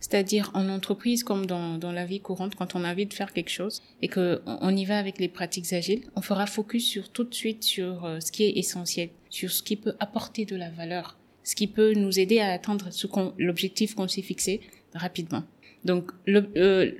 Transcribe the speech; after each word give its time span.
C'est-à-dire 0.00 0.50
en 0.54 0.68
entreprise 0.68 1.22
comme 1.24 1.46
dans, 1.46 1.76
dans 1.76 1.92
la 1.92 2.06
vie 2.06 2.20
courante, 2.20 2.54
quand 2.54 2.74
on 2.74 2.84
a 2.84 2.90
envie 2.90 3.06
de 3.06 3.12
faire 3.12 3.32
quelque 3.32 3.50
chose 3.50 3.82
et 4.00 4.08
que 4.08 4.40
on 4.46 4.74
y 4.74 4.84
va 4.86 4.98
avec 4.98 5.18
les 5.18 5.28
pratiques 5.28 5.72
agiles, 5.72 6.02
on 6.16 6.22
fera 6.22 6.46
focus 6.46 6.86
sur 6.86 7.10
tout 7.10 7.24
de 7.24 7.34
suite 7.34 7.62
sur 7.62 8.04
euh, 8.04 8.18
ce 8.20 8.32
qui 8.32 8.44
est 8.44 8.52
essentiel, 8.52 9.10
sur 9.28 9.50
ce 9.50 9.62
qui 9.62 9.76
peut 9.76 9.94
apporter 10.00 10.46
de 10.46 10.56
la 10.56 10.70
valeur, 10.70 11.18
ce 11.44 11.54
qui 11.54 11.66
peut 11.66 11.92
nous 11.92 12.18
aider 12.18 12.40
à 12.40 12.50
atteindre 12.52 12.88
l'objectif 13.38 13.94
qu'on 13.94 14.08
s'est 14.08 14.22
fixé 14.22 14.60
rapidement. 14.94 15.44
Donc 15.84 16.10
le, 16.26 16.50
euh, 16.56 16.92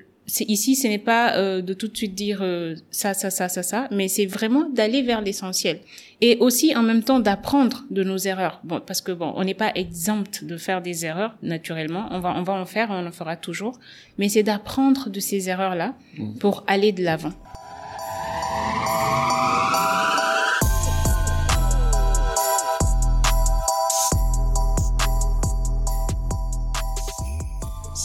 ici, 0.48 0.76
ce 0.76 0.86
n'est 0.86 0.98
pas 0.98 1.36
euh, 1.36 1.62
de 1.62 1.74
tout 1.74 1.88
de 1.88 1.96
suite 1.96 2.14
dire 2.14 2.40
euh, 2.42 2.74
ça, 2.90 3.14
ça, 3.14 3.30
ça, 3.30 3.48
ça, 3.48 3.62
ça, 3.62 3.88
mais 3.90 4.08
c'est 4.08 4.26
vraiment 4.26 4.68
d'aller 4.68 5.02
vers 5.02 5.20
l'essentiel 5.20 5.80
et 6.20 6.36
aussi 6.40 6.76
en 6.76 6.82
même 6.82 7.02
temps 7.02 7.20
d'apprendre 7.20 7.84
de 7.90 8.04
nos 8.04 8.18
erreurs. 8.18 8.60
Bon, 8.64 8.80
parce 8.84 9.00
que 9.00 9.12
bon, 9.12 9.32
on 9.36 9.44
n'est 9.44 9.54
pas 9.54 9.72
exempt 9.74 10.44
de 10.44 10.56
faire 10.56 10.82
des 10.82 11.06
erreurs 11.06 11.34
naturellement. 11.42 12.08
On 12.10 12.20
va, 12.20 12.34
on 12.36 12.42
va 12.42 12.52
en 12.54 12.66
faire, 12.66 12.88
on 12.90 13.06
en 13.06 13.12
fera 13.12 13.36
toujours, 13.36 13.78
mais 14.18 14.28
c'est 14.28 14.42
d'apprendre 14.42 15.08
de 15.08 15.20
ces 15.20 15.48
erreurs 15.48 15.74
là 15.74 15.94
mmh. 16.18 16.34
pour 16.38 16.64
aller 16.66 16.92
de 16.92 17.02
l'avant. 17.02 17.32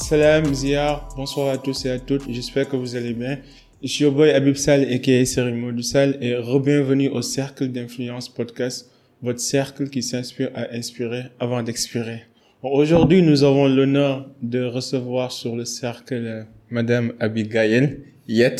Salam 0.08 0.54
Ziyar, 0.54 1.10
bonsoir 1.18 1.50
à 1.50 1.58
tous 1.58 1.88
et 1.88 1.90
à 1.90 1.98
toutes, 1.98 2.30
j'espère 2.30 2.70
que 2.70 2.76
vous 2.76 2.96
allez 2.96 3.14
bien. 3.14 3.40
Je 3.82 3.88
suis 3.88 4.06
au 4.06 4.12
boy 4.12 4.30
Abib 4.30 4.54
Sal 4.54 4.84
et 4.84 5.26
Serimo 5.26 5.72
du 5.72 5.82
Sal 5.82 6.20
et 6.22 6.36
re-bienvenue 6.36 7.10
au 7.10 7.24
Cercle 7.24 7.70
d'Influence 7.70 8.30
Podcast, 8.30 8.92
votre 9.24 9.40
cercle 9.40 9.90
qui 9.90 10.04
s'inspire 10.04 10.52
à 10.54 10.72
inspirer 10.76 11.24
avant 11.40 11.64
d'expirer. 11.64 12.22
Aujourd'hui, 12.62 13.24
nous 13.24 13.44
avons 13.44 13.68
l'honneur 13.68 14.30
de 14.44 14.64
recevoir 14.64 15.32
sur 15.32 15.56
le 15.56 15.66
cercle 15.66 16.14
euh, 16.14 16.44
Madame 16.70 17.14
Abigail 17.20 18.02
Yet 18.28 18.58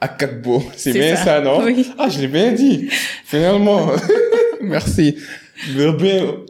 Akakbo. 0.00 0.62
C'est 0.74 0.94
bien 0.94 1.16
ça, 1.16 1.42
non? 1.42 1.64
Oui. 1.64 1.86
Ah, 1.98 2.08
je 2.08 2.18
l'ai 2.18 2.28
bien 2.28 2.52
dit. 2.52 2.88
Finalement. 3.26 3.90
Merci. 4.62 5.16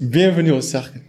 bienvenue 0.01 0.53
au 0.53 0.61
cercle. 0.61 1.01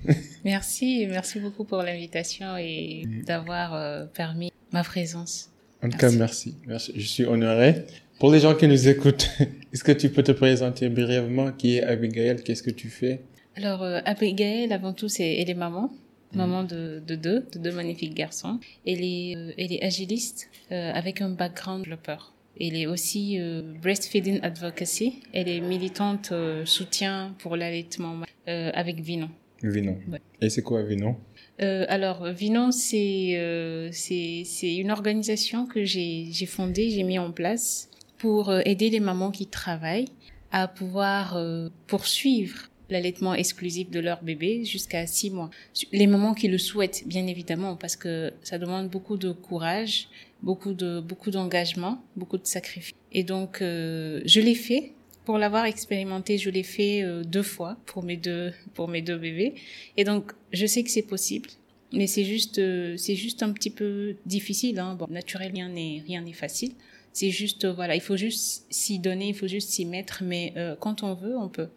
Merci, 0.45 1.05
merci 1.09 1.39
beaucoup 1.39 1.65
pour 1.65 1.79
l'invitation 1.79 2.57
et 2.57 3.03
d'avoir 3.25 3.73
euh, 3.73 4.05
permis 4.05 4.51
ma 4.71 4.83
présence. 4.83 5.51
En 5.83 5.89
tout 5.89 5.97
cas, 5.97 6.11
merci. 6.11 6.55
merci. 6.67 6.93
Je 6.95 7.05
suis 7.05 7.25
honoré. 7.25 7.85
Pour 8.19 8.31
les 8.31 8.39
gens 8.39 8.55
qui 8.55 8.67
nous 8.67 8.87
écoutent, 8.87 9.29
est-ce 9.73 9.83
que 9.83 9.91
tu 9.91 10.09
peux 10.09 10.23
te 10.23 10.31
présenter 10.31 10.89
brièvement 10.89 11.51
qui 11.51 11.77
est 11.77 11.83
Abigail? 11.83 12.41
Qu'est-ce 12.43 12.63
que 12.63 12.71
tu 12.71 12.89
fais? 12.89 13.21
Alors, 13.55 13.83
euh, 13.83 13.99
Abigail, 14.05 14.71
avant 14.71 14.93
tout, 14.93 15.09
c'est 15.09 15.37
elle 15.37 15.49
est 15.49 15.53
maman, 15.53 15.91
mm. 16.33 16.37
maman 16.37 16.63
de, 16.63 17.01
de, 17.05 17.15
deux, 17.15 17.45
de 17.51 17.59
deux 17.59 17.71
magnifiques 17.71 18.13
garçons. 18.13 18.59
Elle 18.85 19.03
est, 19.03 19.35
euh, 19.35 19.51
elle 19.57 19.73
est 19.73 19.83
agiliste 19.83 20.49
avec 20.69 21.21
un 21.21 21.29
background 21.29 21.83
développeur. 21.83 22.33
Elle 22.61 22.75
est 22.75 22.85
aussi 22.85 23.39
breastfeeding 23.81 24.39
advocacy. 24.43 25.21
Elle 25.33 25.47
est 25.47 25.61
militante 25.61 26.33
soutien 26.65 27.33
pour 27.39 27.55
l'allaitement 27.55 28.19
avec 28.45 28.99
Vinon. 28.99 29.29
Vinon. 29.63 29.97
Et 30.41 30.49
c'est 30.49 30.61
quoi 30.61 30.83
Vinon? 30.83 31.15
Euh, 31.61 31.85
alors, 31.89 32.27
Vinon, 32.31 32.71
c'est 32.71 33.37
euh, 33.37 33.89
c'est 33.91 34.75
une 34.75 34.91
organisation 34.91 35.65
que 35.65 35.83
j'ai 35.83 36.45
fondée, 36.47 36.89
j'ai 36.89 37.03
mis 37.03 37.19
en 37.19 37.31
place 37.31 37.89
pour 38.17 38.49
euh, 38.49 38.61
aider 38.65 38.89
les 38.89 38.99
mamans 38.99 39.31
qui 39.31 39.47
travaillent 39.47 40.09
à 40.51 40.67
pouvoir 40.67 41.35
euh, 41.35 41.69
poursuivre 41.87 42.69
l'allaitement 42.89 43.35
exclusif 43.35 43.91
de 43.91 43.99
leur 43.99 44.23
bébé 44.23 44.65
jusqu'à 44.65 45.05
six 45.05 45.29
mois. 45.29 45.49
Les 45.91 46.07
mamans 46.07 46.33
qui 46.33 46.47
le 46.47 46.57
souhaitent, 46.57 47.03
bien 47.05 47.27
évidemment, 47.27 47.75
parce 47.75 47.95
que 47.95 48.33
ça 48.41 48.57
demande 48.57 48.89
beaucoup 48.89 49.17
de 49.17 49.31
courage, 49.31 50.07
beaucoup 50.41 50.73
de 50.73 50.99
beaucoup 50.99 51.29
d'engagement, 51.29 52.01
beaucoup 52.15 52.39
de 52.39 52.47
sacrifices. 52.47 52.95
Et 53.11 53.23
donc, 53.23 53.57
je 53.59 54.39
l'ai 54.39 54.55
fait 54.55 54.93
pour 55.29 55.37
l'avoir 55.37 55.65
expérimenté, 55.65 56.39
je 56.39 56.49
l'ai 56.49 56.63
fait 56.63 57.03
euh, 57.03 57.23
deux 57.23 57.43
fois 57.43 57.77
pour 57.85 58.01
mes 58.01 58.17
deux 58.17 58.51
pour 58.73 58.87
mes 58.87 59.03
deux 59.03 59.19
bébés 59.19 59.53
et 59.95 60.03
donc 60.03 60.31
je 60.53 60.65
sais 60.65 60.81
que 60.81 60.89
c'est 60.89 61.03
possible. 61.03 61.49
Mais 61.93 62.07
c'est 62.07 62.23
juste 62.23 62.57
euh, 62.57 62.97
c'est 62.97 63.13
juste 63.13 63.43
un 63.43 63.51
petit 63.51 63.69
peu 63.69 64.15
difficile 64.25 64.79
hein. 64.79 64.95
Bon, 64.95 65.05
naturellement 65.07 65.53
rien 65.53 65.69
n'est 65.69 66.03
rien 66.07 66.21
n'est 66.23 66.33
facile. 66.33 66.71
C'est 67.13 67.29
juste 67.29 67.65
euh, 67.65 67.73
voilà, 67.73 67.93
il 67.93 68.01
faut 68.01 68.17
juste 68.17 68.65
s'y 68.71 68.97
donner, 68.97 69.27
il 69.27 69.35
faut 69.35 69.45
juste 69.47 69.69
s'y 69.69 69.85
mettre 69.85 70.23
mais 70.23 70.51
quand 70.79 71.03
on 71.03 71.13
veut, 71.13 71.37
on 71.37 71.47
peut. 71.47 71.69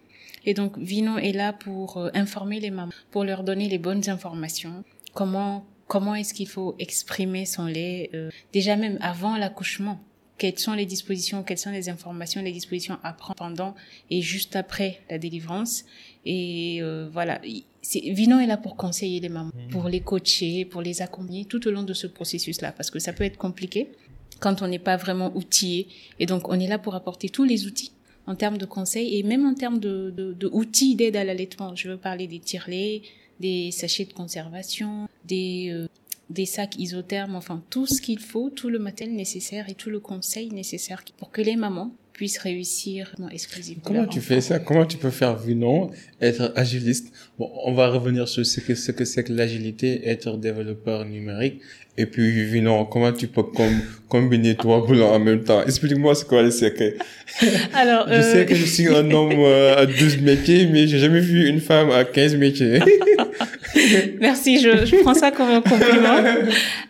Et 0.46 0.54
donc 0.54 0.78
Vino 0.78 1.18
est 1.18 1.32
là 1.32 1.52
pour 1.52 2.08
informer 2.14 2.58
les 2.58 2.70
mamans, 2.70 2.94
pour 3.10 3.22
leur 3.22 3.44
donner 3.44 3.68
les 3.68 3.78
bonnes 3.78 4.08
informations, 4.08 4.82
comment 5.12 5.66
comment 5.88 6.14
est-ce 6.14 6.32
qu'il 6.32 6.48
faut 6.48 6.74
exprimer 6.78 7.44
son 7.44 7.66
lait 7.66 8.10
déjà 8.54 8.76
même 8.76 8.96
avant 9.02 9.36
l'accouchement 9.36 10.00
quelles 10.42 10.58
sont 10.58 10.72
les 10.72 10.86
dispositions, 10.86 11.44
quelles 11.44 11.56
sont 11.66 11.70
les 11.70 11.88
informations, 11.88 12.42
les 12.42 12.50
dispositions 12.50 12.98
à 13.04 13.12
prendre 13.12 13.36
pendant 13.36 13.76
et 14.10 14.22
juste 14.22 14.56
après 14.56 14.98
la 15.08 15.16
délivrance. 15.16 15.84
Et 16.26 16.78
euh, 16.82 17.08
voilà, 17.12 17.40
Vino 17.94 18.40
est 18.40 18.48
là 18.48 18.56
pour 18.56 18.74
conseiller 18.76 19.20
les 19.20 19.28
mamans, 19.28 19.52
mmh. 19.54 19.70
pour 19.70 19.88
les 19.88 20.00
coacher, 20.00 20.64
pour 20.64 20.82
les 20.82 21.00
accompagner 21.00 21.44
tout 21.44 21.64
au 21.68 21.70
long 21.70 21.84
de 21.84 21.94
ce 21.94 22.08
processus-là, 22.08 22.72
parce 22.72 22.90
que 22.90 22.98
ça 22.98 23.12
peut 23.12 23.22
être 23.22 23.36
compliqué 23.36 23.92
quand 24.40 24.62
on 24.62 24.66
n'est 24.66 24.80
pas 24.80 24.96
vraiment 24.96 25.30
outillé. 25.36 25.86
Et 26.18 26.26
donc, 26.26 26.48
on 26.48 26.58
est 26.58 26.66
là 26.66 26.80
pour 26.80 26.96
apporter 26.96 27.28
tous 27.28 27.44
les 27.44 27.68
outils 27.68 27.92
en 28.26 28.34
termes 28.34 28.58
de 28.58 28.66
conseils 28.66 29.16
et 29.16 29.22
même 29.22 29.46
en 29.46 29.54
termes 29.54 29.78
de, 29.78 30.10
de, 30.10 30.32
de 30.32 30.48
outils 30.52 30.96
d'aide 30.96 31.14
à 31.14 31.22
l'allaitement. 31.22 31.76
Je 31.76 31.88
veux 31.88 31.98
parler 31.98 32.26
des 32.26 32.40
tirelets, 32.40 33.02
des 33.38 33.70
sachets 33.70 34.06
de 34.06 34.12
conservation, 34.12 35.08
des 35.24 35.68
euh, 35.70 35.86
des 36.32 36.46
sacs 36.46 36.76
isothermes, 36.78 37.36
enfin 37.36 37.62
tout 37.70 37.86
ce 37.86 38.00
qu'il 38.00 38.18
faut, 38.18 38.50
tout 38.50 38.68
le 38.68 38.78
matériel 38.78 39.14
nécessaire 39.14 39.68
et 39.68 39.74
tout 39.74 39.90
le 39.90 40.00
conseil 40.00 40.50
nécessaire 40.50 41.04
pour 41.18 41.30
que 41.30 41.42
les 41.42 41.56
mamans 41.56 41.94
puissent 42.12 42.38
réussir 42.38 43.14
exclusivement. 43.30 43.82
Comment 43.84 44.06
tu 44.06 44.20
fais 44.20 44.40
ça? 44.40 44.58
Comment 44.58 44.84
tu 44.84 44.98
peux 44.98 45.10
faire 45.10 45.38
non 45.48 45.90
être 46.20 46.52
agiliste? 46.56 47.12
Bon, 47.38 47.50
on 47.64 47.72
va 47.72 47.88
revenir 47.88 48.28
sur 48.28 48.44
ce 48.44 48.60
que 48.60 48.74
ce 48.74 48.92
que 48.92 49.04
c'est 49.04 49.24
que 49.24 49.32
l'agilité, 49.32 50.08
être 50.08 50.36
développeur 50.36 51.04
numérique. 51.04 51.60
Et 51.98 52.06
puis, 52.06 52.60
non, 52.62 52.86
comment 52.86 53.12
tu 53.12 53.28
peux 53.28 53.42
combiner 54.08 54.56
trois 54.56 54.86
boulots 54.86 55.06
en 55.06 55.18
même 55.18 55.44
temps? 55.44 55.62
Explique-moi 55.62 56.14
ce 56.14 56.24
quoi 56.24 56.42
le 56.42 56.50
secret. 56.50 56.96
Alors, 57.74 58.06
je 58.08 58.22
sais 58.22 58.38
euh, 58.38 58.44
que 58.44 58.54
je 58.54 58.64
suis 58.64 58.88
un 58.88 59.10
homme 59.10 59.32
euh, 59.38 59.76
à 59.76 59.86
12 59.86 60.22
métiers, 60.22 60.66
mais 60.66 60.86
j'ai 60.86 60.98
jamais 60.98 61.20
vu 61.20 61.48
une 61.48 61.60
femme 61.60 61.90
à 61.90 62.04
15 62.04 62.36
métiers. 62.36 62.78
Merci, 64.20 64.58
je, 64.58 64.84
je, 64.84 65.02
prends 65.02 65.14
ça 65.14 65.30
comme 65.30 65.48
un 65.48 65.60
compliment. 65.60 66.22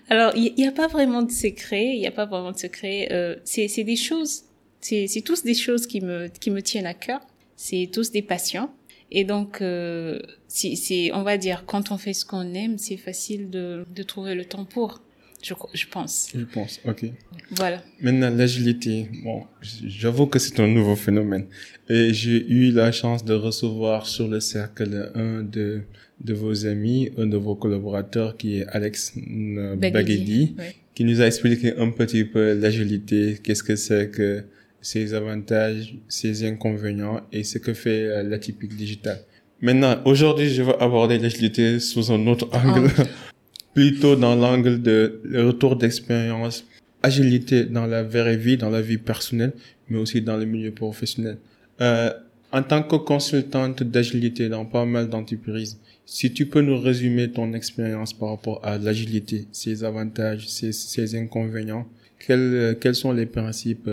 Alors, 0.09 0.33
il 0.37 0.55
n'y 0.57 0.67
a 0.67 0.73
pas 0.73 0.89
vraiment 0.89 1.23
de 1.23 1.31
secret, 1.31 1.95
il 1.95 2.01
n'y 2.01 2.07
a 2.07 2.13
pas 2.13 2.27
vraiment 2.27 2.53
de 2.53 2.59
secret. 2.59 3.09
Euh, 3.13 3.37
c'est 3.45 3.85
des 3.85 3.97
choses, 3.97 4.45
c'est 4.81 5.23
tous 5.25 5.43
des 5.45 5.55
choses 5.55 5.87
qui 5.87 6.01
me, 6.01 6.29
qui 6.29 6.51
me 6.51 6.63
tiennent 6.63 6.87
à 6.87 6.95
cœur. 6.95 7.21
C'est 7.57 7.89
tous 7.93 8.11
des 8.11 8.23
passions. 8.23 8.71
Et 9.15 9.25
donc, 9.25 9.61
euh, 9.61 10.19
c'est, 10.49 11.13
on 11.13 11.23
va 11.23 11.37
dire, 11.37 11.65
quand 11.67 11.91
on 11.91 11.99
fait 11.99 12.15
ce 12.15 12.25
qu'on 12.25 12.55
aime, 12.55 12.79
c'est 12.79 12.97
facile 12.97 13.51
de, 13.51 13.85
de 13.95 14.03
trouver 14.03 14.35
le 14.35 14.45
temps 14.45 14.65
pour. 14.65 15.03
Je, 15.43 15.55
je 15.75 15.87
pense. 15.87 16.31
Je 16.35 16.45
pense, 16.45 16.81
ok. 16.87 17.05
Voilà. 17.51 17.83
Maintenant, 18.01 18.31
l'agilité. 18.31 19.11
Bon, 19.23 19.45
j'avoue 19.61 20.27
que 20.27 20.39
c'est 20.39 20.59
un 20.61 20.69
nouveau 20.69 20.97
phénomène. 20.97 21.47
Et 21.89 22.15
j'ai 22.15 22.47
eu 22.49 22.71
la 22.71 22.91
chance 22.91 23.25
de 23.25 23.35
recevoir 23.35 24.07
sur 24.07 24.29
le 24.29 24.41
cercle 24.41 25.13
un 25.15 25.43
de 25.43 25.83
de 26.25 26.35
vos 26.35 26.67
amis, 26.67 27.11
un 27.19 27.27
de 27.27 27.37
vos 27.37 27.55
collaborateurs 27.55 28.37
qui 28.37 28.59
est 28.59 28.67
Alex 28.69 29.15
Baguedi, 29.17 30.55
qui 30.95 31.05
nous 31.05 31.21
a 31.21 31.27
expliqué 31.27 31.75
un 31.77 31.91
petit 31.91 32.25
peu 32.25 32.55
l'agilité, 32.55 33.39
qu'est-ce 33.43 33.63
que 33.63 33.77
c'est 33.77 34.11
que 34.11 34.45
ses 34.81 35.15
avantages, 35.15 35.95
ses 36.09 36.45
inconvénients 36.45 37.21
et 37.33 37.45
ce 37.45 37.59
que 37.59 37.73
fait 37.73 38.07
euh, 38.07 38.23
l'atypique 38.25 38.75
digital. 38.75 39.21
Maintenant, 39.61 39.97
aujourd'hui, 40.05 40.49
je 40.49 40.63
vais 40.63 40.75
aborder 40.81 41.19
l'agilité 41.19 41.79
sous 41.79 42.11
un 42.11 42.27
autre 42.27 42.49
angle, 42.53 42.91
plutôt 43.75 44.17
dans 44.17 44.35
l'angle 44.35 44.83
de 44.83 45.21
le 45.23 45.47
retour 45.47 45.77
d'expérience, 45.77 46.67
agilité 47.01 47.65
dans 47.65 47.87
la 47.87 48.03
vraie 48.03 48.37
vie, 48.37 48.57
dans 48.57 48.71
la 48.71 48.83
vie 48.83 48.99
personnelle, 48.99 49.53
mais 49.89 49.99
aussi 49.99 50.21
dans 50.21 50.37
le 50.37 50.47
milieu 50.47 50.73
professionnel. 50.73 51.39
Euh, 51.81 52.11
en 52.51 52.63
tant 52.63 52.83
que 52.83 52.97
consultante 52.97 53.83
d'agilité 53.85 54.49
dans 54.49 54.65
pas 54.65 54.85
mal 54.85 55.09
d'entreprises, 55.09 55.79
si 56.05 56.33
tu 56.33 56.47
peux 56.47 56.61
nous 56.61 56.79
résumer 56.79 57.31
ton 57.31 57.53
expérience 57.55 58.13
par 58.13 58.31
rapport 58.31 58.65
à 58.65 58.79
l'agilité, 58.79 59.47
ses 59.53 59.85
avantages, 59.85 60.49
ses, 60.49 60.73
ses 60.73 61.15
inconvénients, 61.15 61.87
quels, 62.25 62.77
quels 62.81 62.95
sont 62.95 63.13
les 63.13 63.27
principes 63.27 63.91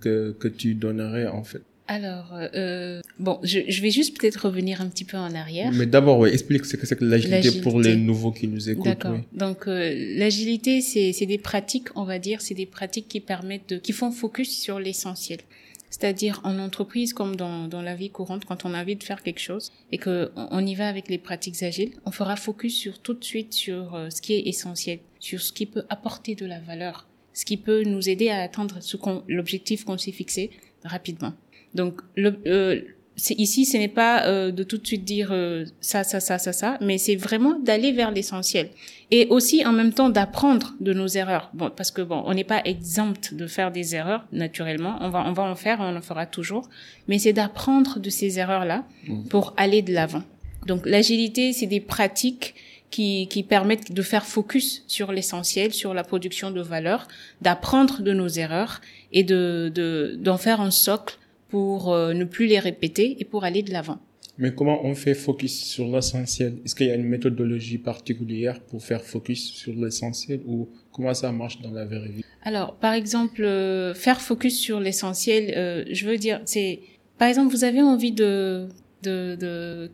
que, 0.00 0.32
que 0.32 0.48
tu 0.48 0.74
donnerais 0.74 1.26
en 1.26 1.44
fait? 1.44 1.62
Alors, 1.88 2.34
euh, 2.34 3.00
bon, 3.20 3.38
je, 3.44 3.60
je 3.68 3.80
vais 3.80 3.90
juste 3.90 4.18
peut-être 4.18 4.46
revenir 4.46 4.80
un 4.80 4.88
petit 4.88 5.04
peu 5.04 5.16
en 5.16 5.32
arrière. 5.34 5.70
Mais 5.72 5.86
d'abord, 5.86 6.26
explique 6.26 6.64
ce 6.64 6.76
que 6.76 6.84
c'est 6.84 6.96
que 6.96 7.04
l'agilité 7.04 7.60
pour 7.60 7.80
les 7.80 7.94
nouveaux 7.94 8.32
qui 8.32 8.48
nous 8.48 8.68
écoutent. 8.68 8.86
D'accord. 8.86 9.20
Donc, 9.32 9.68
euh, 9.68 9.94
l'agilité, 10.16 10.80
c'est 10.80 11.26
des 11.26 11.38
pratiques, 11.38 11.88
on 11.94 12.02
va 12.02 12.18
dire, 12.18 12.40
c'est 12.40 12.54
des 12.54 12.66
pratiques 12.66 13.06
qui 13.06 13.20
permettent 13.20 13.68
de, 13.68 13.76
qui 13.76 13.92
font 13.92 14.10
focus 14.10 14.50
sur 14.50 14.80
l'essentiel. 14.80 15.38
C'est-à-dire 15.98 16.42
en 16.44 16.58
entreprise 16.58 17.14
comme 17.14 17.36
dans, 17.36 17.68
dans 17.68 17.80
la 17.80 17.94
vie 17.94 18.10
courante, 18.10 18.44
quand 18.44 18.66
on 18.66 18.74
a 18.74 18.82
envie 18.82 18.96
de 18.96 19.02
faire 19.02 19.22
quelque 19.22 19.40
chose 19.40 19.72
et 19.92 19.96
que 19.96 20.30
on 20.36 20.64
y 20.66 20.74
va 20.74 20.88
avec 20.88 21.08
les 21.08 21.16
pratiques 21.16 21.62
agiles, 21.62 21.94
on 22.04 22.10
fera 22.10 22.36
focus 22.36 22.76
sur 22.76 22.98
tout 22.98 23.14
de 23.14 23.24
suite 23.24 23.54
sur 23.54 23.94
euh, 23.94 24.10
ce 24.10 24.20
qui 24.20 24.34
est 24.34 24.46
essentiel, 24.46 24.98
sur 25.20 25.40
ce 25.40 25.54
qui 25.54 25.64
peut 25.64 25.84
apporter 25.88 26.34
de 26.34 26.44
la 26.44 26.60
valeur, 26.60 27.06
ce 27.32 27.46
qui 27.46 27.56
peut 27.56 27.82
nous 27.84 28.10
aider 28.10 28.28
à 28.28 28.42
atteindre 28.42 28.78
l'objectif 29.26 29.86
qu'on 29.86 29.96
s'est 29.96 30.12
fixé 30.12 30.50
rapidement. 30.84 31.32
Donc 31.72 32.02
le, 32.14 32.38
euh, 32.46 32.82
ici, 33.16 33.64
ce 33.64 33.76
n'est 33.76 33.88
pas 33.88 34.26
euh, 34.26 34.50
de 34.50 34.62
tout 34.62 34.78
de 34.78 34.86
suite 34.86 35.04
dire 35.04 35.28
euh, 35.30 35.64
ça, 35.80 36.04
ça, 36.04 36.20
ça, 36.20 36.38
ça, 36.38 36.52
ça, 36.52 36.78
mais 36.80 36.98
c'est 36.98 37.16
vraiment 37.16 37.58
d'aller 37.58 37.92
vers 37.92 38.10
l'essentiel. 38.10 38.70
Et 39.10 39.26
aussi, 39.28 39.64
en 39.64 39.72
même 39.72 39.92
temps, 39.92 40.10
d'apprendre 40.10 40.74
de 40.80 40.92
nos 40.92 41.06
erreurs. 41.06 41.50
Bon, 41.54 41.70
parce 41.74 41.90
que 41.90 42.02
bon, 42.02 42.22
on 42.26 42.34
n'est 42.34 42.44
pas 42.44 42.62
exempt 42.64 43.34
de 43.34 43.46
faire 43.46 43.70
des 43.70 43.94
erreurs, 43.94 44.26
naturellement. 44.32 44.98
On 45.00 45.10
va, 45.10 45.24
on 45.26 45.32
va 45.32 45.44
en 45.44 45.54
faire, 45.54 45.78
on 45.80 45.96
en 45.96 46.02
fera 46.02 46.26
toujours. 46.26 46.68
Mais 47.08 47.18
c'est 47.18 47.32
d'apprendre 47.32 48.00
de 48.00 48.10
ces 48.10 48.38
erreurs-là 48.38 48.84
mmh. 49.06 49.28
pour 49.28 49.54
aller 49.56 49.82
de 49.82 49.92
l'avant. 49.92 50.22
Donc, 50.66 50.84
l'agilité, 50.84 51.52
c'est 51.52 51.66
des 51.66 51.80
pratiques 51.80 52.54
qui, 52.90 53.28
qui 53.28 53.42
permettent 53.42 53.92
de 53.92 54.02
faire 54.02 54.26
focus 54.26 54.82
sur 54.86 55.12
l'essentiel, 55.12 55.72
sur 55.72 55.94
la 55.94 56.04
production 56.04 56.50
de 56.50 56.60
valeur, 56.60 57.06
d'apprendre 57.42 58.02
de 58.02 58.12
nos 58.12 58.28
erreurs 58.28 58.80
et 59.12 59.22
de, 59.22 60.18
d'en 60.18 60.36
faire 60.36 60.60
un 60.60 60.70
socle 60.70 61.18
pour 61.48 61.92
euh, 61.92 62.12
ne 62.12 62.24
plus 62.24 62.46
les 62.46 62.58
répéter 62.58 63.16
et 63.20 63.24
pour 63.24 63.44
aller 63.44 63.62
de 63.62 63.72
l'avant. 63.72 63.98
Mais 64.38 64.54
comment 64.54 64.84
on 64.84 64.94
fait 64.94 65.14
focus 65.14 65.64
sur 65.64 65.86
l'essentiel? 65.88 66.58
Est-ce 66.64 66.74
qu'il 66.74 66.88
y 66.88 66.90
a 66.90 66.94
une 66.94 67.08
méthodologie 67.08 67.78
particulière 67.78 68.60
pour 68.60 68.82
faire 68.82 69.02
focus 69.02 69.52
sur 69.52 69.74
l'essentiel 69.74 70.40
ou 70.46 70.68
comment 70.92 71.14
ça 71.14 71.32
marche 71.32 71.60
dans 71.62 71.70
la 71.70 71.86
vraie 71.86 72.08
vie? 72.08 72.24
Alors, 72.42 72.74
par 72.76 72.92
exemple, 72.92 73.42
euh, 73.42 73.94
faire 73.94 74.20
focus 74.20 74.58
sur 74.58 74.78
l'essentiel, 74.78 75.54
euh, 75.56 75.84
je 75.90 76.06
veux 76.06 76.18
dire, 76.18 76.42
c'est, 76.44 76.80
par 77.18 77.28
exemple, 77.28 77.50
vous 77.50 77.64
avez 77.64 77.80
envie 77.80 78.12
de, 78.12 78.68
de, 79.02 79.36
de 79.36 79.90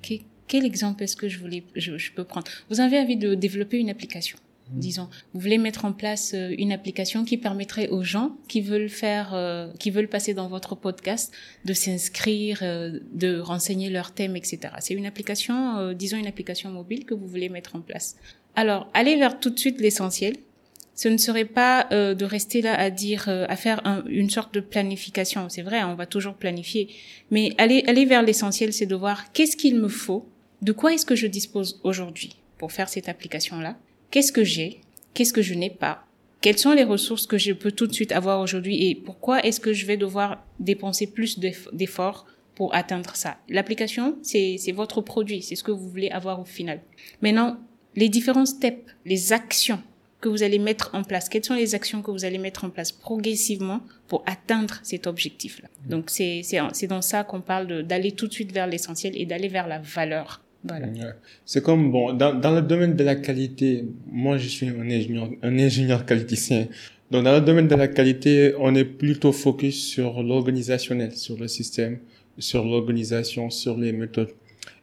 quel, 0.48 0.66
exemple 0.66 1.04
est-ce 1.04 1.16
que 1.16 1.28
je 1.28 1.38
voulais, 1.38 1.62
je, 1.76 1.96
je 1.96 2.12
peux 2.12 2.24
prendre? 2.24 2.48
Vous 2.68 2.80
avez 2.80 2.98
envie 2.98 3.16
de 3.16 3.34
développer 3.34 3.78
une 3.78 3.90
application. 3.90 4.38
Mmh. 4.72 4.78
disons. 4.78 5.08
Vous 5.34 5.40
voulez 5.40 5.58
mettre 5.58 5.84
en 5.84 5.92
place 5.92 6.32
euh, 6.34 6.54
une 6.56 6.72
application 6.72 7.24
qui 7.24 7.36
permettrait 7.36 7.88
aux 7.88 8.02
gens 8.02 8.36
qui 8.48 8.60
veulent 8.60 8.88
faire, 8.88 9.32
euh, 9.34 9.70
qui 9.78 9.90
veulent 9.90 10.08
passer 10.08 10.34
dans 10.34 10.48
votre 10.48 10.74
podcast, 10.74 11.32
de 11.64 11.72
s'inscrire, 11.72 12.60
euh, 12.62 13.00
de 13.12 13.38
renseigner 13.38 13.90
leur 13.90 14.12
thème, 14.12 14.36
etc. 14.36 14.60
C'est 14.80 14.94
une 14.94 15.06
application, 15.06 15.92
disons 15.92 16.16
une 16.16 16.26
application 16.26 16.70
mobile 16.70 17.04
que 17.04 17.14
vous 17.14 17.26
voulez 17.26 17.48
mettre 17.48 17.76
en 17.76 17.80
place. 17.80 18.16
Alors, 18.54 18.88
allez 18.94 19.16
vers 19.16 19.40
tout 19.40 19.50
de 19.50 19.58
suite 19.58 19.80
l'essentiel. 19.80 20.36
Ce 20.94 21.08
ne 21.08 21.16
serait 21.16 21.46
pas 21.46 21.88
de 21.90 22.24
rester 22.24 22.60
là 22.60 22.74
à 22.74 22.90
dire, 22.90 23.28
à 23.28 23.56
faire 23.56 23.80
une 24.08 24.28
sorte 24.28 24.52
de 24.52 24.60
planification. 24.60 25.48
C'est 25.48 25.62
vrai, 25.62 25.82
on 25.84 25.94
va 25.94 26.04
toujours 26.04 26.34
planifier, 26.34 26.88
mais 27.30 27.54
aller 27.56 27.82
aller 27.86 28.04
vers 28.04 28.22
l'essentiel, 28.22 28.72
c'est 28.74 28.86
de 28.86 28.94
voir 28.94 29.32
qu'est-ce 29.32 29.56
qu'il 29.56 29.80
me 29.80 29.88
faut, 29.88 30.28
de 30.60 30.72
quoi 30.72 30.92
est-ce 30.92 31.06
que 31.06 31.16
je 31.16 31.26
dispose 31.26 31.80
aujourd'hui 31.82 32.36
pour 32.58 32.72
faire 32.72 32.90
cette 32.90 33.08
application-là 33.08 33.76
qu'est-ce 34.12 34.30
que 34.30 34.44
j'ai, 34.44 34.80
qu'est-ce 35.14 35.32
que 35.32 35.42
je 35.42 35.54
n'ai 35.54 35.70
pas, 35.70 36.06
quelles 36.40 36.58
sont 36.58 36.72
les 36.72 36.84
ressources 36.84 37.26
que 37.26 37.38
je 37.38 37.52
peux 37.52 37.72
tout 37.72 37.86
de 37.86 37.92
suite 37.92 38.12
avoir 38.12 38.40
aujourd'hui 38.40 38.88
et 38.88 38.94
pourquoi 38.94 39.44
est-ce 39.44 39.58
que 39.58 39.72
je 39.72 39.86
vais 39.86 39.96
devoir 39.96 40.44
dépenser 40.60 41.08
plus 41.08 41.38
d'efforts 41.40 42.26
pour 42.54 42.74
atteindre 42.74 43.16
ça. 43.16 43.38
L'application, 43.48 44.18
c'est 44.22 44.72
votre 44.72 45.00
produit, 45.00 45.40
c'est 45.40 45.56
ce 45.56 45.64
que 45.64 45.70
vous 45.70 45.88
voulez 45.88 46.10
avoir 46.10 46.40
au 46.40 46.44
final. 46.44 46.80
Maintenant, 47.22 47.56
les 47.96 48.08
différents 48.08 48.44
steps, 48.44 48.84
les 49.06 49.32
actions 49.32 49.80
que 50.20 50.28
vous 50.28 50.42
allez 50.42 50.58
mettre 50.58 50.90
en 50.94 51.02
place, 51.02 51.28
quelles 51.28 51.44
sont 51.44 51.54
les 51.54 51.74
actions 51.74 52.02
que 52.02 52.10
vous 52.10 52.24
allez 52.24 52.38
mettre 52.38 52.64
en 52.64 52.70
place 52.70 52.92
progressivement 52.92 53.80
pour 54.06 54.22
atteindre 54.26 54.78
cet 54.82 55.06
objectif-là. 55.06 55.68
Donc 55.88 56.10
c'est 56.10 56.42
dans 56.88 57.02
ça 57.02 57.24
qu'on 57.24 57.40
parle 57.40 57.82
d'aller 57.84 58.12
tout 58.12 58.28
de 58.28 58.32
suite 58.32 58.52
vers 58.52 58.66
l'essentiel 58.66 59.16
et 59.16 59.26
d'aller 59.26 59.48
vers 59.48 59.66
la 59.66 59.78
valeur. 59.78 60.41
Voilà. 60.64 60.86
C'est 61.44 61.62
comme, 61.62 61.90
bon, 61.90 62.12
dans, 62.12 62.34
dans 62.34 62.54
le 62.54 62.62
domaine 62.62 62.94
de 62.94 63.04
la 63.04 63.16
qualité, 63.16 63.84
moi 64.10 64.38
je 64.38 64.46
suis 64.46 64.68
un 64.68 64.88
ingénieur, 64.88 65.28
un 65.42 65.58
ingénieur 65.58 66.06
qualiticien. 66.06 66.68
Donc 67.10 67.24
dans 67.24 67.34
le 67.34 67.40
domaine 67.40 67.68
de 67.68 67.74
la 67.74 67.88
qualité, 67.88 68.54
on 68.58 68.74
est 68.74 68.84
plutôt 68.84 69.32
focus 69.32 69.84
sur 69.84 70.22
l'organisationnel, 70.22 71.12
sur 71.12 71.36
le 71.36 71.48
système, 71.48 71.98
sur 72.38 72.64
l'organisation, 72.64 73.50
sur 73.50 73.76
les 73.76 73.92
méthodes. 73.92 74.30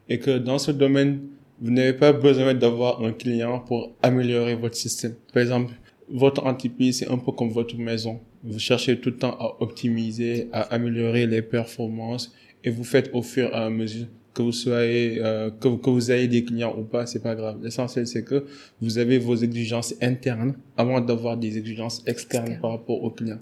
Et 0.09 0.19
que 0.19 0.37
dans 0.37 0.59
ce 0.59 0.71
domaine, 0.71 1.21
vous 1.61 1.71
n'avez 1.71 1.93
pas 1.93 2.13
besoin 2.13 2.53
d'avoir 2.53 3.03
un 3.03 3.13
client 3.13 3.59
pour 3.59 3.95
améliorer 4.01 4.55
votre 4.55 4.75
système. 4.75 5.15
Par 5.33 5.41
exemple, 5.41 5.73
votre 6.09 6.45
entreprise, 6.45 6.99
c'est 6.99 7.09
un 7.09 7.17
peu 7.17 7.31
comme 7.31 7.49
votre 7.49 7.77
maison. 7.77 8.19
Vous 8.43 8.59
cherchez 8.59 8.99
tout 8.99 9.09
le 9.09 9.17
temps 9.17 9.35
à 9.39 9.57
optimiser, 9.59 10.49
à 10.51 10.61
améliorer 10.73 11.25
les 11.25 11.41
performances 11.41 12.33
et 12.63 12.69
vous 12.69 12.83
faites 12.83 13.09
au 13.13 13.21
fur 13.21 13.49
et 13.49 13.53
à 13.53 13.69
mesure 13.69 14.07
que 14.33 14.41
vous 14.41 14.51
soyez 14.51 15.19
euh, 15.19 15.49
que, 15.49 15.67
que, 15.67 15.89
vous 15.89 16.11
ayez 16.11 16.27
des 16.27 16.43
clients 16.43 16.75
ou 16.77 16.83
pas 16.83 17.05
c'est 17.05 17.21
pas 17.21 17.35
grave. 17.35 17.57
L'essentiel 17.63 18.07
c'est 18.07 18.23
que 18.23 18.45
vous 18.81 18.97
avez 18.97 19.17
vos 19.17 19.35
exigences 19.35 19.93
internes 20.01 20.53
avant 20.77 21.01
d'avoir 21.01 21.37
des 21.37 21.57
exigences 21.57 22.03
externes 22.05 22.57
par 22.61 22.71
rapport 22.71 23.03
aux 23.03 23.09
clients. 23.09 23.39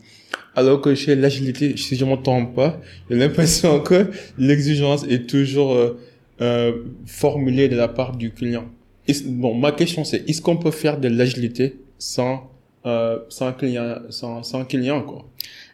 Alors 0.55 0.81
que 0.81 0.95
chez 0.95 1.15
l'agilité 1.15 1.77
si 1.77 1.95
je 1.95 2.05
ne 2.05 2.11
me 2.11 2.15
trompe 2.15 2.55
pas 2.55 2.79
j'ai 3.09 3.17
l'impression 3.17 3.79
que 3.89 4.07
l'exigence 4.37 5.03
est 5.07 5.29
toujours 5.29 5.73
euh, 5.73 5.99
euh, 6.41 6.83
formulée 7.05 7.67
de 7.67 7.75
la 7.75 7.87
part 7.87 8.15
du 8.15 8.31
client. 8.31 8.65
Bon 9.25 9.55
ma 9.55 9.71
question 9.71 10.03
c'est 10.03 10.29
est-ce 10.29 10.41
qu'on 10.41 10.57
peut 10.57 10.71
faire 10.71 10.99
de 10.99 11.07
l'agilité 11.07 11.79
sans 11.97 12.51
euh, 12.85 13.19
sans 13.29 13.53
client 13.53 13.97
sans, 14.09 14.43
sans 14.43 14.63
client 14.63 15.01
quoi? 15.03 15.25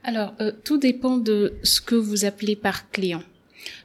Alors 0.04 0.33
euh, 0.42 0.51
tout 0.63 0.77
dépend 0.77 1.18
de 1.18 1.54
ce 1.63 1.80
que 1.81 1.95
vous 1.95 2.25
appelez 2.25 2.56
par 2.56 2.89
client 2.89 3.21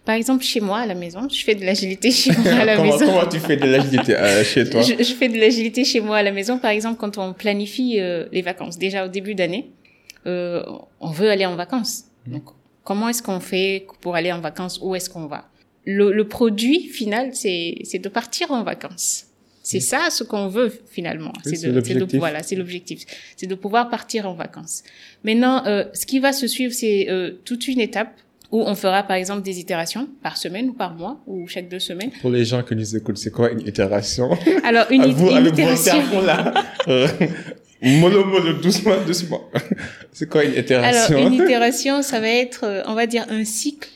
par 0.05 0.15
exemple, 0.15 0.43
chez 0.45 0.61
moi, 0.61 0.79
à 0.79 0.87
la 0.87 0.95
maison, 0.95 1.29
je 1.29 1.45
fais 1.45 1.55
de 1.55 1.65
l'agilité 1.65 2.11
chez 2.11 2.33
moi 2.33 2.53
à 2.53 2.65
la 2.65 2.77
comment, 2.77 2.93
maison. 2.93 3.07
Comment 3.07 3.27
tu 3.27 3.39
fais 3.39 3.57
de 3.57 3.67
l'agilité 3.67 4.17
euh, 4.17 4.45
chez 4.45 4.69
toi 4.69 4.83
je, 4.83 4.95
je, 5.03 5.13
fais 5.15 5.29
de 5.29 5.39
l'agilité 5.39 5.85
chez 5.85 6.01
moi 6.01 6.17
à 6.19 6.23
la 6.23 6.33
maison. 6.33 6.59
Par 6.59 6.71
exemple, 6.71 6.99
quand 6.99 7.19
on 7.19 7.33
planifie 7.33 8.01
euh, 8.01 8.27
les 8.33 8.43
vacances, 8.43 8.79
déjà 8.79 9.05
au 9.05 9.09
début 9.09 9.35
d'année, 9.35 9.71
euh, 10.27 10.63
on 11.01 11.11
veut 11.11 11.31
aller 11.31 11.47
en 11.47 11.57
vacances. 11.57 12.05
Mmh. 12.27 12.33
Donc, 12.33 12.45
comment 12.85 13.09
est-ce 13.09 13.23
qu'on 13.23 13.41
fait 13.41 13.87
pour 14.01 14.17
aller 14.17 14.33
en 14.33 14.41
vacances? 14.41 14.79
Où 14.83 14.95
est-ce 14.95 15.11
qu'on 15.11 15.27
va? 15.27 15.49
Le, 15.85 16.13
le, 16.13 16.29
produit 16.29 16.89
final, 16.89 17.31
c'est 17.35 17.99
de 17.99 18.09
partir 18.09 18.51
en 18.51 18.63
vacances. 18.63 19.27
C'est 19.63 19.79
mmh. 19.79 19.81
ça 19.83 20.11
ce 20.11 20.25
qu'on 20.25 20.49
veut 20.49 20.73
finalement. 20.91 21.33
Oui, 21.45 21.57
c'est 21.57 21.69
l'objectif. 21.69 22.19
Voilà, 22.19 22.43
c'est 22.43 22.57
l'objectif. 22.57 23.05
C'est 23.37 23.47
de 23.47 23.55
pouvoir 23.55 23.91
partir 23.91 24.27
en 24.27 24.33
vacances. 24.33 24.83
Maintenant, 25.25 25.67
euh, 25.67 25.85
ce 25.93 26.07
qui 26.07 26.21
va 26.21 26.33
se 26.33 26.47
suivre, 26.47 26.73
c'est 26.73 27.11
euh, 27.11 27.33
toute 27.45 27.69
une 27.69 27.81
étape 27.81 28.19
où 28.51 28.63
on 28.63 28.75
fera 28.75 29.03
par 29.03 29.17
exemple 29.17 29.43
des 29.43 29.59
itérations 29.61 30.09
par 30.23 30.37
semaine 30.37 30.71
ou 30.71 30.73
par 30.73 30.95
mois 30.95 31.21
ou 31.27 31.47
chaque 31.47 31.69
deux 31.69 31.79
semaines. 31.79 32.11
Pour 32.21 32.31
les 32.31 32.45
gens 32.45 32.63
qui 32.63 32.75
nous 32.75 32.97
écoutent, 32.97 33.19
c'est 33.19 33.31
quoi 33.31 33.51
une 33.51 33.67
itération? 33.67 34.31
Alors 34.65 34.87
une, 34.91 35.05
vous, 35.13 35.31
une 35.31 35.47
itération. 35.47 36.23
là. 36.23 36.55
Euh, 36.89 37.07
mollo 37.83 38.25
mollo 38.25 38.55
doucement 38.55 38.95
doucement. 39.07 39.43
c'est 40.13 40.27
quoi 40.29 40.45
une 40.45 40.55
itération? 40.55 41.19
Alors 41.19 41.29
une 41.29 41.35
itération, 41.35 42.01
ça 42.01 42.19
va 42.19 42.29
être, 42.29 42.65
euh, 42.65 42.83
on 42.87 42.95
va 42.95 43.07
dire 43.07 43.27
un 43.29 43.45
cycle. 43.45 43.91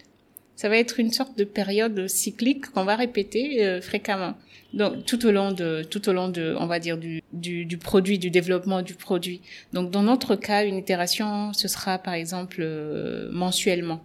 Ça 0.56 0.68
va 0.68 0.76
être 0.76 1.00
une 1.00 1.11
sorte 1.11 1.38
de 1.38 1.44
période 1.44 2.06
cyclique 2.06 2.66
qu'on 2.71 2.85
va 2.85 2.97
répéter 2.97 3.64
euh, 3.64 3.80
fréquemment. 3.80 4.35
Donc 4.75 5.06
tout 5.06 5.25
au 5.26 5.30
long 5.32 5.52
de 5.52 5.82
tout 5.88 6.06
au 6.09 6.12
long 6.12 6.28
de 6.28 6.54
on 6.59 6.66
va 6.66 6.78
dire 6.80 6.99
du, 6.99 7.23
du, 7.32 7.64
du 7.64 7.78
produit 7.78 8.18
du 8.18 8.30
développement 8.30 8.82
du 8.82 8.94
produit. 8.94 9.40
Donc 9.73 9.90
dans 9.90 10.02
notre 10.02 10.37
cas 10.37 10.64
une 10.64 10.76
itération 10.76 11.52
ce 11.54 11.66
sera 11.66 11.99
par 11.99 12.14
exemple 12.14 12.59
euh, 12.61 13.28
mensuellement 13.32 14.02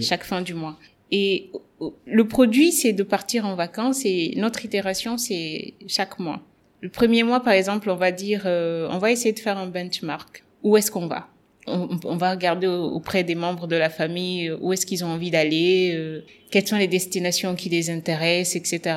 chaque 0.00 0.24
fin 0.24 0.42
du 0.42 0.54
mois. 0.54 0.78
Et 1.10 1.50
le 2.06 2.28
produit, 2.28 2.72
c'est 2.72 2.92
de 2.92 3.02
partir 3.02 3.46
en 3.46 3.54
vacances 3.54 4.04
et 4.04 4.34
notre 4.36 4.64
itération, 4.64 5.16
c'est 5.16 5.74
chaque 5.86 6.18
mois. 6.18 6.42
Le 6.80 6.88
premier 6.88 7.22
mois, 7.22 7.40
par 7.40 7.54
exemple, 7.54 7.90
on 7.90 7.96
va 7.96 8.12
dire, 8.12 8.42
euh, 8.46 8.88
on 8.90 8.98
va 8.98 9.10
essayer 9.10 9.32
de 9.32 9.38
faire 9.38 9.58
un 9.58 9.66
benchmark. 9.66 10.44
Où 10.62 10.76
est-ce 10.76 10.90
qu'on 10.90 11.06
va? 11.06 11.28
On, 11.66 11.88
on, 12.04 12.16
va 12.16 12.30
regarder 12.30 12.66
auprès 12.66 13.24
des 13.24 13.34
membres 13.34 13.66
de 13.66 13.76
la 13.76 13.90
famille 13.90 14.48
euh, 14.48 14.56
où 14.60 14.72
est-ce 14.72 14.86
qu'ils 14.86 15.04
ont 15.04 15.08
envie 15.08 15.30
d'aller, 15.30 15.92
euh, 15.94 16.24
quelles 16.50 16.66
sont 16.66 16.76
les 16.76 16.86
destinations 16.86 17.54
qui 17.56 17.68
les 17.68 17.90
intéressent, 17.90 18.56
etc. 18.56 18.96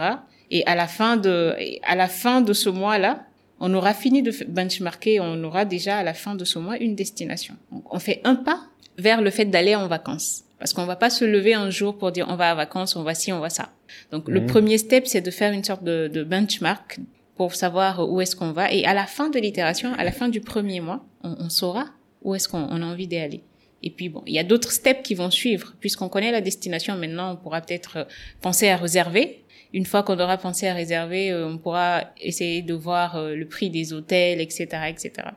Et 0.52 0.66
à 0.68 0.76
la 0.76 0.88
fin 0.88 1.18
de, 1.18 1.56
à 1.84 1.96
la 1.96 2.08
fin 2.08 2.42
de 2.42 2.54
ce 2.54 2.70
mois-là, 2.70 3.26
on 3.60 3.74
aura 3.74 3.94
fini 3.94 4.22
de 4.22 4.34
benchmarker, 4.48 5.20
on 5.20 5.44
aura 5.44 5.66
déjà 5.66 5.98
à 5.98 6.04
la 6.04 6.14
fin 6.14 6.36
de 6.36 6.46
ce 6.46 6.60
mois 6.60 6.78
une 6.78 6.96
destination. 6.96 7.56
Donc, 7.72 7.84
on 7.94 8.00
fait 8.00 8.22
un 8.24 8.36
pas 8.36 8.62
vers 8.98 9.22
le 9.22 9.30
fait 9.30 9.46
d'aller 9.46 9.76
en 9.76 9.88
vacances. 9.88 10.44
Parce 10.62 10.74
qu'on 10.74 10.86
va 10.86 10.96
pas 10.96 11.10
se 11.10 11.26
lever 11.26 11.56
un 11.56 11.72
jour 11.72 11.98
pour 11.98 12.12
dire 12.12 12.28
on 12.30 12.36
va 12.36 12.52
à 12.52 12.54
vacances, 12.54 12.96
on 12.96 13.02
va 13.02 13.16
ci, 13.16 13.34
on 13.34 13.40
va 13.40 13.50
ça. 13.50 13.70
Donc 14.12 14.30
le 14.30 14.42
mmh. 14.42 14.46
premier 14.46 14.78
step, 14.78 15.08
c'est 15.08 15.22
de 15.22 15.32
faire 15.32 15.54
une 15.54 15.64
sorte 15.64 15.84
de, 15.84 16.08
de 16.08 16.24
benchmark 16.24 17.00
pour 17.36 17.56
savoir 17.56 18.08
où 18.08 18.22
est-ce 18.22 18.36
qu'on 18.36 18.52
va. 18.52 18.72
Et 18.72 18.86
à 18.86 18.94
la 18.94 19.08
fin 19.08 19.32
de 19.32 19.40
l'itération, 19.40 19.92
à 19.96 20.04
la 20.04 20.12
fin 20.12 20.30
du 20.30 20.40
premier 20.40 20.80
mois, 20.80 21.04
on, 21.24 21.36
on 21.40 21.50
saura 21.50 21.86
où 22.22 22.36
est-ce 22.36 22.48
qu'on 22.48 22.68
a 22.68 22.86
envie 22.86 23.08
d'aller. 23.08 23.42
Et 23.82 23.90
puis 23.90 24.10
bon, 24.10 24.22
il 24.28 24.36
y 24.36 24.38
a 24.38 24.44
d'autres 24.44 24.72
steps 24.72 25.02
qui 25.02 25.16
vont 25.16 25.32
suivre. 25.32 25.74
Puisqu'on 25.80 26.10
connaît 26.10 26.32
la 26.32 26.42
destination 26.42 26.96
maintenant, 26.96 27.34
on 27.34 27.38
pourra 27.38 27.62
peut-être 27.62 27.98
euh, 27.98 28.04
penser 28.42 28.70
à 28.70 28.78
réserver. 28.78 29.44
Une 29.74 29.88
fois 29.88 30.04
qu'on 30.04 30.20
aura 30.20 30.38
pensé 30.38 30.68
à 30.68 30.76
réserver, 30.76 31.32
euh, 31.32 31.48
on 31.48 31.58
pourra 31.58 32.04
essayer 32.20 32.62
de 32.62 32.76
voir 32.76 33.16
euh, 33.16 33.34
le 33.34 33.48
prix 33.48 33.72
des 33.72 33.94
hôtels, 33.94 34.42
etc., 34.42 34.68
etc. 34.90 35.30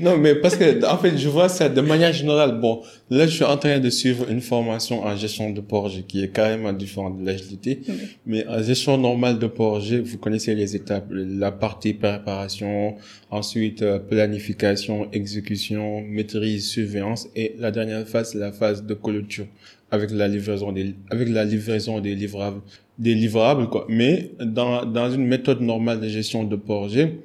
non, 0.00 0.16
mais 0.18 0.36
parce 0.36 0.56
que, 0.56 0.84
en 0.86 0.98
fait, 0.98 1.16
je 1.18 1.28
vois 1.28 1.48
ça 1.48 1.68
de 1.68 1.80
manière 1.80 2.12
générale. 2.12 2.60
Bon, 2.60 2.82
là, 3.10 3.26
je 3.26 3.32
suis 3.32 3.44
en 3.44 3.56
train 3.56 3.78
de 3.80 3.90
suivre 3.90 4.30
une 4.30 4.40
formation 4.40 5.02
en 5.02 5.16
gestion 5.16 5.50
de 5.50 5.60
projet 5.60 6.02
qui 6.02 6.22
est 6.22 6.28
carrément 6.28 6.72
différente 6.72 7.20
de 7.20 7.26
l'agilité. 7.26 7.80
Mais 8.24 8.46
en 8.46 8.62
gestion 8.62 8.96
normale 8.96 9.38
de 9.38 9.46
projet, 9.46 10.00
vous 10.00 10.18
connaissez 10.18 10.54
les 10.54 10.76
étapes. 10.76 11.06
La 11.10 11.50
partie 11.50 11.94
préparation, 11.94 12.96
ensuite 13.30 13.82
euh, 13.82 13.98
planification, 13.98 15.08
exécution, 15.12 16.00
maîtrise, 16.02 16.68
surveillance 16.68 17.28
et 17.34 17.56
la 17.58 17.70
dernière 17.70 18.06
phase, 18.06 18.34
la 18.34 18.52
phase 18.52 18.84
de 18.84 18.94
clôture 18.94 19.46
avec 19.90 20.10
la 20.10 20.28
livraison 20.28 20.72
des, 20.72 20.94
avec 21.10 21.28
la 21.28 21.44
livraison 21.44 22.00
des 22.00 22.14
livrables, 22.14 22.60
des 22.98 23.14
livrables, 23.14 23.68
quoi. 23.68 23.86
Mais 23.88 24.30
dans, 24.40 24.84
dans 24.84 25.10
une 25.10 25.26
méthode 25.26 25.60
normale 25.60 26.00
de 26.00 26.08
gestion 26.08 26.44
de 26.44 26.56
projet, 26.56 27.18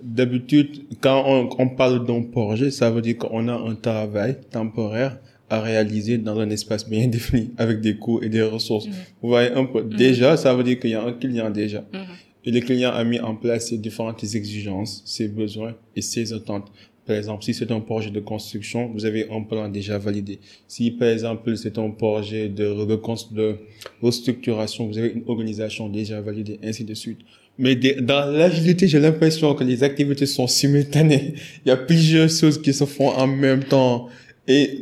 D'habitude, 0.00 0.84
quand 1.00 1.24
on, 1.26 1.48
on 1.58 1.68
parle 1.70 2.06
d'un 2.06 2.22
projet, 2.22 2.70
ça 2.70 2.90
veut 2.90 3.02
dire 3.02 3.18
qu'on 3.18 3.48
a 3.48 3.54
un 3.54 3.74
travail 3.74 4.38
temporaire 4.50 5.18
à 5.50 5.60
réaliser 5.60 6.18
dans 6.18 6.38
un 6.38 6.50
espace 6.50 6.88
bien 6.88 7.06
défini 7.16 7.50
avec 7.56 7.80
des 7.80 7.96
coûts 7.96 8.22
et 8.22 8.28
des 8.28 8.42
ressources. 8.42 8.86
Mhm. 8.86 8.92
Vous 9.22 9.28
voyez 9.28 9.50
un 9.52 9.64
peu. 9.64 9.82
Mhm. 9.82 9.94
Déjà, 9.94 10.36
ça 10.36 10.54
veut 10.54 10.64
dire 10.64 10.78
qu'il 10.78 10.90
y 10.90 10.94
a 10.94 11.02
un 11.02 11.12
client 11.12 11.50
déjà. 11.50 11.84
Mhm. 11.92 12.00
Et 12.44 12.50
le 12.50 12.60
client 12.60 12.90
a 12.90 13.04
mis 13.04 13.20
en 13.20 13.34
place 13.34 13.68
ses 13.68 13.78
différentes 13.78 14.22
exigences, 14.22 15.02
ses 15.04 15.28
besoins 15.28 15.74
et 15.96 16.02
ses 16.02 16.32
attentes. 16.32 16.70
Par 17.04 17.16
exemple, 17.16 17.42
si 17.42 17.54
c'est 17.54 17.70
un 17.72 17.80
projet 17.80 18.10
de 18.10 18.20
construction, 18.20 18.88
vous 18.88 19.06
avez 19.06 19.30
un 19.30 19.42
plan 19.42 19.68
déjà 19.68 19.98
validé. 19.98 20.40
Si, 20.66 20.90
par 20.90 21.08
exemple, 21.08 21.56
c'est 21.56 21.78
un 21.78 21.90
projet 21.90 22.48
de, 22.48 22.64
de 22.84 23.56
restructuration, 24.02 24.86
vous 24.86 24.98
avez 24.98 25.08
une 25.08 25.24
organisation 25.26 25.88
déjà 25.88 26.20
validée, 26.20 26.58
ainsi 26.62 26.84
de 26.84 26.94
suite. 26.94 27.20
Mais 27.58 27.74
dans 27.74 28.24
l'agilité, 28.30 28.86
j'ai 28.86 29.00
l'impression 29.00 29.54
que 29.54 29.64
les 29.64 29.82
activités 29.82 30.26
sont 30.26 30.46
simultanées. 30.46 31.34
Il 31.64 31.68
y 31.68 31.72
a 31.72 31.76
plusieurs 31.76 32.30
choses 32.30 32.62
qui 32.62 32.72
se 32.72 32.84
font 32.84 33.08
en 33.08 33.26
même 33.26 33.64
temps. 33.64 34.08
Et 34.46 34.78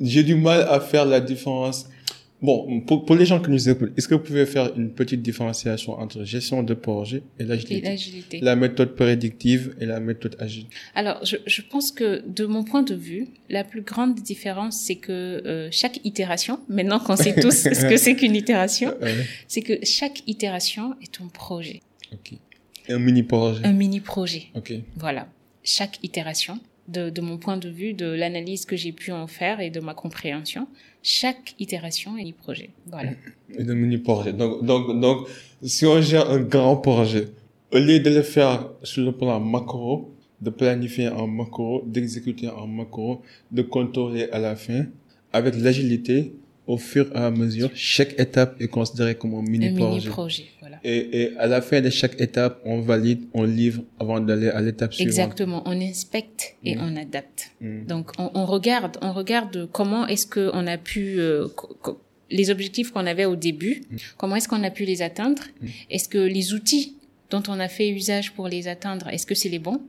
j'ai 0.00 0.22
du 0.22 0.36
mal 0.36 0.64
à 0.68 0.80
faire 0.80 1.04
la 1.04 1.20
différence. 1.20 1.88
Bon, 2.40 2.80
pour, 2.80 3.04
pour 3.04 3.16
les 3.16 3.26
gens 3.26 3.38
qui 3.38 3.50
nous 3.50 3.68
écoutent, 3.68 3.92
est-ce 3.98 4.08
que 4.08 4.14
vous 4.14 4.22
pouvez 4.22 4.46
faire 4.46 4.72
une 4.74 4.90
petite 4.90 5.20
différenciation 5.20 5.92
entre 5.98 6.24
gestion 6.24 6.62
de 6.62 6.72
projet 6.72 7.22
et 7.38 7.44
l'agilité? 7.44 8.40
La 8.40 8.56
méthode 8.56 8.94
prédictive 8.94 9.74
et 9.78 9.84
la 9.84 10.00
méthode 10.00 10.36
agile. 10.38 10.64
Alors, 10.94 11.22
je, 11.22 11.36
je, 11.46 11.60
pense 11.60 11.92
que 11.92 12.22
de 12.26 12.46
mon 12.46 12.64
point 12.64 12.82
de 12.82 12.94
vue, 12.94 13.26
la 13.50 13.62
plus 13.62 13.82
grande 13.82 14.14
différence, 14.14 14.80
c'est 14.80 14.94
que 14.94 15.12
euh, 15.12 15.68
chaque 15.70 16.00
itération, 16.04 16.60
maintenant 16.70 16.98
qu'on 16.98 17.16
sait 17.16 17.34
tous 17.38 17.50
ce 17.74 17.86
que 17.86 17.98
c'est 17.98 18.14
qu'une 18.16 18.36
itération, 18.36 18.94
c'est 19.46 19.60
que 19.60 19.84
chaque 19.84 20.22
itération 20.26 20.94
est 21.02 21.20
un 21.20 21.28
projet. 21.28 21.80
Ok. 22.12 22.34
Un 22.88 22.98
mini 22.98 23.22
projet. 23.22 23.64
Un 23.64 23.72
mini 23.72 24.00
projet. 24.00 24.46
Ok. 24.54 24.72
Voilà. 24.96 25.28
Chaque 25.62 25.98
itération, 26.02 26.58
de, 26.88 27.10
de 27.10 27.20
mon 27.20 27.38
point 27.38 27.56
de 27.56 27.68
vue, 27.68 27.92
de 27.92 28.06
l'analyse 28.06 28.64
que 28.64 28.76
j'ai 28.76 28.92
pu 28.92 29.12
en 29.12 29.26
faire 29.26 29.60
et 29.60 29.70
de 29.70 29.80
ma 29.80 29.94
compréhension, 29.94 30.66
chaque 31.02 31.54
itération 31.58 32.16
est 32.16 32.20
un 32.20 32.24
mini 32.24 32.32
projet. 32.32 32.70
Voilà. 32.86 33.10
Et 33.58 33.62
un 33.62 33.74
mini 33.74 33.98
projet. 33.98 34.32
Donc, 34.32 34.64
donc, 34.64 35.00
donc, 35.00 35.28
si 35.62 35.84
on 35.86 36.00
gère 36.00 36.30
un 36.30 36.40
grand 36.40 36.76
projet, 36.76 37.28
au 37.72 37.78
lieu 37.78 38.00
de 38.00 38.10
le 38.10 38.22
faire 38.22 38.70
sur 38.82 39.04
le 39.04 39.12
plan 39.12 39.38
macro, 39.40 40.14
de 40.40 40.50
planifier 40.50 41.08
en 41.08 41.26
macro, 41.26 41.82
d'exécuter 41.86 42.48
en 42.48 42.66
macro, 42.66 43.22
de 43.50 43.62
contrôler 43.62 44.28
à 44.30 44.38
la 44.38 44.56
fin, 44.56 44.86
avec 45.32 45.54
l'agilité, 45.56 46.32
au 46.66 46.76
fur 46.78 47.10
et 47.14 47.18
à 47.18 47.30
mesure, 47.30 47.70
chaque 47.74 48.18
étape 48.18 48.60
est 48.60 48.68
considérée 48.68 49.16
comme 49.16 49.34
un 49.34 49.42
mini 49.42 49.70
projet. 49.74 50.08
Un 50.08 50.10
mini. 50.10 50.10
Et, 50.84 51.22
et 51.22 51.36
à 51.36 51.46
la 51.46 51.60
fin 51.60 51.80
de 51.80 51.90
chaque 51.90 52.20
étape, 52.20 52.60
on 52.64 52.80
valide, 52.80 53.22
on 53.34 53.44
livre 53.44 53.82
avant 53.98 54.20
d'aller 54.20 54.48
à 54.48 54.60
l'étape 54.60 54.94
suivante. 54.94 55.08
Exactement, 55.08 55.62
on 55.66 55.80
inspecte 55.80 56.56
et 56.64 56.76
mm. 56.76 56.80
on 56.82 56.96
adapte. 56.96 57.50
Mm. 57.60 57.84
Donc 57.86 58.12
on, 58.18 58.30
on, 58.34 58.46
regarde, 58.46 58.96
on 59.02 59.12
regarde 59.12 59.68
comment 59.72 60.06
est-ce 60.06 60.26
que 60.26 60.50
on 60.52 60.66
a 60.66 60.78
pu 60.78 61.18
euh, 61.18 61.46
les 62.30 62.50
objectifs 62.50 62.92
qu'on 62.92 63.06
avait 63.06 63.24
au 63.24 63.36
début, 63.36 63.82
mm. 63.90 63.96
comment 64.16 64.36
est-ce 64.36 64.48
qu'on 64.48 64.62
a 64.62 64.70
pu 64.70 64.84
les 64.84 65.02
atteindre 65.02 65.42
Est-ce 65.90 66.08
que 66.08 66.18
les 66.18 66.54
outils 66.54 66.96
dont 67.30 67.42
on 67.48 67.58
a 67.60 67.68
fait 67.68 67.88
usage 67.88 68.32
pour 68.32 68.48
les 68.48 68.68
atteindre, 68.68 69.08
est-ce 69.08 69.26
que 69.26 69.34
c'est 69.34 69.48
les 69.48 69.58
bons? 69.58 69.80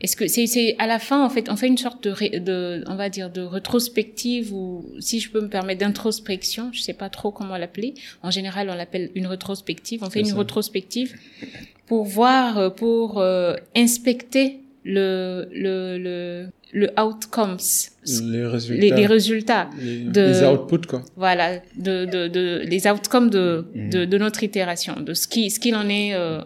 Est-ce 0.00 0.16
que 0.16 0.26
c'est 0.26 0.74
à 0.78 0.86
la 0.86 0.98
fin 0.98 1.24
en 1.24 1.28
fait 1.28 1.48
on 1.50 1.56
fait 1.56 1.68
une 1.68 1.76
sorte 1.78 2.02
de, 2.02 2.38
de 2.38 2.82
on 2.86 2.96
va 2.96 3.08
dire 3.10 3.30
de 3.30 3.42
rétrospective 3.42 4.52
ou 4.54 4.84
si 5.00 5.20
je 5.20 5.30
peux 5.30 5.40
me 5.40 5.48
permettre 5.48 5.80
d'introspection, 5.80 6.70
je 6.72 6.80
sais 6.80 6.94
pas 6.94 7.10
trop 7.10 7.30
comment 7.30 7.56
l'appeler. 7.56 7.94
En 8.22 8.30
général, 8.30 8.70
on 8.70 8.74
l'appelle 8.74 9.10
une 9.14 9.26
rétrospective. 9.26 10.02
On 10.02 10.10
fait 10.10 10.20
une 10.20 10.32
rétrospective 10.32 11.14
pour 11.86 12.04
voir 12.04 12.74
pour 12.74 13.18
euh, 13.20 13.54
inspecter 13.76 14.60
le 14.84 15.48
le 15.52 15.98
le 15.98 16.46
le 16.72 16.88
outcomes. 17.00 17.58
Les 18.06 18.46
résultats 18.46 18.86
les, 18.96 19.06
résultats. 19.06 19.70
les, 19.78 19.98
de 20.04 20.20
les 20.22 20.42
outputs 20.44 20.86
quoi. 20.88 21.02
Voilà 21.16 21.58
de 21.76 22.06
de, 22.06 22.28
de 22.28 22.62
les 22.64 22.86
outcomes 22.86 23.28
de, 23.28 23.66
de, 23.74 24.04
de 24.04 24.18
notre 24.18 24.42
itération 24.42 24.94
de 25.00 25.12
ce 25.14 25.28
qui 25.28 25.50
ce 25.50 25.60
qu'il 25.60 25.74
en 25.76 25.88
est 25.88 26.14
euh, 26.14 26.40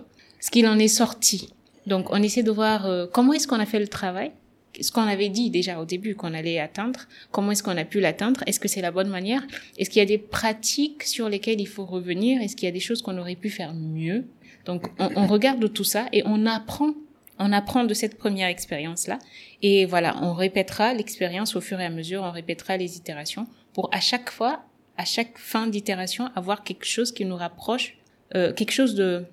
ce 0.45 0.51
qu'il 0.51 0.67
en 0.67 0.79
est 0.79 0.89
sorti 0.89 1.49
donc, 1.87 2.11
on 2.11 2.23
essaie 2.23 2.43
de 2.43 2.51
voir 2.51 2.87
euh, 2.87 3.07
comment 3.11 3.33
est-ce 3.33 3.47
qu'on 3.47 3.61
a 3.61 3.67
fait 3.67 3.79
le 3.79 3.89
travail, 3.89 4.33
ce 4.81 4.91
qu'on 4.91 5.03
avait 5.03 5.29
dit 5.29 5.51
déjà 5.51 5.79
au 5.79 5.85
début 5.85 6.15
qu'on 6.15 6.35
allait 6.35 6.59
atteindre, 6.59 7.01
comment 7.31 7.53
est-ce 7.53 7.63
qu'on 7.63 7.77
a 7.77 7.85
pu 7.85 8.01
l'atteindre, 8.01 8.43
est-ce 8.47 8.59
que 8.59 8.69
c'est 8.69 8.81
la 8.81 8.91
bonne 8.91 9.09
manière, 9.09 9.43
est-ce 9.79 9.91
qu'il 9.91 10.01
y 10.01 10.03
a 10.03 10.07
des 10.07 10.19
pratiques 10.19 11.03
sur 11.03 11.29
lesquelles 11.29 11.61
il 11.61 11.69
faut 11.69 11.85
revenir, 11.85 12.41
est-ce 12.41 12.57
qu'il 12.57 12.67
y 12.67 12.69
a 12.69 12.73
des 12.73 12.81
choses 12.81 13.03
qu'on 13.03 13.19
aurait 13.19 13.37
pu 13.37 13.51
faire 13.51 13.75
mieux. 13.75 14.25
Donc, 14.65 14.87
on, 14.99 15.11
on 15.17 15.27
regarde 15.27 15.73
tout 15.73 15.85
ça 15.85 16.07
et 16.13 16.23
on 16.25 16.47
apprend, 16.47 16.95
on 17.39 17.53
apprend 17.53 17.85
de 17.85 17.93
cette 17.93 18.17
première 18.17 18.49
expérience-là. 18.49 19.19
Et 19.63 19.85
voilà, 19.85 20.17
on 20.23 20.33
répétera 20.33 20.95
l'expérience 20.95 21.55
au 21.55 21.61
fur 21.61 21.81
et 21.81 21.85
à 21.85 21.91
mesure, 21.91 22.23
on 22.23 22.31
répétera 22.31 22.79
les 22.79 22.97
itérations 22.97 23.47
pour 23.75 23.91
à 23.93 24.01
chaque 24.01 24.31
fois, 24.31 24.63
à 24.97 25.05
chaque 25.05 25.37
fin 25.37 25.67
d'itération, 25.67 26.31
avoir 26.35 26.65
quelque 26.65 26.87
chose 26.87 27.13
qui 27.13 27.27
nous 27.27 27.37
rapproche, 27.37 27.99
euh, 28.35 28.55
quelque 28.55 28.73
chose 28.73 28.95
de 28.95 29.27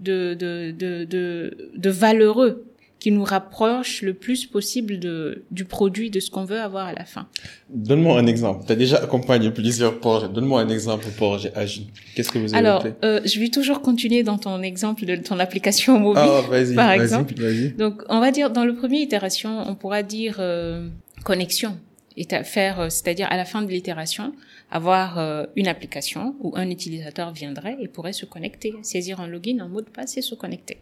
de, 0.00 0.34
de, 0.34 0.72
de, 0.72 1.04
de, 1.04 1.70
de 1.76 1.90
valeureux 1.90 2.64
qui 3.00 3.10
nous 3.10 3.24
rapproche 3.24 4.02
le 4.02 4.12
plus 4.12 4.44
possible 4.44 4.98
de, 4.98 5.44
du 5.50 5.64
produit, 5.64 6.10
de 6.10 6.20
ce 6.20 6.30
qu'on 6.30 6.44
veut 6.44 6.60
avoir 6.60 6.88
à 6.88 6.92
la 6.92 7.06
fin. 7.06 7.26
Donne-moi 7.70 8.18
un 8.18 8.26
exemple. 8.26 8.64
Tu 8.66 8.72
as 8.72 8.76
déjà 8.76 8.98
accompagné 8.98 9.50
plusieurs 9.50 9.98
projets. 9.98 10.28
Donne-moi 10.28 10.60
un 10.60 10.68
exemple 10.68 11.06
projet 11.16 11.50
agile. 11.54 11.86
Qu'est-ce 12.14 12.30
que 12.30 12.38
vous 12.38 12.52
avez 12.52 12.58
Alors, 12.58 12.84
euh, 13.02 13.20
je 13.24 13.40
vais 13.40 13.48
toujours 13.48 13.80
continuer 13.80 14.22
dans 14.22 14.36
ton 14.36 14.60
exemple 14.60 15.06
de 15.06 15.16
ton 15.16 15.38
application 15.38 15.98
mobile, 15.98 16.22
ah, 16.26 16.42
par 16.76 16.92
exemple. 16.92 17.32
Donc, 17.78 18.02
on 18.10 18.20
va 18.20 18.30
dire, 18.30 18.50
dans 18.50 18.66
le 18.66 18.74
premier 18.74 19.00
itération, 19.00 19.64
on 19.66 19.74
pourra 19.74 20.02
dire 20.02 20.36
euh, 20.38 20.86
connexion. 21.24 21.78
Et 22.18 22.26
faire, 22.44 22.80
euh, 22.80 22.88
c'est-à-dire 22.90 23.28
à 23.30 23.36
la 23.38 23.46
fin 23.46 23.62
de 23.62 23.70
l'itération, 23.70 24.34
avoir 24.70 25.18
euh, 25.18 25.46
une 25.56 25.68
application 25.68 26.36
où 26.40 26.52
un 26.56 26.70
utilisateur 26.70 27.32
viendrait 27.32 27.76
et 27.80 27.88
pourrait 27.88 28.12
se 28.12 28.24
connecter, 28.24 28.74
saisir 28.82 29.20
un 29.20 29.26
login, 29.26 29.58
un 29.60 29.68
mot 29.68 29.80
de 29.80 29.90
passe 29.90 30.16
et 30.16 30.22
se 30.22 30.34
connecter. 30.34 30.78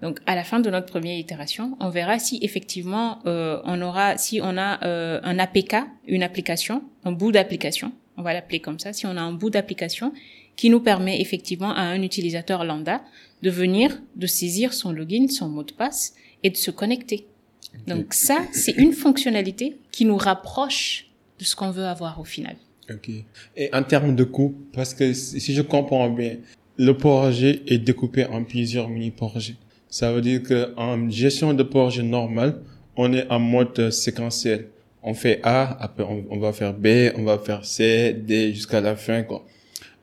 Donc 0.00 0.20
à 0.26 0.36
la 0.36 0.44
fin 0.44 0.60
de 0.60 0.70
notre 0.70 0.86
première 0.86 1.18
itération, 1.18 1.76
on 1.80 1.88
verra 1.88 2.18
si 2.20 2.38
effectivement 2.42 3.18
euh, 3.26 3.60
on 3.64 3.82
aura, 3.82 4.16
si 4.16 4.40
on 4.40 4.56
a 4.56 4.84
euh, 4.84 5.20
un 5.24 5.38
APK, 5.38 5.76
une 6.06 6.22
application, 6.22 6.84
un 7.04 7.12
bout 7.12 7.32
d'application, 7.32 7.92
on 8.16 8.22
va 8.22 8.32
l'appeler 8.32 8.60
comme 8.60 8.78
ça, 8.78 8.92
si 8.92 9.06
on 9.06 9.16
a 9.16 9.20
un 9.20 9.32
bout 9.32 9.50
d'application 9.50 10.12
qui 10.54 10.70
nous 10.70 10.80
permet 10.80 11.20
effectivement 11.20 11.70
à 11.70 11.82
un 11.82 12.02
utilisateur 12.02 12.64
lambda 12.64 13.02
de 13.42 13.50
venir, 13.50 14.00
de 14.16 14.26
saisir 14.26 14.72
son 14.72 14.92
login, 14.92 15.28
son 15.28 15.48
mot 15.48 15.62
de 15.64 15.72
passe 15.72 16.14
et 16.42 16.50
de 16.50 16.56
se 16.56 16.70
connecter. 16.70 17.26
Donc 17.86 18.14
ça, 18.14 18.42
c'est 18.52 18.72
une 18.72 18.92
fonctionnalité 18.92 19.76
qui 19.92 20.04
nous 20.04 20.16
rapproche 20.16 21.06
de 21.38 21.44
ce 21.44 21.54
qu'on 21.54 21.70
veut 21.70 21.84
avoir 21.84 22.18
au 22.20 22.24
final. 22.24 22.56
Ok. 22.90 23.10
Et 23.56 23.70
en 23.72 23.82
termes 23.82 24.14
de 24.16 24.24
coût, 24.24 24.54
parce 24.72 24.94
que 24.94 25.12
si 25.12 25.54
je 25.54 25.62
comprends 25.62 26.08
bien, 26.10 26.36
le 26.78 26.96
projet 26.96 27.62
est 27.66 27.78
découpé 27.78 28.24
en 28.24 28.44
plusieurs 28.44 28.88
mini-projets. 28.88 29.56
Ça 29.88 30.12
veut 30.12 30.20
dire 30.20 30.42
que 30.42 30.74
en 30.76 31.10
gestion 31.10 31.54
de 31.54 31.62
projet 31.62 32.02
normal, 32.02 32.60
on 32.96 33.12
est 33.12 33.28
en 33.30 33.40
mode 33.40 33.90
séquentiel. 33.90 34.68
On 35.02 35.14
fait 35.14 35.40
A, 35.42 35.76
après 35.82 36.04
on, 36.04 36.38
va 36.38 36.52
faire 36.52 36.74
B, 36.74 37.10
on 37.16 37.22
va 37.22 37.38
faire 37.38 37.64
C, 37.64 38.12
D 38.12 38.52
jusqu'à 38.52 38.80
la 38.80 38.96
fin, 38.96 39.22
quoi. 39.22 39.46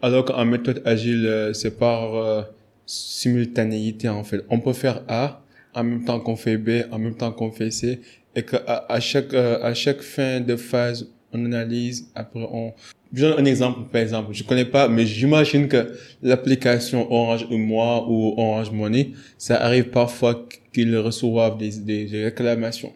Alors 0.02 0.26
qu'en 0.26 0.46
méthode 0.46 0.82
agile, 0.86 1.26
euh, 1.26 1.54
c'est 1.54 1.78
par 1.78 2.16
euh, 2.16 2.42
simultanéité, 2.86 4.10
en 4.10 4.24
fait. 4.24 4.44
On 4.50 4.60
peut 4.60 4.74
faire 4.74 5.04
A 5.08 5.42
en 5.74 5.84
même 5.84 6.06
temps 6.06 6.20
qu'on 6.20 6.36
fait 6.36 6.58
B, 6.58 6.84
en 6.92 7.00
même 7.00 7.16
temps 7.16 7.32
qu'on 7.32 7.52
fait 7.52 7.72
C, 7.72 8.00
et 8.36 8.44
qu'à 8.44 9.00
chaque, 9.00 9.34
euh, 9.34 9.62
à 9.62 9.74
chaque 9.74 10.02
fin 10.02 10.40
de 10.40 10.56
phase 10.56 11.10
on 11.36 11.46
analyse, 11.46 12.10
après 12.16 12.40
on... 12.52 12.74
Je 13.14 13.26
donne 13.26 13.40
un 13.40 13.46
exemple, 13.46 13.80
par 13.92 14.02
exemple. 14.02 14.34
Je 14.34 14.44
connais 14.44 14.66
pas, 14.66 14.88
mais 14.90 15.06
j'imagine 15.06 15.68
que 15.68 15.94
l'application 16.22 17.12
Orange 17.12 17.46
ou 17.50 17.58
moi 17.58 18.06
ou 18.10 18.34
Orange 18.38 18.72
Money, 18.72 19.12
ça 19.38 19.56
arrive 19.58 19.90
parfois 19.90 20.48
qu'ils 20.74 20.98
reçoivent 20.98 21.58
des, 21.58 21.80
des, 21.80 22.24
réclamations. 22.26 22.92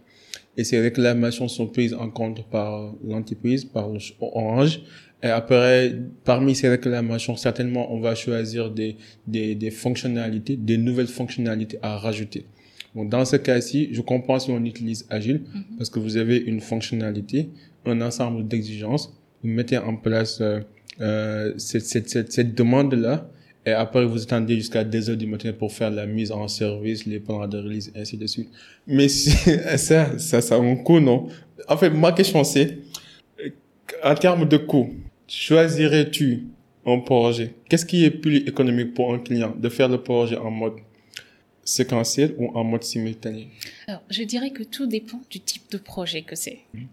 Et 0.57 0.63
ces 0.63 0.79
réclamations 0.81 1.47
sont 1.47 1.67
prises 1.67 1.93
en 1.93 2.09
compte 2.09 2.43
par 2.49 2.93
l'entreprise, 3.07 3.63
par 3.63 3.89
Orange. 4.19 4.81
Et 5.23 5.27
après, 5.27 5.95
parmi 6.25 6.55
ces 6.55 6.69
réclamations, 6.69 7.35
certainement, 7.37 7.93
on 7.93 7.99
va 7.99 8.15
choisir 8.15 8.71
des, 8.71 8.97
des, 9.27 9.55
des 9.55 9.71
fonctionnalités, 9.71 10.55
des 10.57 10.77
nouvelles 10.77 11.07
fonctionnalités 11.07 11.77
à 11.81 11.97
rajouter. 11.97 12.45
Bon, 12.95 13.05
dans 13.05 13.23
ce 13.23 13.35
cas-ci, 13.35 13.89
je 13.91 14.01
comprends 14.01 14.39
si 14.39 14.49
on 14.49 14.63
utilise 14.65 15.05
Agile 15.09 15.41
Mhm. 15.53 15.77
parce 15.77 15.89
que 15.89 15.99
vous 15.99 16.17
avez 16.17 16.37
une 16.37 16.59
fonctionnalité, 16.59 17.49
un 17.85 18.01
ensemble 18.01 18.47
d'exigences. 18.47 19.13
Vous 19.43 19.49
mettez 19.49 19.77
en 19.77 19.95
place 19.95 20.41
euh, 20.41 20.59
euh, 21.01 21.53
cette, 21.57 21.85
cette, 21.85 22.09
cette, 22.09 22.31
cette 22.31 22.55
demande-là 22.55 23.29
et 23.65 23.71
après 23.71 24.05
vous 24.05 24.21
attendez 24.21 24.55
jusqu'à 24.55 24.83
2 24.83 25.09
heures 25.09 25.17
du 25.17 25.27
matin 25.27 25.53
pour 25.53 25.71
faire 25.71 25.91
la 25.91 26.05
mise 26.05 26.31
en 26.31 26.47
service, 26.47 27.05
les 27.05 27.19
plans 27.19 27.47
de 27.47 27.57
release, 27.57 27.91
ainsi 27.95 28.17
de 28.17 28.25
suite. 28.25 28.49
Mais 28.87 29.07
si, 29.07 29.31
ça, 29.77 30.17
ça, 30.17 30.41
ça 30.41 30.55
a 30.55 30.59
un 30.59 30.75
coût, 30.75 30.99
non? 30.99 31.27
En 31.67 31.77
fait, 31.77 31.89
ma 31.89 32.11
question 32.11 32.43
c'est, 32.43 32.79
en 34.03 34.15
termes 34.15 34.47
de 34.47 34.57
coût, 34.57 34.89
choisirais-tu 35.27 36.47
un 36.85 36.99
projet? 36.99 37.53
Qu'est-ce 37.69 37.85
qui 37.85 38.05
est 38.05 38.11
plus 38.11 38.37
économique 38.47 38.93
pour 38.93 39.13
un 39.13 39.19
client 39.19 39.53
de 39.55 39.69
faire 39.69 39.89
le 39.89 40.01
projet 40.01 40.37
en 40.37 40.51
mode 40.51 40.77
séquentiel 41.63 42.35
ou 42.37 42.47
en 42.55 42.63
mode 42.63 42.83
simultané? 42.83 43.49
Alors, 43.87 44.01
je 44.09 44.23
dirais 44.23 44.51
que 44.51 44.63
tout 44.63 44.87
dépend 44.87 45.21
du 45.29 45.39
type 45.39 45.69
de 45.71 45.77
projet 45.77 46.21
que 46.21 46.35
c'est. 46.35 46.59
Mhm. 46.73 46.87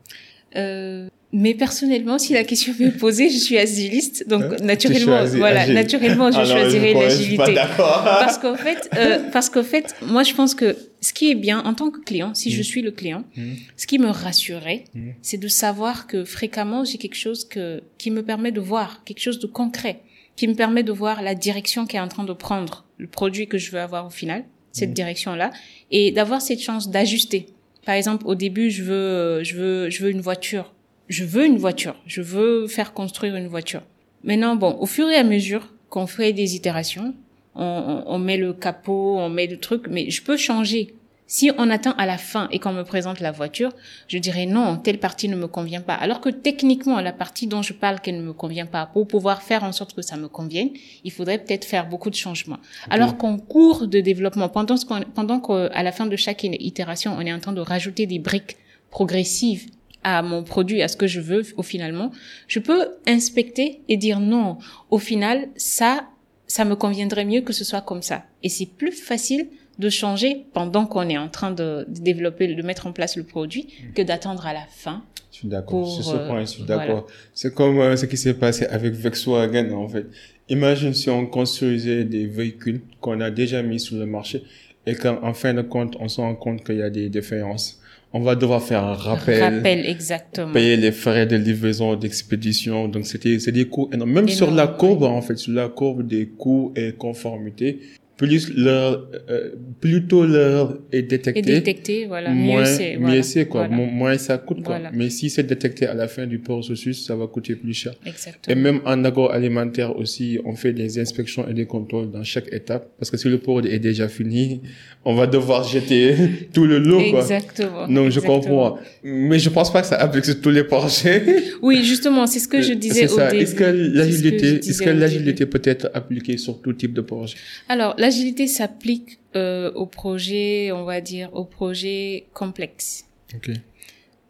Euh, 0.56 1.08
mais 1.32 1.54
personnellement, 1.54 2.18
si 2.18 2.32
la 2.32 2.44
question 2.44 2.72
m'est 2.78 2.90
posée, 2.92 3.28
je 3.28 3.36
suis 3.36 3.58
agiliste, 3.58 4.26
donc 4.28 4.42
Hein 4.44 4.56
naturellement, 4.62 5.25
voilà, 5.34 5.62
agile. 5.62 5.75
naturellement, 5.75 6.30
je 6.30 6.38
Ah 6.38 6.44
non, 6.46 6.50
choisirai 6.60 6.92
crois- 6.92 7.08
Je 7.08 7.14
suis 7.22 7.36
pas 7.36 7.46
l'agilité. 7.48 7.68
d'accord. 7.68 8.02
Parce 8.04 8.38
qu'en 8.38 8.54
fait, 8.56 8.88
euh, 8.96 9.18
parce 9.32 9.50
qu'en 9.50 9.62
fait, 9.64 9.94
moi, 10.02 10.22
je 10.22 10.32
pense 10.34 10.54
que 10.54 10.76
ce 11.00 11.12
qui 11.12 11.30
est 11.30 11.34
bien 11.34 11.58
en 11.64 11.75
tant 11.75 11.90
que 11.90 12.00
client, 12.00 12.32
si 12.34 12.50
je 12.50 12.58
Mhm. 12.58 12.62
suis 12.64 12.82
le 12.82 12.90
client, 12.90 13.25
Mhm. 13.36 13.56
ce 13.76 13.86
qui 13.86 13.98
me 13.98 14.08
rassurait, 14.08 14.84
Mhm. 14.94 15.14
c'est 15.20 15.36
de 15.38 15.48
savoir 15.48 16.06
que 16.06 16.25
fréquemment, 16.25 16.84
j'ai 16.84 16.96
quelque 16.98 17.16
chose 17.16 17.44
que 17.44 17.82
qui 17.98 18.10
me 18.10 18.22
permet 18.22 18.52
de 18.52 18.60
voir 18.60 19.02
quelque 19.04 19.20
chose 19.20 19.38
de 19.40 19.46
concret, 19.46 20.00
qui 20.36 20.46
me 20.48 20.54
permet 20.54 20.84
de 20.84 20.92
voir 20.92 21.22
la 21.22 21.34
direction 21.34 21.86
qui 21.86 21.96
est 21.96 22.00
en 22.00 22.08
train 22.08 22.25
de 22.25 22.32
prendre 22.32 22.84
le 22.98 23.08
produit 23.08 23.46
que 23.46 23.58
je 23.58 23.70
veux 23.72 23.80
avoir 23.80 24.06
au 24.06 24.10
final, 24.10 24.44
cette 24.72 24.90
Mhm. 24.90 24.94
direction-là, 24.94 25.50
et 25.90 26.12
d'avoir 26.12 26.40
cette 26.40 26.60
chance 26.62 26.88
d'ajuster. 26.90 27.46
Par 27.87 27.95
exemple, 27.95 28.26
au 28.26 28.35
début, 28.35 28.71
je 28.71 28.83
veux, 28.83 29.45
je 29.45 29.57
veux, 29.57 29.90
je 29.90 30.02
veux 30.02 30.11
une 30.11 30.21
voiture. 30.21 30.75
Je 31.09 31.25
veux 31.25 31.47
une 31.47 31.57
voiture. 31.57 31.95
Je 32.07 32.21
veux 32.21 32.66
faire 32.66 32.93
construire 32.93 33.37
une 33.37 33.47
voiture. 33.47 33.83
Maintenant, 34.25 34.57
bon, 34.57 34.76
au 34.81 34.87
fur 34.87 35.09
et 35.09 35.14
à 35.14 35.23
mesure 35.23 35.73
qu'on 35.88 36.09
fait 36.09 36.33
des 36.33 36.57
itérations, 36.57 37.14
on, 37.55 37.62
on, 37.64 38.14
on 38.14 38.19
met 38.19 38.38
le 38.38 38.52
capot, 38.52 39.16
on 39.19 39.28
met 39.28 39.47
le 39.47 39.59
truc, 39.59 39.87
mais 39.88 40.11
je 40.11 40.21
peux 40.21 40.37
changer. 40.37 40.96
Si 41.28 41.50
on 41.59 41.71
attend 41.71 41.92
à 41.92 42.06
la 42.06 42.18
fin 42.18 42.49
et 42.52 42.61
qu'on 42.61 42.73
me 42.73 42.85
présente 42.85 43.18
la 43.18 43.33
voiture, 43.33 43.73
je 44.06 44.18
dirais 44.18 44.47
non, 44.47 44.76
telle 44.76 44.99
partie 44.99 45.28
ne 45.28 45.35
me 45.35 45.49
convient 45.49 45.80
pas. 45.80 45.95
Alors 45.95 46.21
que 46.21 46.28
techniquement, 46.28 47.00
la 47.00 47.12
partie 47.12 47.49
dont 47.49 47.62
je 47.62 47.73
parle 47.73 48.00
qu'elle 48.00 48.18
ne 48.18 48.23
me 48.23 48.33
convient 48.33 48.66
pas, 48.66 48.87
pour 48.87 49.09
pouvoir 49.09 49.42
faire 49.42 49.64
en 49.64 49.73
sorte 49.73 49.95
que 49.95 50.02
ça 50.02 50.16
me 50.16 50.28
convienne, 50.28 50.71
il 51.02 51.11
faudrait 51.11 51.38
peut-être 51.38 51.64
faire 51.64 51.88
beaucoup 51.88 52.11
de 52.11 52.14
changements. 52.14 52.59
Alors 52.90 53.16
qu'en 53.16 53.38
cours 53.38 53.88
de 53.88 54.00
développement, 54.00 54.49
pendant 54.49 54.76
ce 54.76 54.87
qu'on, 54.87 55.00
pendant 55.00 55.40
qu'à 55.40 55.83
la 55.83 55.92
fin 55.92 56.06
de 56.06 56.16
chaque 56.16 56.45
itération, 56.45 57.16
on 57.18 57.21
est 57.23 57.33
en 57.33 57.40
train 57.40 57.52
de 57.52 57.61
rajouter 57.61 58.06
des 58.06 58.21
briques 58.21 58.56
progressives 58.90 59.66
à 60.04 60.23
mon 60.23 60.45
produit, 60.45 60.83
à 60.83 60.88
ce 60.88 60.97
que 60.97 61.09
je 61.09 61.18
veux 61.21 61.42
au 61.56 61.64
finalement, 61.64 62.12
je 62.47 62.61
peux 62.61 62.95
inspecter 63.09 63.80
et 63.88 63.97
dire 63.97 64.21
non, 64.21 64.59
au 64.90 64.99
final, 64.99 65.49
ça, 65.56 66.04
ça 66.47 66.64
me 66.64 66.76
conviendrait 66.76 67.25
mieux 67.25 67.40
que 67.40 67.52
ce 67.52 67.64
soit 67.64 67.80
comme 67.80 68.02
ça. 68.02 68.23
Et 68.45 68.49
c'est 68.49 68.66
plus 68.66 68.92
facile 68.92 69.49
de 69.78 69.88
changer 69.90 70.47
pendant 70.52 70.87
qu'on 70.87 71.09
est 71.09 71.18
en 71.18 71.28
train 71.28 71.50
de, 71.50 71.85
de 71.88 72.00
développer, 72.00 72.54
de 72.54 72.62
mettre 72.62 72.87
en 72.87 72.92
place 72.92 73.16
le 73.16 73.25
produit, 73.25 73.68
que 73.95 74.02
d'attendre 74.02 74.47
à 74.47 74.52
la 74.52 74.66
fin. 74.68 75.02
Je 75.33 75.38
suis 75.38 75.49
d'accord. 75.49 75.87
Sur 75.87 76.04
ce 76.04 76.16
euh, 76.16 76.26
point, 76.28 76.40
je 76.40 76.47
suis 76.47 76.62
voilà. 76.62 76.87
d'accord. 76.87 77.06
C'est 77.35 77.54
comme 77.54 77.78
euh, 77.78 77.97
ce 77.97 78.06
qui 78.06 78.16
s'est 78.16 78.35
passé 78.35 78.64
avec 78.66 78.95
Volkswagen, 78.95 79.71
en 79.73 79.87
fait. 79.87 80.06
Imagine 80.49 80.95
si 80.95 81.11
on 81.11 81.26
construisait 81.26 82.04
des 82.04 82.26
véhicules 82.26 82.80
qu'on 83.00 83.21
a 83.21 83.30
déjà 83.30 83.62
mis 83.62 83.78
sur 83.78 83.97
le 83.99 84.06
marché 84.06 84.42
et 84.87 84.95
qu'en 84.95 85.23
en 85.23 85.35
fin 85.35 85.52
de 85.52 85.62
compte, 85.62 85.97
on 86.00 86.09
se 86.09 86.21
rend 86.21 86.35
compte 86.37 86.64
qu'il 86.64 86.76
y 86.76 86.83
a 86.83 86.90
des 86.90 87.11
défaillances. 87.11 87.80
On 88.12 88.21
va 88.21 88.35
devoir 88.35 88.62
faire 88.62 88.83
un 88.83 88.95
rappel, 88.95 89.42
Rappel, 89.42 89.85
exactement. 89.85 90.52
payer 90.52 90.76
les 90.76 90.92
frais 90.92 91.26
de 91.26 91.37
livraison, 91.37 91.97
d'expédition. 91.97 92.88
Donc, 92.88 93.04
c'était, 93.04 93.38
c'est 93.40 93.52
des 93.52 93.66
coûts 93.66 93.90
énormes. 93.92 94.12
Même 94.12 94.28
sur 94.28 94.50
la 94.50 94.68
courbe, 94.68 95.02
en 95.02 95.21
fait, 95.21 95.37
sur 95.37 95.52
la 95.52 95.68
courbe 95.68 96.06
des 96.06 96.28
coûts 96.28 96.73
et 96.76 96.92
conformité, 96.92 97.80
plus 98.16 98.50
leur, 98.56 99.08
euh, 99.28 99.50
plutôt 99.80 100.25
l'heure 100.25 100.78
est 100.90 100.99
Et 101.00 101.02
détectée 101.02 101.42
détecter, 101.42 102.06
voilà, 102.06 102.30
moins, 102.30 102.61
mieux 102.61 102.64
c'est. 102.66 102.97
mieux 102.97 103.00
Voilà, 103.06 103.23
c'est, 103.23 103.47
quoi. 103.47 103.67
voilà, 103.67 103.76
Mo- 103.76 103.86
Moins 103.86 104.17
ça 104.17 104.38
coûte, 104.38 104.62
quoi. 104.62 104.76
Voilà. 104.78 104.91
Mais 104.95 105.10
si 105.10 105.28
c'est 105.28 105.43
détecté 105.43 105.86
à 105.86 105.93
la 105.95 106.08
fin 106.08 106.26
du 106.26 106.38
processus, 106.38 107.04
ça 107.06 107.14
va 107.14 107.26
coûter 107.26 107.56
plus 107.56 107.75
cher. 107.75 107.93
Et 108.06 108.08
exactement. 108.10 108.56
même 108.62 108.80
en 108.86 109.04
agroalimentaire 109.04 109.97
aussi, 109.97 110.38
on 110.45 110.54
fait 110.54 110.73
des 110.73 110.99
inspections 110.99 111.47
et 111.47 111.52
des 111.54 111.67
contrôles 111.67 112.10
dans 112.10 112.25
chaque 112.25 112.50
étape. 112.52 112.88
Parce 112.99 113.10
que 113.10 113.17
si 113.19 113.28
le 113.28 113.38
produit 113.38 113.71
est 113.71 113.78
déjà 113.78 114.08
fini, 114.08 114.62
on 115.04 115.14
va 115.14 115.26
devoir 115.26 115.62
jeter 115.69 116.14
tout 116.54 116.64
le 116.64 116.78
lot, 116.78 117.02
quoi. 117.10 117.21
Exactement. 117.21 117.86
Donc, 117.86 118.10
je 118.10 118.19
exactement. 118.19 118.41
comprends. 118.41 118.78
Mais 119.02 119.38
je 119.38 119.50
pense 119.50 119.71
pas 119.73 119.82
que 119.82 119.88
ça 119.88 119.97
applique 119.97 120.25
sur 120.25 120.41
tous 120.41 120.50
les 120.50 120.64
projets. 120.64 121.23
Oui, 121.62 121.84
justement, 121.84 122.26
c'est 122.26 122.38
ce 122.38 122.49
que 122.49 122.62
je 122.62 122.73
disais 122.73 123.06
C'est 123.06 123.12
au 123.12 123.17
ça. 123.17 123.30
début. 123.30 123.43
Est-ce 123.43 123.54
que 123.54 123.64
l'agilité, 123.64 124.47
est-ce 124.47 124.60
disais 124.60 124.84
que 124.86 124.91
l'agilité 124.91 125.45
peut 125.47 125.60
être 125.64 125.91
appliquée 125.93 126.38
sur 126.38 126.60
tout 126.62 126.73
type 126.73 126.95
de 126.95 127.02
projet? 127.02 127.36
Alors, 127.69 127.95
l'agilité 128.06 128.47
s'applique 128.47 129.19
euh, 129.34 129.73
aux 129.73 129.86
projets, 129.86 130.71
on 130.71 130.84
va 130.84 131.00
dire, 131.00 131.28
aux 131.34 131.45
projets 131.45 132.28
complexes. 132.34 133.04
Ok. 133.34 133.50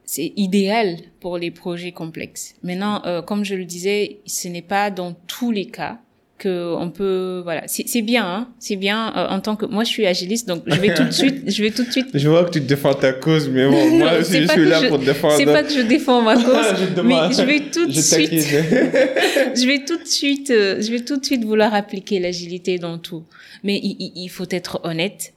C'est 0.06 0.32
idéal 0.36 0.96
pour 1.20 1.36
les 1.36 1.50
projets 1.50 1.92
complexes. 1.92 2.54
Maintenant, 2.62 3.04
euh, 3.04 3.20
comme 3.20 3.44
je 3.44 3.54
le 3.54 3.66
disais, 3.66 4.20
ce 4.24 4.48
n'est 4.48 4.62
pas 4.62 4.90
dans 4.90 5.12
tous 5.12 5.50
les 5.50 5.66
cas 5.66 6.00
que 6.38 6.74
on 6.76 6.90
peut 6.90 7.40
voilà 7.44 7.62
c'est 7.66 7.88
c'est 7.88 8.02
bien 8.02 8.24
hein, 8.26 8.48
c'est 8.58 8.76
bien 8.76 9.12
euh, 9.16 9.28
en 9.28 9.40
tant 9.40 9.56
que 9.56 9.64
moi 9.66 9.84
je 9.84 9.88
suis 9.88 10.06
agiliste 10.06 10.46
donc 10.46 10.62
je 10.66 10.74
vais 10.80 10.92
tout 10.94 11.04
de 11.04 11.10
suite 11.22 11.50
je 11.50 11.62
vais 11.62 11.70
tout 11.70 11.84
de 11.84 11.90
suite 11.90 12.08
Je 12.12 12.28
vois 12.28 12.44
que 12.44 12.50
tu 12.50 12.60
défends 12.60 12.94
ta 12.94 13.12
cause, 13.12 13.48
mais 13.48 13.64
bon, 13.66 13.72
Non, 13.90 13.96
moi 13.98 14.18
aussi, 14.20 14.42
je 14.42 14.46
suis 14.48 14.64
là 14.66 14.82
je- 14.82 14.88
pour 14.88 14.98
défendre. 14.98 15.34
c'est 15.36 15.46
pas 15.46 15.62
que 15.62 15.72
je 15.72 15.80
défends 15.80 16.20
ma 16.22 16.34
cause 16.42 16.66
je 16.96 17.00
mais 17.00 17.14
je 17.32 17.42
vais 17.42 17.60
tout 17.70 17.86
de 17.86 17.92
suite 17.92 18.32
je 19.60 19.66
vais 19.66 19.84
tout 19.84 19.96
de 19.98 20.06
suite, 20.06 20.50
euh, 20.50 20.80
je 20.82 20.90
vais 20.92 21.00
tout 21.00 21.16
de 21.16 21.24
suite 21.24 21.44
vouloir 21.44 21.72
appliquer 21.74 22.18
l'agilité 22.18 22.78
dans 22.78 22.98
tout. 22.98 23.24
Mais 23.64 23.76
il, 23.82 23.96
il- 23.98 24.12
il 24.24 24.28
faut 24.28 24.46
être 24.50 24.80
honnête. 24.84 25.32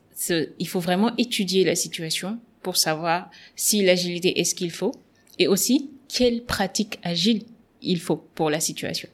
Il 0.59 0.67
faut 0.67 0.81
vraiment 0.81 1.11
étudier 1.17 1.63
la 1.63 1.75
situation 1.75 2.37
pour 2.61 2.75
savoir 2.75 3.29
si 3.55 3.83
l'agilité 3.85 4.39
est 4.39 4.43
ce 4.43 4.53
qu'il 4.53 4.71
faut 4.71 4.91
et 5.37 5.47
aussi 5.47 5.89
quelle 6.13 6.41
pratique 6.43 6.99
agile 7.03 7.43
il 7.81 7.99
faut 8.01 8.17
pour 8.35 8.49
la 8.49 8.59
situation. 8.59 9.07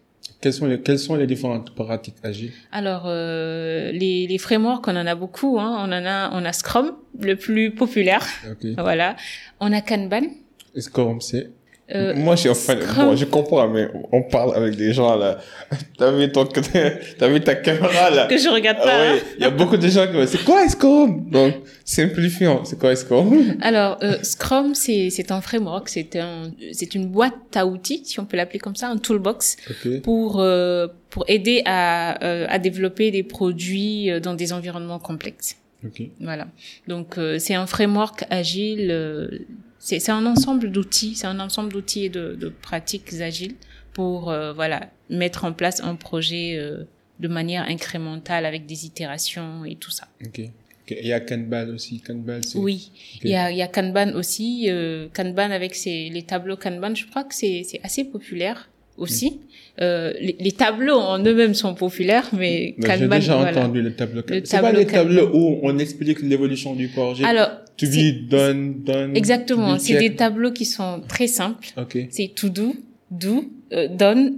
Quelles 0.45 0.53
sont 0.53 0.67
les, 0.67 0.79
quelles 0.79 0.99
sont 0.99 1.15
les 1.15 1.25
différentes 1.25 1.73
pratiques 1.73 2.17
agiles? 2.21 2.51
Alors 2.71 3.05
euh, 3.07 3.91
les, 3.91 4.27
les 4.27 4.37
frameworks, 4.37 4.87
on 4.87 4.95
en 4.95 5.07
a 5.07 5.15
beaucoup. 5.15 5.59
Hein. 5.59 5.75
On 5.79 5.91
en 5.91 6.05
a, 6.05 6.29
on 6.33 6.45
a 6.45 6.53
Scrum, 6.53 6.91
le 7.19 7.35
plus 7.35 7.71
populaire. 7.71 8.23
Voilà. 8.77 9.15
On 9.59 9.73
a 9.73 9.81
Kanban. 9.81 10.27
Qu'on 10.93 11.19
sait? 11.19 11.49
Euh, 11.93 12.15
Moi, 12.15 12.35
je 12.35 12.49
suis 12.49 12.55
Scrum. 12.55 13.05
bon, 13.09 13.15
je 13.15 13.25
comprends, 13.25 13.67
mais 13.69 13.87
on 14.11 14.23
parle 14.23 14.55
avec 14.55 14.75
des 14.75 14.91
gens, 14.91 15.15
là. 15.15 15.37
T'as 15.99 16.11
vu 16.11 16.31
ton, 16.31 16.45
t'as 17.19 17.27
vu 17.27 17.41
ta 17.41 17.55
caméra, 17.55 18.09
là? 18.09 18.25
que 18.25 18.37
je 18.37 18.49
regarde 18.49 18.77
pas. 18.77 18.85
Ah 18.87 19.01
hein. 19.03 19.13
oui, 19.13 19.21
il 19.37 19.43
y 19.43 19.45
a 19.45 19.51
beaucoup 19.51 19.77
de 19.77 19.87
gens 19.87 20.07
qui 20.07 20.27
c'est 20.27 20.43
quoi 20.43 20.67
Scrum? 20.67 21.29
Donc, 21.29 21.53
simplifiant. 21.83 22.65
C'est 22.65 22.79
quoi 22.79 22.95
Scrum? 22.95 23.55
Alors, 23.61 23.99
euh, 24.01 24.17
Scrum, 24.23 24.73
c'est 24.73 25.09
c'est 25.11 25.31
un 25.31 25.41
framework, 25.41 25.87
c'est 25.89 26.15
un 26.15 26.51
c'est 26.71 26.95
une 26.95 27.07
boîte 27.07 27.55
à 27.55 27.67
outils, 27.67 28.01
si 28.03 28.19
on 28.19 28.25
peut 28.25 28.37
l'appeler 28.37 28.59
comme 28.59 28.75
ça, 28.75 28.87
un 28.89 28.97
toolbox 28.97 29.57
Ok. 29.69 30.01
pour 30.01 30.39
euh, 30.39 30.87
pour 31.11 31.23
aider 31.27 31.61
à 31.65 32.23
euh, 32.25 32.47
à 32.49 32.57
développer 32.57 33.11
des 33.11 33.23
produits 33.23 34.09
dans 34.21 34.33
des 34.33 34.53
environnements 34.53 34.99
complexes. 34.99 35.57
Ok. 35.85 36.01
Voilà. 36.19 36.47
Donc 36.87 37.17
euh, 37.17 37.37
c'est 37.39 37.53
un 37.53 37.67
framework 37.67 38.25
agile. 38.29 39.45
C'est 39.85 39.99
c'est 39.99 40.11
un 40.11 40.25
ensemble 40.25 40.71
d'outils, 40.71 41.13
c'est 41.13 41.27
un 41.27 41.39
ensemble 41.39 41.71
d'outils 41.71 42.05
et 42.05 42.09
de, 42.09 42.33
de 42.33 42.49
pratiques 42.49 43.13
agiles 43.21 43.55
pour 43.93 44.31
euh, 44.31 44.51
voilà 44.51 44.89
mettre 45.11 45.45
en 45.45 45.53
place 45.53 45.79
un 45.79 45.95
projet 45.95 46.57
euh, 46.57 46.85
de 47.19 47.27
manière 47.27 47.65
incrémentale 47.69 48.47
avec 48.47 48.65
des 48.65 48.87
itérations 48.87 49.63
et 49.63 49.75
tout 49.75 49.91
ça. 49.91 50.07
Ok. 50.25 50.41
Ok. 50.41 50.97
Il 50.99 51.07
y 51.07 51.13
a 51.13 51.19
Kanban 51.19 51.69
aussi. 51.69 52.01
Kanban. 52.01 52.41
Oui, 52.55 52.91
il 53.23 53.29
y 53.29 53.35
a, 53.35 53.51
il 53.51 53.57
y 53.57 53.61
a 53.61 53.67
Kanban 53.67 54.13
aussi. 54.15 54.65
Euh, 54.69 55.07
Kanban 55.15 55.51
avec 55.51 55.75
ses, 55.75 56.09
les 56.09 56.23
tableaux 56.23 56.57
Kanban, 56.57 56.95
je 56.95 57.05
crois 57.05 57.23
que 57.23 57.35
c'est 57.35 57.61
c'est 57.63 57.79
assez 57.83 58.05
populaire 58.05 58.69
aussi. 58.97 59.39
Euh, 59.81 60.13
les, 60.21 60.37
les 60.39 60.51
tableaux 60.53 60.97
en 60.97 61.19
eux-mêmes 61.19 61.53
sont 61.53 61.73
populaires, 61.75 62.29
mais 62.31 62.75
Mais 62.77 62.87
J'ai 62.87 62.99
Kanban, 63.03 63.15
déjà 63.17 63.35
voilà. 63.35 63.59
entendu 63.59 63.81
le 63.81 63.93
tableau. 63.93 64.21
Le 64.27 64.41
C'est 64.45 64.57
pas 64.57 64.63
tableau 64.63 64.79
les 64.79 64.85
Kanban. 64.85 64.97
tableaux 65.03 65.29
où 65.33 65.59
on 65.63 65.77
explique 65.79 66.21
l'évolution 66.21 66.75
du 66.75 66.87
projet. 66.87 67.25
Alors, 67.25 67.49
to 67.75 67.85
be 67.87 68.27
done, 68.29 68.83
done. 68.85 69.15
exactement, 69.17 69.77
c'est 69.77 69.97
des 69.97 70.15
tableaux 70.15 70.51
qui 70.51 70.63
sont 70.65 71.01
très 71.07 71.27
simples. 71.27 71.67
Ok. 71.77 71.97
C'est 72.09 72.31
to 72.33 72.47
do, 72.47 72.73
do, 73.11 73.43
euh, 73.73 73.89
done, 73.89 74.37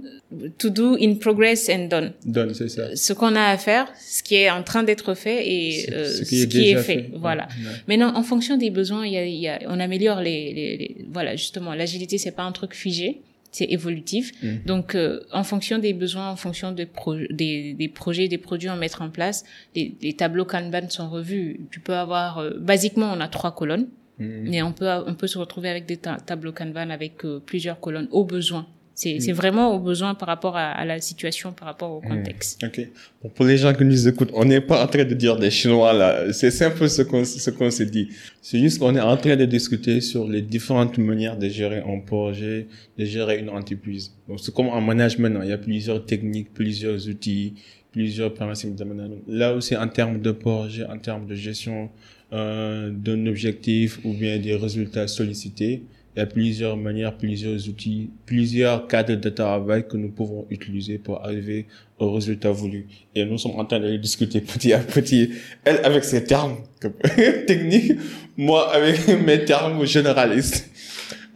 to 0.58 0.70
do, 0.70 0.96
in 1.00 1.14
progress 1.14 1.70
and 1.70 1.86
done. 1.86 2.12
Done, 2.26 2.52
c'est 2.52 2.68
ça. 2.68 2.96
Ce 2.96 3.12
qu'on 3.12 3.36
a 3.36 3.44
à 3.44 3.56
faire, 3.58 3.86
ce 4.00 4.24
qui 4.24 4.34
est 4.34 4.50
en 4.50 4.64
train 4.64 4.82
d'être 4.82 5.14
fait 5.14 5.48
et 5.48 5.86
euh, 5.92 6.04
ce 6.04 6.22
qui 6.24 6.42
est 6.42 6.48
qui 6.48 6.58
est 6.62 6.64
déjà 6.74 6.82
fait. 6.82 6.94
fait. 6.94 7.10
Voilà. 7.14 7.44
Ouais. 7.44 7.70
Maintenant, 7.96 8.12
en 8.18 8.24
fonction 8.24 8.56
des 8.56 8.70
besoins, 8.70 9.06
il 9.06 9.12
y 9.12 9.16
a, 9.16 9.24
il 9.24 9.36
y 9.38 9.46
a, 9.46 9.60
on 9.68 9.78
améliore 9.78 10.20
les, 10.20 10.52
les, 10.52 10.76
les- 10.76 10.96
voilà, 11.12 11.36
justement, 11.36 11.74
l'agilité, 11.74 12.18
c'est 12.18 12.32
pas 12.32 12.42
un 12.42 12.50
truc 12.52 12.74
figé. 12.74 13.20
C'est 13.58 13.70
évolutif. 13.78 14.24
Mm. 14.42 14.48
Donc, 14.66 14.94
euh, 14.94 15.20
en 15.32 15.44
fonction 15.44 15.78
des 15.78 15.92
besoins, 15.92 16.28
en 16.30 16.36
fonction 16.36 16.72
des, 16.72 16.86
pro- 16.86 17.16
des, 17.30 17.74
des 17.74 17.88
projets, 17.88 18.26
des 18.28 18.38
produits 18.38 18.68
à 18.68 18.76
mettre 18.76 19.02
en 19.02 19.10
place, 19.10 19.44
les, 19.74 19.94
les 20.00 20.14
tableaux 20.14 20.44
Kanban 20.44 20.88
sont 20.88 21.08
revus. 21.10 21.60
Tu 21.70 21.80
peux 21.80 21.94
avoir, 21.94 22.38
euh, 22.38 22.50
basiquement, 22.58 23.10
on 23.16 23.20
a 23.20 23.28
trois 23.28 23.54
colonnes, 23.54 23.88
Mm. 24.20 24.48
mais 24.50 24.62
on 24.62 24.72
peut, 24.72 24.88
on 25.06 25.14
peut 25.14 25.28
se 25.28 25.38
retrouver 25.38 25.68
avec 25.68 25.86
des 25.86 25.96
ta- 25.96 26.16
tableaux 26.30 26.50
Kanban 26.52 26.90
avec 26.90 27.24
euh, 27.24 27.38
plusieurs 27.50 27.78
colonnes 27.78 28.08
au 28.10 28.24
besoin. 28.24 28.66
C'est 28.98 29.14
Mm. 29.14 29.20
c'est 29.20 29.32
vraiment 29.32 29.66
au 29.74 29.78
besoin 29.78 30.14
par 30.16 30.26
rapport 30.26 30.56
à, 30.56 30.72
à 30.72 30.84
la 30.84 31.00
situation, 31.00 31.52
par 31.52 31.66
rapport 31.70 31.92
au 31.92 32.00
contexte. 32.00 32.60
Ok. 32.64 32.78
Bon, 33.22 33.28
pour 33.28 33.44
les 33.44 33.56
gens 33.56 33.72
qui 33.72 33.84
nous 33.84 34.08
écoutent, 34.08 34.32
on 34.34 34.44
n'est 34.44 34.60
pas 34.60 34.82
en 34.84 34.88
train 34.88 35.04
de 35.04 35.14
dire 35.14 35.36
des 35.36 35.52
Chinois 35.52 35.92
là. 35.92 36.32
C'est 36.32 36.50
peu 36.74 36.88
ce 36.88 37.02
qu'on 37.02 37.24
ce 37.24 37.50
qu'on 37.50 37.70
s'est 37.70 37.86
dit. 37.86 38.08
C'est 38.42 38.58
juste 38.58 38.80
qu'on 38.80 38.96
est 38.96 39.00
en 39.00 39.16
train 39.16 39.36
de 39.36 39.44
discuter 39.44 40.00
sur 40.00 40.26
les 40.26 40.42
différentes 40.42 40.98
manières 40.98 41.36
de 41.38 41.48
gérer 41.48 41.80
un 41.92 42.00
projet, 42.00 42.66
de 42.98 43.04
gérer 43.04 43.38
une 43.38 43.50
entreprise. 43.50 44.04
Donc 44.28 44.40
c'est 44.40 44.52
comme 44.52 44.68
en 44.68 44.80
management, 44.80 45.36
hein. 45.36 45.42
il 45.44 45.50
y 45.50 45.52
a 45.52 45.58
plusieurs 45.58 46.04
techniques, 46.04 46.52
plusieurs 46.52 47.00
outils, 47.08 47.54
plusieurs 47.92 48.34
principes 48.34 48.74
de 48.74 48.82
management. 48.82 49.22
Là 49.28 49.54
aussi 49.54 49.76
en 49.76 49.86
termes 49.86 50.20
de 50.20 50.32
projet, 50.32 50.84
en 50.84 50.98
termes 50.98 51.26
de 51.28 51.36
gestion 51.36 51.88
euh, 52.32 52.90
d'un 52.90 53.26
objectif 53.26 54.00
ou 54.04 54.12
bien 54.12 54.38
des 54.38 54.56
résultats 54.56 55.06
sollicités, 55.06 55.84
il 56.16 56.20
y 56.20 56.22
a 56.22 56.26
plusieurs 56.26 56.76
manières, 56.76 57.16
plusieurs 57.16 57.68
outils, 57.68 58.10
plusieurs 58.26 58.86
cadres 58.88 59.14
de 59.14 59.28
travail 59.28 59.86
que 59.86 59.96
nous 59.96 60.08
pouvons 60.10 60.46
utiliser 60.50 60.98
pour 60.98 61.24
arriver 61.24 61.66
au 61.98 62.12
résultat 62.12 62.50
voulu. 62.50 62.86
Et 63.14 63.24
nous 63.24 63.38
sommes 63.38 63.56
en 63.58 63.64
train 63.64 63.78
de 63.78 63.86
les 63.86 63.98
discuter 63.98 64.40
petit 64.40 64.72
à 64.72 64.78
petit. 64.78 65.30
Elle 65.64 65.78
avec 65.84 66.02
ses 66.04 66.24
termes 66.24 66.56
techniques, 67.46 67.92
moi 68.36 68.72
avec 68.74 69.06
mes 69.26 69.44
termes 69.44 69.84
généralistes. 69.86 70.70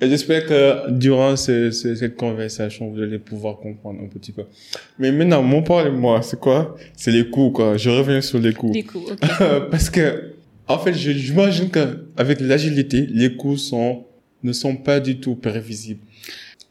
Et 0.01 0.09
j'espère 0.09 0.47
que 0.47 0.91
durant 0.91 1.37
ce- 1.37 1.71
ce- 1.71 1.95
cette 1.95 2.17
conversation, 2.17 2.89
vous 2.91 3.01
allez 3.01 3.21
pouvoir 3.21 3.59
comprendre 3.59 4.01
un 4.03 4.09
petit 4.09 4.33
peu. 4.33 4.43
Mais 4.99 5.13
maintenant, 5.13 5.43
mon 5.45 5.63
problème, 5.63 5.95
moi, 5.97 6.23
c'est 6.23 6.41
quoi? 6.41 6.77
C'est 6.97 7.13
les 7.13 7.31
coûts, 7.31 7.51
quoi. 7.53 7.77
Je 7.77 7.89
reviens 7.89 8.21
sur 8.21 8.41
les 8.41 8.53
coûts. 8.53 8.73
Coup, 8.73 8.99
ok. 9.09 9.19
Parce 9.71 9.91
que, 9.91 10.33
en 10.67 10.79
fait, 10.79 10.93
j'imagine 10.95 11.69
que 11.71 12.07
avec 12.17 12.41
l'agilité, 12.41 13.07
les 13.09 13.37
coûts 13.37 13.57
sont 13.57 14.05
ne 14.43 14.53
sont 14.53 14.77
pas 14.77 15.01
du 15.01 15.19
tout 15.21 15.35
prévisibles. 15.37 16.01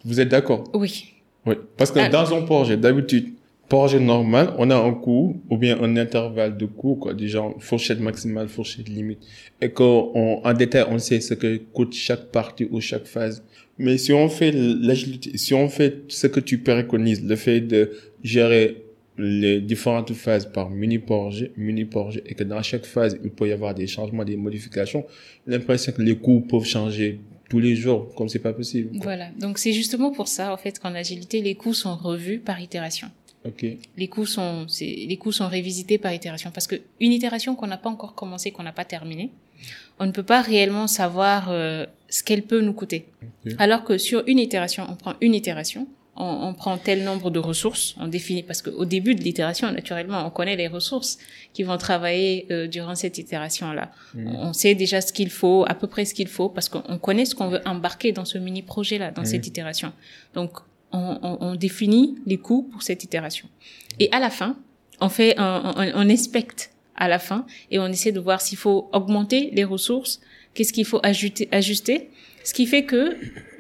Vous 0.06 0.20
êtes 0.20 0.30
d'accord? 0.30 0.70
Oui. 0.74 1.14
Oui. 1.46 1.56
Parce 1.78 1.92
que 1.92 2.00
Ah. 2.00 2.10
dans 2.10 2.34
un 2.36 2.42
projet, 2.44 2.78
d'habitude, 2.78 3.30
projet 3.70 4.00
normal, 4.00 4.54
on 4.58 4.70
a 4.70 4.76
un 4.76 4.94
coût 4.94 5.42
ou 5.50 5.58
bien 5.58 5.82
un 5.82 5.96
intervalle 5.96 6.58
de 6.58 6.66
coût, 6.66 6.96
quoi, 6.96 7.14
du 7.14 7.30
genre 7.30 7.56
fourchette 7.60 8.00
maximale, 8.00 8.50
fourchette 8.50 8.90
limite, 8.90 9.20
et 9.62 9.70
qu'en 9.70 10.12
en 10.44 10.54
détail, 10.54 10.86
on 10.90 11.00
sait 11.00 11.22
ce 11.22 11.34
que 11.34 11.58
coûte 11.72 11.94
chaque 11.94 12.26
partie 12.32 12.68
ou 12.70 12.82
chaque 12.82 13.06
phase. 13.06 13.44
Mais 13.78 13.98
si 13.98 14.12
on 14.14 14.28
fait 14.30 14.52
l'agilité, 14.52 15.38
si 15.38 15.54
on 15.54 15.70
fait 15.70 16.04
ce 16.10 16.28
que 16.28 16.40
tu 16.40 16.58
préconises, 16.60 17.24
le 17.26 17.36
fait 17.36 17.62
de 17.62 17.92
gérer 18.24 18.84
les 19.18 19.62
différentes 19.62 20.14
phases 20.14 20.46
par 20.52 20.70
mini-projet, 20.70 21.52
mini-projet, 21.58 22.24
et 22.26 22.34
que 22.36 22.44
dans 22.44 22.62
chaque 22.62 22.86
phase, 22.86 23.18
il 23.24 23.30
peut 23.30 23.48
y 23.48 23.52
avoir 23.52 23.74
des 23.74 23.88
changements, 23.88 24.24
des 24.26 24.36
modifications, 24.38 25.06
l'impression 25.48 25.92
que 25.94 26.02
les 26.02 26.16
coûts 26.16 26.42
peuvent 26.42 26.66
changer 26.66 27.20
tous 27.52 27.60
les 27.60 27.76
jours, 27.76 28.16
comme 28.16 28.30
c'est 28.30 28.40
pas 28.40 28.54
possible. 28.54 28.92
quoi. 28.92 29.04
Voilà. 29.04 29.28
Donc, 29.38 29.58
c'est 29.58 29.74
justement 29.74 30.12
pour 30.12 30.30
ça, 30.30 30.54
en 30.54 30.58
fait, 30.58 30.80
qu'en 30.80 30.96
agilité, 30.96 31.42
les 31.42 31.56
coûts 31.56 31.74
sont 31.74 31.98
revus 31.98 32.40
par 32.40 32.62
itération. 32.62 33.10
Ok. 33.46 33.66
Les 33.98 34.08
coûts 34.08 34.26
sont, 34.26 34.70
c'est, 34.70 34.86
les 34.86 35.18
coûts 35.18 35.34
sont 35.34 35.50
révisités 35.50 35.98
par 35.98 36.14
itération. 36.14 36.50
Parce 36.54 36.66
que 36.66 36.78
une 37.02 37.12
itération 37.12 37.56
qu'on 37.56 37.68
n'a 37.68 37.78
pas 37.78 37.90
encore 37.90 38.16
commencé, 38.16 38.52
qu'on 38.52 38.64
n'a 38.64 38.72
pas 38.72 38.86
terminée, 38.86 39.32
on 40.00 40.06
ne 40.06 40.12
peut 40.12 40.24
pas 40.24 40.42
réellement 40.42 40.88
savoir 40.88 41.52
euh, 41.52 41.86
ce 42.08 42.24
qu'elle 42.24 42.44
peut 42.44 42.62
nous 42.62 42.74
coûter. 42.74 43.08
Alors 43.58 43.84
que 43.84 43.98
sur 43.98 44.24
une 44.28 44.40
itération, 44.40 44.86
on 44.90 44.96
prend 44.96 45.16
une 45.20 45.36
itération, 45.36 45.88
on, 46.26 46.34
on 46.48 46.54
prend 46.54 46.78
tel 46.78 47.04
nombre 47.10 47.30
de 47.32 47.40
ressources, 47.52 47.86
on 48.04 48.08
définit, 48.18 48.44
parce 48.50 48.62
qu'au 48.62 48.86
début 48.96 49.14
de 49.16 49.22
l'itération, 49.28 49.72
naturellement, 49.80 50.22
on 50.28 50.30
connaît 50.30 50.56
les 50.64 50.68
ressources 50.78 51.18
qui 51.56 51.64
vont 51.64 51.78
travailler 51.78 52.34
euh, 52.52 52.68
durant 52.68 52.96
cette 53.04 53.18
itération-là. 53.26 53.86
Mhm. 54.14 54.36
On 54.48 54.54
sait 54.62 54.76
déjà 54.84 55.00
ce 55.02 55.12
qu'il 55.18 55.30
faut, 55.40 55.66
à 55.68 55.74
peu 55.74 55.88
près 55.94 56.06
ce 56.06 56.14
qu'il 56.14 56.28
faut, 56.38 56.50
parce 56.56 56.70
qu'on 56.70 56.84
on 56.88 56.98
connaît 57.08 57.26
ce 57.26 57.34
qu'on 57.36 57.50
veut 57.54 57.62
embarquer 57.66 58.12
dans 58.12 58.26
ce 58.34 58.38
mini-projet-là, 58.38 59.12
dans 59.12 59.24
Mhm. 59.24 59.32
cette 59.34 59.48
itération. 59.48 59.92
Donc, 60.38 60.52
on, 60.92 61.18
on, 61.30 61.38
on 61.50 61.56
définit 61.56 62.08
les 62.26 62.38
coûts 62.38 62.64
pour 62.72 62.82
cette 62.84 63.04
itération. 63.04 63.48
Et 64.00 64.08
à 64.12 64.20
la 64.20 64.30
fin, 64.30 64.58
on 65.00 65.10
fait, 65.10 65.34
un, 65.38 65.74
on, 65.78 66.02
on 66.02 66.10
inspecte 66.10 66.72
à 66.96 67.08
la 67.08 67.20
fin 67.20 67.46
et 67.72 67.80
on 67.80 67.88
essaie 67.88 68.12
de 68.12 68.20
voir 68.20 68.40
s'il 68.42 68.58
faut 68.58 68.90
augmenter 68.94 69.50
les 69.54 69.64
ressources, 69.64 70.20
qu'est-ce 70.54 70.74
qu'il 70.74 70.86
faut 70.86 71.00
ajouter, 71.04 71.48
ajuster. 71.52 72.10
Ce 72.44 72.54
qui 72.54 72.66
fait 72.66 72.84
que, 72.86 73.18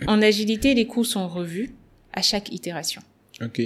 en 0.08 0.21
agilité, 0.21 0.74
les 0.74 0.86
coûts 0.88 1.04
sont 1.15 1.28
revus 1.28 1.71
à 2.13 2.21
chaque 2.21 2.52
itération. 2.52 3.02
Ok. 3.41 3.62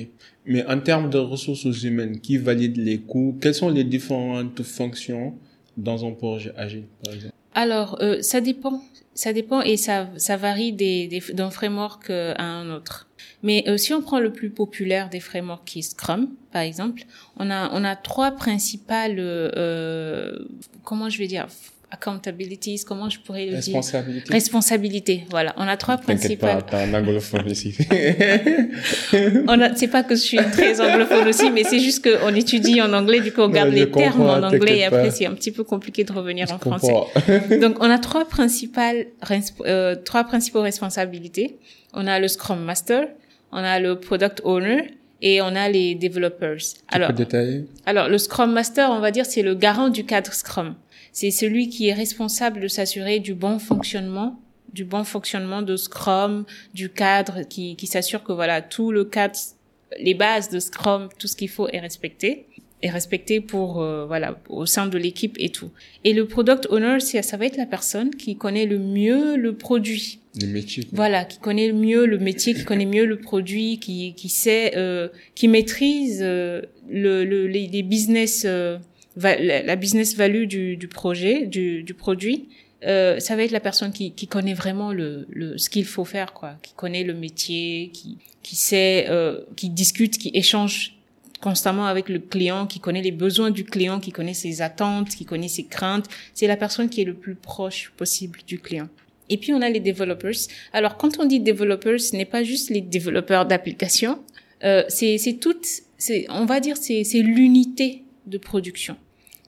Mais 0.46 0.66
en 0.68 0.80
termes 0.80 1.10
de 1.10 1.18
ressources 1.18 1.84
humaines, 1.84 2.20
qui 2.22 2.38
valide 2.38 2.78
les 2.78 3.00
coûts? 3.00 3.38
Quelles 3.42 3.56
sont 3.56 3.70
les 3.70 3.84
différentes 3.84 4.62
fonctions 4.64 5.34
dans 5.76 6.06
un 6.06 6.12
projet 6.12 6.54
agile, 6.56 6.86
par 7.04 7.14
exemple? 7.14 7.34
Alors, 7.54 7.98
euh, 8.02 8.22
ça 8.22 8.42
dépend. 8.42 8.82
Ça 9.14 9.32
dépend 9.34 9.62
et 9.62 9.78
ça, 9.78 10.10
ça 10.18 10.36
varie 10.38 10.74
des, 10.74 11.08
des- 11.08 11.34
d'un 11.34 11.50
framework 11.50 12.10
euh, 12.10 12.34
à 12.38 12.44
un 12.44 12.70
autre. 12.70 13.08
Mais 13.44 13.64
euh, 13.68 13.78
si 13.78 13.94
on 13.94 14.02
prend 14.02 14.20
le 14.20 14.32
plus 14.34 14.50
populaire 14.50 15.10
des 15.10 15.20
frameworks 15.22 15.66
qui 15.66 15.80
est 15.80 15.82
Scrum, 15.84 16.30
par 16.52 16.62
exemple, 16.64 17.04
on 17.38 17.50
a, 17.50 17.70
on 17.74 17.84
a 17.84 17.96
trois 17.96 18.32
principales, 18.32 19.16
euh, 19.20 20.38
comment 20.84 21.10
je 21.10 21.18
vais 21.18 21.28
dire, 21.28 21.48
accountabilities, 21.96 22.84
comment 22.88 23.10
je 23.10 23.20
pourrais 23.20 23.46
le 23.46 23.58
dire 23.58 23.76
Responsabilité 23.76 24.32
Responsabilité, 24.34 25.24
voilà. 25.30 25.54
On 25.58 25.68
a 25.68 25.78
trois 25.78 25.98
T'inquiète 25.98 26.40
pas, 26.40 26.56
principales. 26.60 26.64
t'as 26.70 26.86
un 26.86 26.94
anglophone 27.00 27.50
ici. 27.50 27.76
On 29.48 29.60
a, 29.62 29.76
c'est 29.76 29.88
pas 29.88 30.04
que 30.04 30.16
je 30.16 30.22
suis 30.22 30.38
très 30.38 30.80
anglophone 30.82 31.28
aussi, 31.28 31.50
mais 31.52 31.64
c'est 31.64 31.80
juste 31.80 32.04
qu'on 32.08 32.34
étudie 32.34 32.82
en 32.82 32.92
anglais, 32.94 33.22
du 33.22 33.32
coup 33.32 33.42
on 33.42 33.50
garde 33.50 33.70
je 33.72 33.76
les 33.76 33.92
termes 33.92 34.22
en 34.22 34.42
anglais 34.44 34.80
et 34.80 34.86
après 34.86 35.12
c'est 35.12 35.26
un 35.26 35.34
petit 35.34 35.52
peu 35.52 35.64
compliqué 35.64 36.04
de 36.04 36.12
revenir 36.12 36.52
en 36.52 36.58
français. 36.60 36.94
Donc, 37.62 37.78
on 37.80 37.90
a 37.90 37.98
trois 38.00 38.26
principales, 38.26 39.08
euh, 39.66 39.96
trois 40.04 40.24
principaux 40.26 40.62
responsabilités. 40.62 41.58
On 41.94 42.08
a 42.08 42.20
le 42.20 42.28
Scrum 42.28 42.62
Master, 42.64 43.08
on 43.52 43.58
a 43.58 43.80
le 43.80 44.00
Product 44.00 44.42
Owner 44.44 44.94
et 45.22 45.42
on 45.42 45.56
a 45.56 45.70
les 45.70 45.96
developers. 45.96 46.58
Tu 46.58 46.76
Alors, 46.90 47.08
peux 47.10 47.14
détailler? 47.14 47.66
alors 47.86 48.10
le 48.10 48.18
Scrum 48.18 48.52
Master, 48.52 48.90
on 48.92 49.00
va 49.00 49.12
dire, 49.12 49.26
c'est 49.26 49.42
le 49.42 49.56
garant 49.56 49.90
du 49.90 50.06
cadre 50.06 50.34
Scrum. 50.34 50.76
C'est 51.16 51.32
celui 51.32 51.70
qui 51.70 51.88
est 51.88 51.94
responsable 51.94 52.60
de 52.60 52.68
s'assurer 52.68 53.22
du 53.22 53.36
bon 53.36 53.58
fonctionnement, 53.58 54.38
du 54.74 54.84
bon 54.84 55.06
fonctionnement 55.06 55.62
de 55.62 55.78
Scrum, 55.78 56.44
du 56.74 56.90
cadre, 56.90 57.44
qui, 57.48 57.78
qui 57.78 57.88
s'assure 57.88 58.22
que 58.22 58.34
voilà 58.34 58.62
tout 58.62 58.92
le 58.92 59.06
cadre, 59.06 59.40
les 59.98 60.14
bases 60.14 60.50
de 60.50 60.60
Scrum, 60.60 61.08
tout 61.18 61.28
ce 61.28 61.38
qu'il 61.38 61.48
faut 61.48 61.70
est 61.70 61.80
respecté 61.80 62.48
est 62.82 62.90
respecté 62.90 63.40
pour 63.40 63.82
euh, 63.82 64.06
voilà 64.06 64.38
au 64.50 64.66
sein 64.66 64.88
de 64.88 64.98
l'équipe 64.98 65.38
et 65.40 65.48
tout. 65.48 65.72
Et 66.04 66.12
le 66.12 66.28
product 66.28 66.68
owner, 66.70 67.00
c'est 67.00 67.22
ça 67.22 67.38
va 67.38 67.46
être 67.46 67.56
la 67.56 67.66
personne 67.66 68.14
qui 68.14 68.36
connaît 68.36 68.66
le 68.66 68.78
mieux 68.78 69.38
le 69.38 69.56
produit. 69.56 70.20
Les 70.36 70.48
métiers. 70.48 70.84
quoi. 70.84 70.92
Voilà, 70.98 71.24
qui 71.24 71.40
connaît 71.40 71.72
mieux 71.72 72.06
le 72.06 72.18
métier, 72.18 72.54
qui 72.54 72.66
connaît 72.66 72.86
mieux 72.86 73.06
le 73.06 73.18
produit, 73.18 73.80
qui 73.80 74.14
qui 74.16 74.28
sait, 74.28 74.74
euh, 74.76 75.08
qui 75.34 75.48
maîtrise 75.48 76.20
euh, 76.22 76.62
le, 76.90 77.24
le 77.24 77.48
les, 77.48 77.68
les 77.68 77.84
business, 77.84 78.44
euh, 78.46 78.78
la, 79.18 79.76
business 79.76 80.16
value 80.16 80.46
du, 80.46 80.78
du 80.78 80.88
projet, 80.88 81.46
du, 81.46 81.84
du 81.84 81.94
produit. 81.94 82.50
Euh, 82.86 83.20
ça 83.20 83.36
va 83.36 83.44
être 83.44 83.52
la 83.52 83.60
personne 83.60 83.92
qui, 83.92 84.12
qui 84.12 84.28
connaît 84.28 84.54
vraiment 84.54 84.92
le, 84.92 85.26
le 85.30 85.58
ce 85.58 85.70
qu'il 85.70 85.86
faut 85.86 86.06
faire, 86.06 86.34
quoi, 86.34 86.56
qui 86.62 86.74
connaît 86.74 87.04
le 87.04 87.14
métier, 87.14 87.90
qui 87.94 88.18
qui 88.46 88.56
sait, 88.56 89.08
euh, 89.10 89.42
qui 89.56 89.70
discute, 89.70 90.20
qui 90.20 90.30
échange 90.36 90.96
constamment 91.42 91.88
avec 91.88 92.10
le 92.10 92.20
client, 92.20 92.68
qui 92.68 92.80
connaît 92.80 93.02
les 93.02 93.12
besoins 93.12 93.50
du 93.50 93.66
client, 93.66 94.00
qui 94.00 94.12
connaît 94.12 94.36
ses 94.36 94.62
attentes, 94.62 95.10
qui 95.10 95.26
connaît 95.26 95.48
ses 95.48 95.64
craintes. 95.64 96.06
C'est 96.36 96.46
la 96.46 96.56
personne 96.56 96.88
qui 96.88 97.02
est 97.02 97.06
le 97.06 97.16
plus 97.16 97.34
proche 97.34 97.92
possible 97.98 98.42
du 98.46 98.60
client. 98.60 98.88
Et 99.30 99.38
puis 99.38 99.52
on 99.52 99.64
a 99.64 99.70
les 99.70 99.80
developers. 99.80 100.48
Alors 100.74 100.98
quand 100.98 101.20
on 101.20 101.26
dit 101.26 101.40
developers, 101.40 102.00
ce 102.00 102.16
n'est 102.16 102.26
pas 102.26 102.44
juste 102.44 102.70
les 102.70 102.82
développeurs 102.82 103.48
d'applications. 103.48 104.20
Euh, 104.64 104.84
c'est 104.90 105.40
toute, 105.42 105.66
on 106.30 106.46
va 106.46 106.60
dire 106.60 106.78
c'est 106.78 107.04
l'unité 107.14 108.04
de 108.28 108.38
production. 108.38 108.96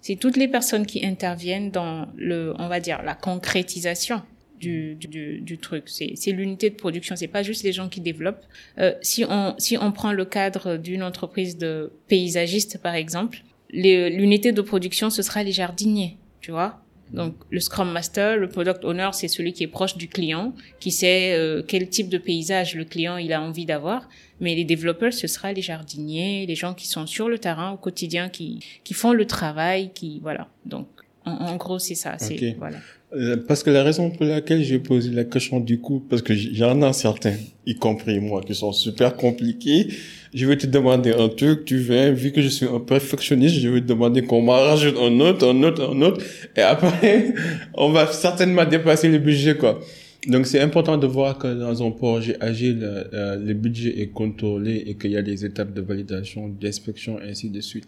C'est 0.08 0.15
toutes 0.15 0.38
les 0.38 0.48
personnes 0.48 0.86
qui 0.86 1.06
interviennent 1.06 1.70
dans 1.70 2.08
le, 2.15 2.54
on 2.60 2.70
va 2.70 2.80
dire 2.80 3.04
la 3.04 3.13
concrétisation 3.13 4.22
du 4.58 5.60
truc. 5.62 5.89
C'est 5.89 6.32
l'unité 6.32 6.70
de 6.70 6.76
production. 6.76 7.17
C'est 7.17 7.28
pas 7.28 7.43
juste 7.43 7.63
les 7.63 7.74
gens 7.74 7.89
qui 7.89 8.00
développent. 8.00 8.46
Euh, 8.78 8.93
si 9.02 9.26
on 9.30 9.54
si 9.58 9.78
on 9.78 9.91
prend 9.91 10.13
le 10.13 10.24
cadre 10.24 10.78
d'une 10.78 11.04
entreprise 11.04 11.58
de 11.58 11.91
paysagistes 12.08 12.82
par 12.82 12.96
exemple, 12.96 13.39
l'unité 13.70 14.54
de 14.54 14.62
production 14.62 15.10
ce 15.10 15.22
sera 15.22 15.43
les 15.43 15.52
jardiniers, 15.52 16.15
tu 16.39 16.52
vois. 16.52 16.80
Donc 17.12 17.36
le 17.50 17.60
Scrum 17.60 17.91
Master, 17.91 18.38
le 18.38 18.48
Product 18.48 18.86
Owner, 18.86 19.10
c'est 19.12 19.28
celui 19.28 19.52
qui 19.52 19.63
est 19.63 19.74
proche 19.80 19.98
du 19.98 20.08
client, 20.08 20.54
qui 20.80 20.91
sait 20.91 21.34
euh, 21.34 21.63
quel 21.67 21.89
type 21.89 22.08
de 22.08 22.17
paysage 22.17 22.76
le 22.76 22.86
client 22.86 23.17
il 23.17 23.34
a 23.34 23.41
envie 23.41 23.65
d'avoir. 23.65 24.08
Mais 24.39 24.56
les 24.56 24.65
développeurs, 24.65 25.13
ce 25.13 25.28
sera 25.28 25.52
les 25.54 25.62
jardiniers, 25.62 26.45
les 26.45 26.56
gens 26.56 26.73
qui 26.73 26.88
sont 26.88 27.08
sur 27.08 27.28
le 27.30 27.39
terrain 27.39 27.71
au 27.71 27.78
quotidien, 27.78 28.30
qui 28.30 28.60
qui 28.84 28.93
font 28.93 29.13
le 29.13 29.26
travail, 29.26 29.91
qui 29.93 30.19
voilà. 30.21 30.47
Donc 30.65 30.88
En, 31.26 31.56
gros, 31.58 31.80
c'est 31.80 31.95
ça. 31.95 32.17
C'est 32.17 32.56
voilà. 32.58 32.78
Euh, 33.15 33.38
parce 33.47 33.63
que 33.63 33.69
la 33.69 33.84
raison 33.84 34.10
pour 34.10 34.26
laquelle 34.26 34.62
j'ai 34.63 34.80
posé 34.80 35.12
la 35.12 35.23
question 35.23 35.62
du 35.62 35.80
coup, 35.80 36.04
parce 36.10 36.21
que 36.21 36.34
j'en 36.34 36.82
ai 36.82 36.91
certains, 36.91 37.36
y 37.65 37.73
compris 37.76 38.19
moi, 38.19 38.41
qui 38.41 38.54
sont 38.54 38.73
super 38.73 39.15
compliqués. 39.15 39.88
Je 40.34 40.45
vais 40.45 40.58
te 40.58 40.67
demander 40.67 41.13
un 41.13 41.30
truc, 41.30 41.63
tu 41.63 41.78
viens, 41.78 42.12
vu 42.12 42.34
que 42.34 42.41
je 42.41 42.50
suis 42.50 42.65
un 42.65 42.82
perfectionniste, 42.82 43.56
je 43.56 43.69
vais 43.69 43.80
te 43.80 43.86
demander 43.86 44.23
qu'on 44.23 44.41
m'en 44.41 44.52
rajoute 44.52 44.97
un 44.97 45.19
autre, 45.21 45.47
un 45.47 45.63
autre, 45.63 45.89
un 45.89 46.02
autre, 46.02 46.21
et 46.58 46.62
après, 46.62 47.34
on 47.76 47.91
va 47.91 48.08
certainement 48.08 48.65
dépasser 48.65 49.08
le 49.08 49.19
budget, 49.19 49.56
quoi. 49.56 49.80
Donc 50.28 50.46
c'est 50.46 50.60
important 50.60 50.98
de 50.98 51.08
voir 51.08 51.38
que 51.38 51.48
dans 51.48 51.86
un 51.86 51.92
projet 51.92 52.36
agile, 52.42 52.80
euh, 52.84 53.38
le 53.38 53.54
budget 53.54 54.02
est 54.02 54.08
contrôlé 54.08 54.84
et 54.86 54.96
qu'il 54.96 55.12
y 55.12 55.18
a 55.18 55.22
des 55.22 55.46
étapes 55.46 55.74
de 55.74 55.82
validation, 55.82 56.50
d'inspection, 56.50 57.18
ainsi 57.24 57.50
de 57.50 57.62
suite. 57.62 57.88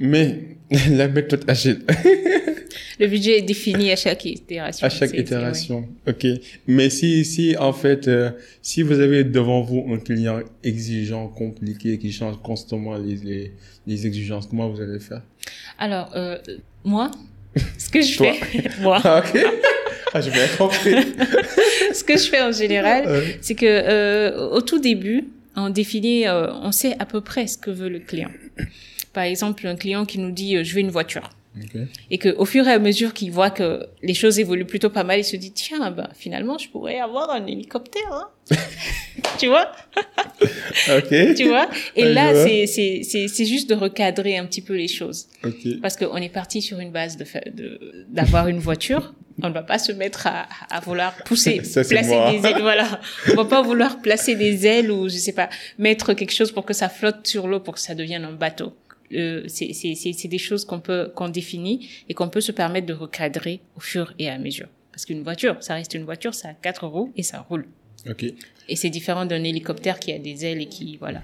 Mais 0.00 0.56
la 0.90 1.08
méthode 1.08 1.44
agile. 1.46 1.82
le 2.98 3.06
budget 3.06 3.38
est 3.38 3.42
défini 3.42 3.92
à 3.92 3.96
chaque 3.96 4.24
itération. 4.24 4.86
À 4.86 4.88
chaque 4.88 5.12
itération, 5.12 5.86
ok. 6.08 6.26
Mais 6.66 6.88
si, 6.88 7.22
si 7.26 7.54
en 7.58 7.74
fait, 7.74 8.08
euh, 8.08 8.30
si 8.62 8.82
vous 8.82 8.98
avez 8.98 9.22
devant 9.22 9.60
vous 9.60 9.84
un 9.92 9.98
client 9.98 10.40
exigeant, 10.64 11.28
compliqué, 11.28 11.98
qui 11.98 12.12
change 12.12 12.36
constamment 12.42 12.96
les, 12.96 13.16
les, 13.16 13.52
les 13.86 14.06
exigences, 14.06 14.46
comment 14.46 14.70
vous 14.70 14.80
allez 14.80 15.00
faire? 15.00 15.22
Alors, 15.78 16.10
euh, 16.16 16.38
moi, 16.82 17.10
ce 17.76 17.90
que 17.90 18.00
je 18.00 18.14
fais, 18.14 18.40
moi. 18.80 19.00
Ah, 19.04 19.22
ok. 19.22 19.38
Ah, 20.14 20.20
j'ai 20.20 20.30
bien 20.30 20.46
compris. 20.58 20.94
ce 21.94 22.04
que 22.04 22.16
je 22.16 22.28
fais 22.28 22.42
en 22.42 22.52
général, 22.52 23.22
c'est 23.40 23.54
que 23.54 23.66
euh, 23.66 24.48
au 24.50 24.60
tout 24.60 24.78
début, 24.78 25.28
on 25.56 25.70
définit, 25.70 26.26
euh, 26.26 26.52
on 26.52 26.72
sait 26.72 26.96
à 26.98 27.06
peu 27.06 27.20
près 27.20 27.46
ce 27.46 27.58
que 27.58 27.70
veut 27.70 27.88
le 27.88 28.00
client. 28.00 28.30
Par 29.12 29.24
exemple, 29.24 29.66
un 29.66 29.76
client 29.76 30.04
qui 30.04 30.18
nous 30.18 30.30
dit 30.30 30.56
euh, 30.56 30.64
je 30.64 30.74
veux 30.74 30.80
une 30.80 30.90
voiture. 30.90 31.30
Et 32.10 32.16
que 32.16 32.30
au 32.36 32.46
fur 32.46 32.66
et 32.66 32.72
à 32.72 32.78
mesure 32.78 33.12
qu'il 33.12 33.30
voit 33.30 33.50
que 33.50 33.86
les 34.02 34.14
choses 34.14 34.38
évoluent 34.38 34.64
plutôt 34.64 34.88
pas 34.88 35.04
mal, 35.04 35.18
il 35.18 35.24
se 35.24 35.36
dit 35.36 35.52
tiens 35.52 35.90
ben 35.90 36.08
finalement 36.14 36.56
je 36.56 36.68
pourrais 36.70 36.98
avoir 36.98 37.28
un 37.30 37.46
hélicoptère, 37.46 38.10
hein 38.10 38.28
tu 39.38 39.48
vois? 39.48 39.70
Ok. 40.96 41.34
Tu 41.36 41.48
vois? 41.48 41.68
Et 41.94 42.04
là 42.04 42.34
c'est 42.34 42.66
c'est 42.66 43.02
c'est 43.04 43.28
c'est 43.28 43.44
juste 43.44 43.68
de 43.68 43.74
recadrer 43.74 44.38
un 44.38 44.46
petit 44.46 44.62
peu 44.62 44.74
les 44.74 44.88
choses. 44.88 45.26
Okay. 45.44 45.76
Parce 45.82 45.98
qu'on 45.98 46.16
est 46.16 46.30
parti 46.30 46.62
sur 46.62 46.80
une 46.80 46.90
base 46.90 47.18
de 47.18 47.26
de 47.50 48.06
d'avoir 48.08 48.48
une 48.48 48.58
voiture. 48.58 49.12
On 49.42 49.48
ne 49.48 49.54
va 49.54 49.62
pas 49.62 49.78
se 49.78 49.92
mettre 49.92 50.26
à, 50.26 50.48
à 50.70 50.80
vouloir 50.80 51.14
pousser, 51.24 51.62
placer 51.62 52.20
des 52.30 52.46
ailes. 52.46 52.60
Voilà, 52.60 53.00
on 53.30 53.34
va 53.36 53.44
pas 53.44 53.62
vouloir 53.62 54.00
placer 54.00 54.34
des 54.34 54.66
ailes 54.66 54.90
ou 54.90 55.08
je 55.08 55.16
sais 55.16 55.32
pas 55.32 55.48
mettre 55.78 56.14
quelque 56.14 56.32
chose 56.32 56.52
pour 56.52 56.64
que 56.64 56.74
ça 56.74 56.88
flotte 56.88 57.26
sur 57.26 57.48
l'eau 57.48 57.60
pour 57.60 57.74
que 57.74 57.80
ça 57.80 57.94
devienne 57.94 58.24
un 58.24 58.32
bateau 58.32 58.74
euh, 59.14 59.44
c'est 59.48 60.28
des 60.28 60.38
choses 60.38 60.64
qu'on 60.64 60.80
peut 60.80 61.12
qu'on 61.14 61.28
définit 61.28 61.88
et 62.08 62.14
qu'on 62.14 62.28
peut 62.28 62.40
se 62.40 62.52
permettre 62.52 62.86
de 62.86 62.94
recadrer 62.94 63.60
au 63.76 63.80
fur 63.80 64.14
et 64.18 64.28
à 64.28 64.38
mesure. 64.38 64.68
Parce 64.90 65.04
qu'une 65.04 65.22
voiture, 65.22 65.56
ça 65.60 65.74
reste 65.74 65.94
une 65.94 66.04
voiture, 66.04 66.34
ça 66.34 66.48
a 66.48 66.54
quatre 66.54 66.86
roues 66.86 67.12
et 67.16 67.22
ça 67.22 67.40
roule. 67.40 67.66
Et 68.68 68.76
c'est 68.76 68.90
différent 68.90 69.26
d'un 69.26 69.44
hélicoptère 69.44 69.98
qui 69.98 70.12
a 70.12 70.18
des 70.18 70.44
ailes 70.44 70.60
et 70.60 70.66
qui 70.66 70.96
voilà. 70.96 71.22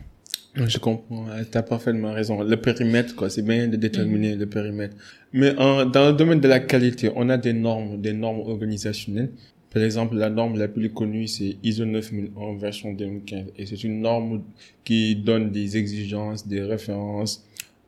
Je 0.67 0.79
comprends, 0.79 1.27
tu 1.51 1.59
as 1.59 1.63
parfaitement 1.63 2.13
raison. 2.13 2.43
Le 2.43 2.57
périmètre, 2.57 3.15
quoi, 3.15 3.31
c'est 3.31 3.43
bien 3.43 3.69
de 3.69 3.77
déterminer 3.77 4.35
mm-hmm. 4.35 4.39
le 4.39 4.47
périmètre. 4.47 4.97
Mais 5.33 5.57
en, 5.57 5.87
dans 5.87 6.09
le 6.09 6.13
domaine 6.15 6.41
de 6.41 6.49
la 6.49 6.61
qualité, 6.61 7.11
on 7.15 7.29
a 7.29 7.37
des 7.37 7.53
normes, 7.53 8.01
des 8.01 8.13
normes 8.13 8.41
organisationnelles. 8.41 9.31
Par 9.71 9.83
exemple, 9.83 10.17
la 10.17 10.31
norme 10.31 10.59
la 10.59 10.67
plus 10.67 10.91
connue, 10.91 11.27
c'est 11.27 11.57
ISO 11.63 11.85
9001 11.85 12.57
version 12.57 12.93
2015. 12.93 13.53
Et 13.57 13.67
c'est 13.67 13.85
une 13.85 14.01
norme 14.01 14.43
qui 14.85 15.15
donne 15.15 15.51
des 15.51 15.77
exigences, 15.77 16.49
des 16.49 16.63
références, 16.63 17.45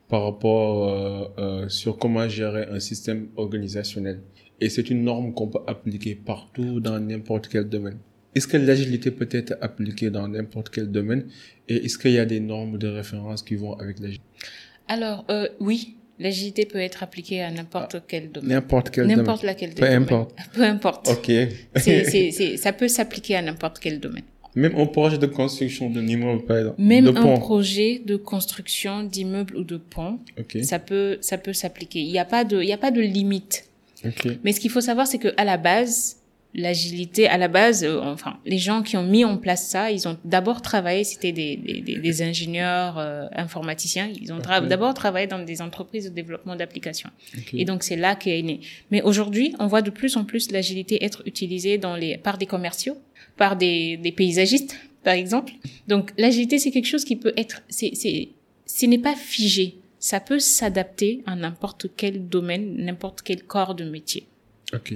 par 0.07 0.23
rapport 0.25 0.89
euh, 0.89 1.27
euh, 1.39 1.69
sur 1.69 1.97
comment 1.97 2.27
gérer 2.27 2.67
un 2.69 2.79
système 2.79 3.27
organisationnel. 3.35 4.21
Et 4.59 4.69
c'est 4.69 4.89
une 4.91 5.03
norme 5.03 5.33
qu'on 5.33 5.47
peut 5.47 5.61
appliquer 5.65 6.13
partout 6.15 6.79
dans 6.79 6.99
n'importe 6.99 7.47
quel 7.47 7.67
domaine. 7.67 7.97
Est-ce 8.33 8.47
que 8.47 8.57
l'agilité 8.57 9.11
peut 9.11 9.27
être 9.31 9.55
appliquée 9.61 10.09
dans 10.09 10.27
n'importe 10.27 10.69
quel 10.69 10.89
domaine? 10.89 11.25
Et 11.67 11.85
est-ce 11.85 11.97
qu'il 11.97 12.11
y 12.11 12.19
a 12.19 12.25
des 12.25 12.39
normes 12.39 12.77
de 12.77 12.87
référence 12.87 13.43
qui 13.43 13.55
vont 13.55 13.73
avec 13.73 13.99
l'agilité? 13.99 14.23
Alors 14.87 15.25
euh, 15.29 15.47
oui, 15.59 15.95
l'agilité 16.19 16.65
peut 16.65 16.79
être 16.79 17.03
appliquée 17.03 17.41
à 17.41 17.51
n'importe 17.51 17.95
ah, 17.95 18.03
quel 18.07 18.31
domaine. 18.31 18.51
N'importe 18.51 18.89
quel 18.89 19.03
domaine. 19.03 19.17
N'importe 19.17 19.43
laquelle 19.43 19.73
Peu 19.73 19.85
importe. 19.85 20.35
Peu 20.53 20.63
importe. 20.63 21.09
Ok. 21.09 21.31
c'est, 21.75 22.03
c'est, 22.31 22.57
ça 22.57 22.73
peut 22.73 22.87
s'appliquer 22.87 23.35
à 23.35 23.41
n'importe 23.41 23.79
quel 23.79 23.99
domaine. 23.99 24.23
Même 24.55 24.75
un 24.75 24.85
projet 24.85 25.17
de 25.17 25.27
construction 25.27 25.89
d'un 25.89 26.05
immeuble, 26.05 26.43
par 26.43 26.57
exemple. 26.57 26.81
Même 26.81 27.07
un 27.07 27.37
projet 27.37 28.01
de 28.05 28.17
construction 28.17 29.03
d'immeuble 29.03 29.55
ou 29.55 29.63
de 29.63 29.77
pont, 29.77 30.19
ça 30.61 30.79
peut, 30.79 31.17
ça 31.21 31.37
peut 31.37 31.53
s'appliquer. 31.53 32.01
Il 32.01 32.11
n'y 32.11 32.19
a 32.19 32.25
pas 32.25 32.43
de, 32.43 32.61
il 32.61 32.67
y 32.67 32.73
a 32.73 32.77
pas 32.77 32.91
de 32.91 33.01
limite. 33.01 33.69
Mais 34.43 34.51
ce 34.51 34.59
qu'il 34.59 34.71
faut 34.71 34.81
savoir, 34.81 35.07
c'est 35.07 35.19
que 35.19 35.29
à 35.37 35.45
la 35.45 35.57
base, 35.57 36.17
l'agilité, 36.53 37.27
à 37.27 37.37
la 37.37 37.47
base, 37.47 37.83
euh, 37.83 37.99
enfin, 38.01 38.37
les 38.45 38.57
gens 38.57 38.83
qui 38.83 38.97
ont 38.97 39.03
mis 39.03 39.23
en 39.23 39.37
place 39.37 39.67
ça, 39.67 39.91
ils 39.91 40.07
ont 40.07 40.17
d'abord 40.25 40.61
travaillé, 40.61 41.03
c'était 41.03 41.31
des, 41.31 41.55
des, 41.55 41.97
des, 41.97 42.21
ingénieurs 42.21 42.97
euh, 42.97 43.27
informaticiens, 43.33 44.11
ils 44.21 44.33
ont 44.33 44.39
d'abord 44.39 44.93
travaillé 44.93 45.27
dans 45.27 45.39
des 45.39 45.61
entreprises 45.61 46.05
de 46.05 46.09
développement 46.09 46.55
d'applications. 46.55 47.09
Et 47.53 47.65
donc, 47.65 47.83
c'est 47.83 47.95
là 47.95 48.15
qu'est 48.15 48.41
né. 48.41 48.59
Mais 48.91 49.01
aujourd'hui, 49.01 49.55
on 49.59 49.67
voit 49.67 49.81
de 49.81 49.91
plus 49.91 50.17
en 50.17 50.25
plus 50.25 50.51
l'agilité 50.51 51.03
être 51.03 51.23
utilisée 51.25 51.77
dans 51.77 51.95
les, 51.95 52.17
par 52.17 52.37
des 52.37 52.45
commerciaux 52.45 52.97
par 53.37 53.55
des, 53.55 53.97
des 53.97 54.11
paysagistes, 54.11 54.75
par 55.03 55.13
exemple. 55.13 55.53
Donc 55.87 56.11
l'agilité, 56.17 56.59
c'est 56.59 56.71
quelque 56.71 56.87
chose 56.87 57.05
qui 57.05 57.15
peut 57.15 57.33
être, 57.37 57.63
c'est, 57.69 57.91
c'est, 57.95 58.29
ce 58.65 58.85
n'est 58.85 58.99
pas 58.99 59.15
figé. 59.15 59.77
Ça 59.99 60.19
peut 60.19 60.39
s'adapter 60.39 61.21
à 61.25 61.35
n'importe 61.35 61.87
quel 61.95 62.27
domaine, 62.27 62.75
n'importe 62.77 63.21
quel 63.21 63.43
corps 63.43 63.75
de 63.75 63.83
métier. 63.83 64.27
Ok. 64.73 64.93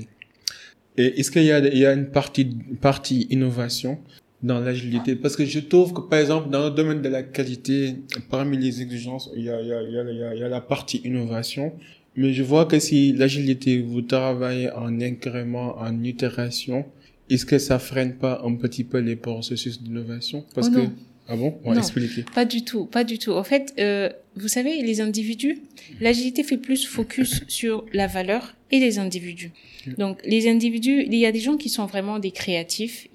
Et 0.97 1.19
est-ce 1.19 1.31
qu'il 1.31 1.43
y 1.43 1.51
a, 1.51 1.59
il 1.59 1.77
y 1.77 1.85
a 1.85 1.93
une 1.93 2.07
partie, 2.07 2.45
partie 2.79 3.27
innovation 3.29 3.99
dans 4.41 4.59
l'agilité? 4.59 5.15
Parce 5.15 5.35
que 5.35 5.45
je 5.45 5.59
trouve 5.59 5.93
que, 5.93 6.01
par 6.01 6.19
exemple, 6.19 6.49
dans 6.49 6.65
le 6.65 6.71
domaine 6.71 7.01
de 7.01 7.09
la 7.09 7.23
qualité, 7.23 7.95
parmi 8.29 8.57
les 8.57 8.81
exigences, 8.81 9.29
il 9.35 9.43
y 9.43 9.49
a, 9.49 9.61
il 9.61 9.67
y 9.67 9.73
a, 9.73 9.81
il 9.81 9.93
y 9.93 10.23
a, 10.23 10.33
il 10.35 10.39
y 10.39 10.43
a 10.43 10.49
la 10.49 10.61
partie 10.61 11.01
innovation. 11.03 11.73
Mais 12.15 12.31
je 12.31 12.43
vois 12.43 12.65
que 12.65 12.79
si 12.79 13.11
l'agilité, 13.11 13.81
vous 13.81 14.01
travaillez 14.01 14.71
en 14.71 15.01
incrément, 15.01 15.77
en 15.77 16.01
itération, 16.03 16.85
est-ce 17.29 17.45
que 17.45 17.57
ça 17.57 17.79
freine 17.79 18.15
pas 18.15 18.41
un 18.45 18.55
petit 18.55 18.83
peu 18.85 18.99
les 18.99 19.17
processus 19.17 19.81
d'innovation? 19.81 20.45
Parce 20.53 20.69
oh 20.69 20.75
que 20.75 20.81
ah 21.27 21.35
bon? 21.35 21.57
On 21.63 21.73
va 21.73 21.79
expliquer. 21.79 22.23
Pas 22.33 22.45
du 22.45 22.63
tout, 22.63 22.85
pas 22.85 23.03
du 23.03 23.17
tout. 23.17 23.31
En 23.31 23.43
fait, 23.43 23.73
euh, 23.79 24.09
vous 24.35 24.47
savez, 24.47 24.81
les 24.81 25.01
individus, 25.01 25.61
l'agilité 25.99 26.43
fait 26.43 26.57
plus 26.57 26.85
focus 26.85 27.43
sur 27.47 27.85
la 27.93 28.07
valeur 28.07 28.55
et 28.71 28.79
les 28.79 28.99
individus. 28.99 29.51
Donc, 29.97 30.19
les 30.25 30.47
individus, 30.47 31.03
il 31.05 31.15
y 31.15 31.25
a 31.25 31.31
des 31.31 31.39
gens 31.39 31.57
qui 31.57 31.69
sont 31.69 31.85
vraiment 31.85 32.19
des 32.19 32.31
créatifs. 32.31 33.07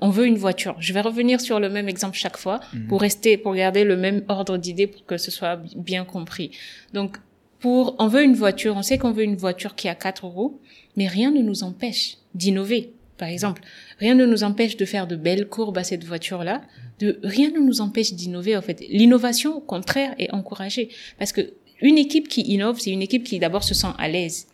on 0.00 0.10
veut 0.10 0.26
une 0.26 0.36
voiture. 0.36 0.76
Je 0.80 0.92
vais 0.92 1.00
revenir 1.00 1.40
sur 1.40 1.60
le 1.60 1.68
même 1.68 1.88
exemple 1.88 2.16
chaque 2.16 2.36
fois 2.36 2.60
mhm. 2.72 2.86
pour 2.88 3.00
rester, 3.00 3.36
pour 3.36 3.54
garder 3.54 3.84
le 3.84 3.96
même 3.96 4.22
ordre 4.28 4.56
d'idée 4.56 4.86
pour 4.86 5.04
que 5.06 5.16
ce 5.16 5.30
soit 5.30 5.60
bien 5.76 6.04
compris. 6.04 6.50
Donc, 6.92 7.18
pour, 7.60 7.96
on 7.98 8.08
veut 8.08 8.22
une 8.22 8.34
voiture, 8.34 8.76
on 8.76 8.82
sait 8.82 8.98
qu'on 8.98 9.12
veut 9.12 9.24
une 9.24 9.36
voiture 9.36 9.74
qui 9.74 9.88
a 9.88 9.94
quatre 9.94 10.24
roues, 10.24 10.60
mais 10.96 11.06
rien 11.08 11.30
ne 11.30 11.40
nous 11.40 11.62
empêche 11.62 12.18
d'innover 12.34 12.92
par 13.16 13.28
exemple. 13.28 13.62
Rien 13.98 14.14
ne 14.14 14.26
nous 14.26 14.44
empêche 14.44 14.76
de 14.76 14.84
faire 14.84 15.06
de 15.06 15.16
belles 15.16 15.48
courbes 15.48 15.78
à 15.78 15.84
cette 15.84 16.04
voiture-là. 16.04 16.62
De, 17.00 17.18
rien 17.22 17.50
ne 17.50 17.60
nous 17.60 17.80
empêche 17.80 18.12
d'innover, 18.14 18.56
en 18.56 18.62
fait. 18.62 18.80
L'innovation, 18.88 19.56
au 19.56 19.60
contraire, 19.60 20.14
est 20.18 20.32
encouragée. 20.32 20.88
Parce 21.18 21.32
que 21.32 21.52
une 21.80 21.98
équipe 21.98 22.28
qui 22.28 22.42
innove, 22.42 22.78
c'est 22.78 22.90
une 22.90 23.02
équipe 23.02 23.24
qui 23.24 23.38
d'abord 23.38 23.64
se 23.64 23.74
sent 23.74 23.92
à 23.98 24.08
l'aise. 24.08 24.46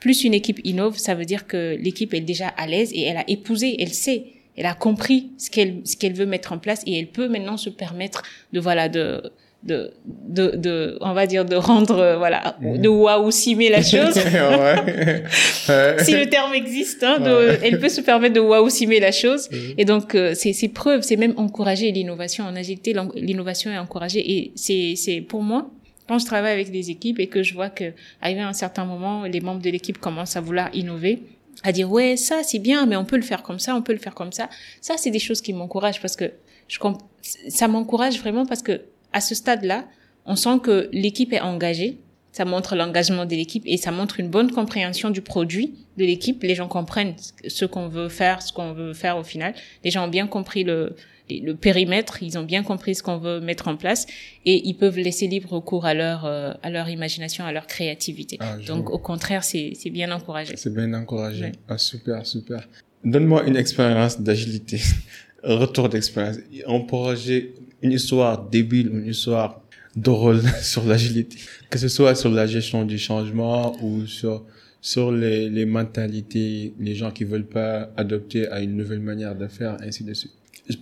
Plus 0.00 0.24
une 0.24 0.34
équipe 0.34 0.60
innove, 0.64 0.96
ça 0.96 1.14
veut 1.14 1.24
dire 1.24 1.46
que 1.46 1.76
l'équipe 1.80 2.14
est 2.14 2.20
déjà 2.20 2.48
à 2.48 2.66
l'aise 2.66 2.92
et 2.92 3.02
elle 3.02 3.16
a 3.16 3.28
épousé, 3.28 3.76
elle 3.80 3.92
sait, 3.92 4.26
elle 4.56 4.66
a 4.66 4.74
compris 4.74 5.30
ce 5.38 5.50
qu'elle, 5.50 5.80
ce 5.84 5.96
qu'elle 5.96 6.12
veut 6.12 6.26
mettre 6.26 6.52
en 6.52 6.58
place 6.58 6.82
et 6.86 6.96
elle 6.96 7.08
peut 7.08 7.28
maintenant 7.28 7.56
se 7.56 7.70
permettre 7.70 8.22
de, 8.52 8.60
voilà, 8.60 8.88
de, 8.88 9.22
de, 9.68 9.92
de, 10.06 10.56
de, 10.56 10.98
on 11.00 11.12
va 11.12 11.26
dire, 11.26 11.44
de 11.44 11.54
rendre, 11.54 11.98
euh, 11.98 12.16
voilà, 12.16 12.56
mhm. 12.60 12.78
de 12.78 12.88
waouh 12.88 13.30
simer 13.30 13.68
la 13.68 13.82
chose. 13.92 14.14
si 16.04 16.12
le 16.14 16.26
terme 16.28 16.54
existe, 16.54 17.04
hein, 17.04 17.18
elle 17.62 17.78
peut 17.78 17.90
se 17.90 18.00
permettre 18.00 18.34
de 18.34 18.40
waouh 18.40 18.68
simer 18.70 18.98
la 18.98 19.12
chose. 19.12 19.48
Mhm. 19.50 19.74
Et 19.78 19.84
donc, 19.84 20.14
euh, 20.14 20.32
c'est, 20.34 20.52
c'est 20.52 20.68
preuve, 20.68 21.02
c'est 21.02 21.16
même 21.16 21.34
encourager 21.36 21.92
l'innovation. 21.92 22.44
En 22.44 22.56
agilité, 22.56 22.94
l'innovation 23.14 23.70
est 23.70 23.78
encouragée. 23.78 24.22
Et 24.28 24.52
c'est, 24.56 24.94
c'est, 24.96 25.20
pour 25.20 25.42
moi, 25.42 25.70
quand 26.08 26.18
je 26.18 26.26
travaille 26.26 26.54
avec 26.54 26.70
des 26.72 26.90
équipes 26.90 27.20
et 27.20 27.26
que 27.26 27.42
je 27.42 27.52
vois 27.54 27.68
que, 27.68 27.92
arrivé 28.22 28.40
à 28.40 28.48
un 28.48 28.54
certain 28.54 28.86
moment, 28.86 29.24
les 29.24 29.40
membres 29.40 29.62
de 29.62 29.70
l'équipe 29.70 29.98
commencent 29.98 30.36
à 30.36 30.40
vouloir 30.40 30.70
innover, 30.72 31.20
à 31.62 31.72
dire, 31.72 31.90
ouais, 31.90 32.16
ça, 32.16 32.42
c'est 32.42 32.60
bien, 32.60 32.86
mais 32.86 32.96
on 32.96 33.04
peut 33.04 33.16
le 33.16 33.22
faire 33.22 33.42
comme 33.42 33.58
ça, 33.58 33.74
on 33.76 33.82
peut 33.82 33.92
le 33.92 33.98
faire 33.98 34.14
comme 34.14 34.32
ça. 34.32 34.48
Ça, 34.80 34.94
c'est 34.96 35.10
des 35.10 35.18
choses 35.18 35.42
qui 35.42 35.52
m'encouragent 35.52 36.00
parce 36.00 36.16
que 36.16 36.32
je, 36.68 36.78
ça 37.48 37.68
m'encourage 37.68 38.18
vraiment 38.20 38.46
parce 38.46 38.62
que 38.62 38.80
à 39.18 39.20
ce 39.20 39.34
stade-là, 39.34 39.84
on 40.26 40.36
sent 40.36 40.60
que 40.62 40.88
l'équipe 40.92 41.32
est 41.32 41.40
engagée. 41.52 41.92
ça 42.38 42.44
montre 42.44 42.76
l'engagement 42.76 43.26
de 43.26 43.34
l'équipe 43.40 43.64
et 43.66 43.76
ça 43.84 43.90
montre 43.90 44.20
une 44.20 44.30
bonne 44.36 44.50
compréhension 44.58 45.08
du 45.10 45.22
produit 45.22 45.68
de 45.96 46.04
l'équipe. 46.10 46.38
Les 46.50 46.54
gens 46.60 46.68
comprennent 46.68 47.16
ce 47.58 47.64
qu'on 47.72 47.88
veut 47.88 48.08
faire, 48.20 48.36
ce 48.46 48.52
qu'on 48.56 48.72
veut 48.80 48.92
faire 49.02 49.16
au 49.22 49.24
final. 49.32 49.52
Les 49.84 49.90
gens 49.90 50.04
ont 50.06 50.12
bien 50.18 50.28
compris 50.28 50.62
le, 50.62 50.94
le 51.48 51.54
périmètre, 51.66 52.22
ils 52.22 52.36
ont 52.40 52.44
bien 52.54 52.62
compris 52.70 52.94
ce 52.98 53.02
qu'on 53.02 53.18
veut 53.26 53.40
mettre 53.40 53.66
en 53.72 53.76
place 53.76 54.06
et 54.50 54.56
ils 54.68 54.76
peuvent 54.82 54.98
laisser 55.08 55.26
libre 55.26 55.58
cours 55.70 55.84
à 55.92 55.94
leur 56.02 56.20
euh, 56.26 56.52
à 56.66 56.70
leur 56.76 56.88
imagination, 56.98 57.42
à 57.44 57.52
leur 57.56 57.66
créativité. 57.74 58.36
Ah, 58.40 58.56
Donc 58.70 58.84
au 58.96 59.00
contraire, 59.10 59.42
c'est 59.50 59.72
c'est 59.80 59.90
bien 59.90 60.10
encouragé. 60.18 60.52
C'est 60.56 60.74
bien 60.80 60.90
encouragé. 60.94 61.46
Ah 61.68 61.78
super 61.78 62.18
super. 62.34 62.60
Donne-moi 63.12 63.40
une 63.50 63.56
expérience 63.64 64.14
d'agilité, 64.26 64.78
retour 65.62 65.86
d'expérience, 65.88 66.38
un 66.76 66.80
projet, 66.94 67.40
une 67.82 67.92
histoire 67.92 68.48
débile, 68.48 68.90
une 68.92 69.06
histoire 69.06 69.60
drôle 69.96 70.42
sur 70.62 70.84
l'agilité, 70.84 71.38
que 71.70 71.78
ce 71.78 71.88
soit 71.88 72.14
sur 72.14 72.30
la 72.30 72.46
gestion 72.46 72.84
du 72.84 72.98
changement 72.98 73.76
ou 73.82 74.06
sur 74.06 74.44
sur 74.80 75.10
les, 75.10 75.48
les 75.50 75.66
mentalités, 75.66 76.72
les 76.78 76.94
gens 76.94 77.10
qui 77.10 77.24
veulent 77.24 77.46
pas 77.46 77.90
adopter 77.96 78.46
à 78.48 78.60
une 78.60 78.76
nouvelle 78.76 79.00
manière 79.00 79.34
de 79.34 79.48
faire, 79.48 79.76
ainsi 79.82 80.04
de 80.04 80.14
suite. 80.14 80.32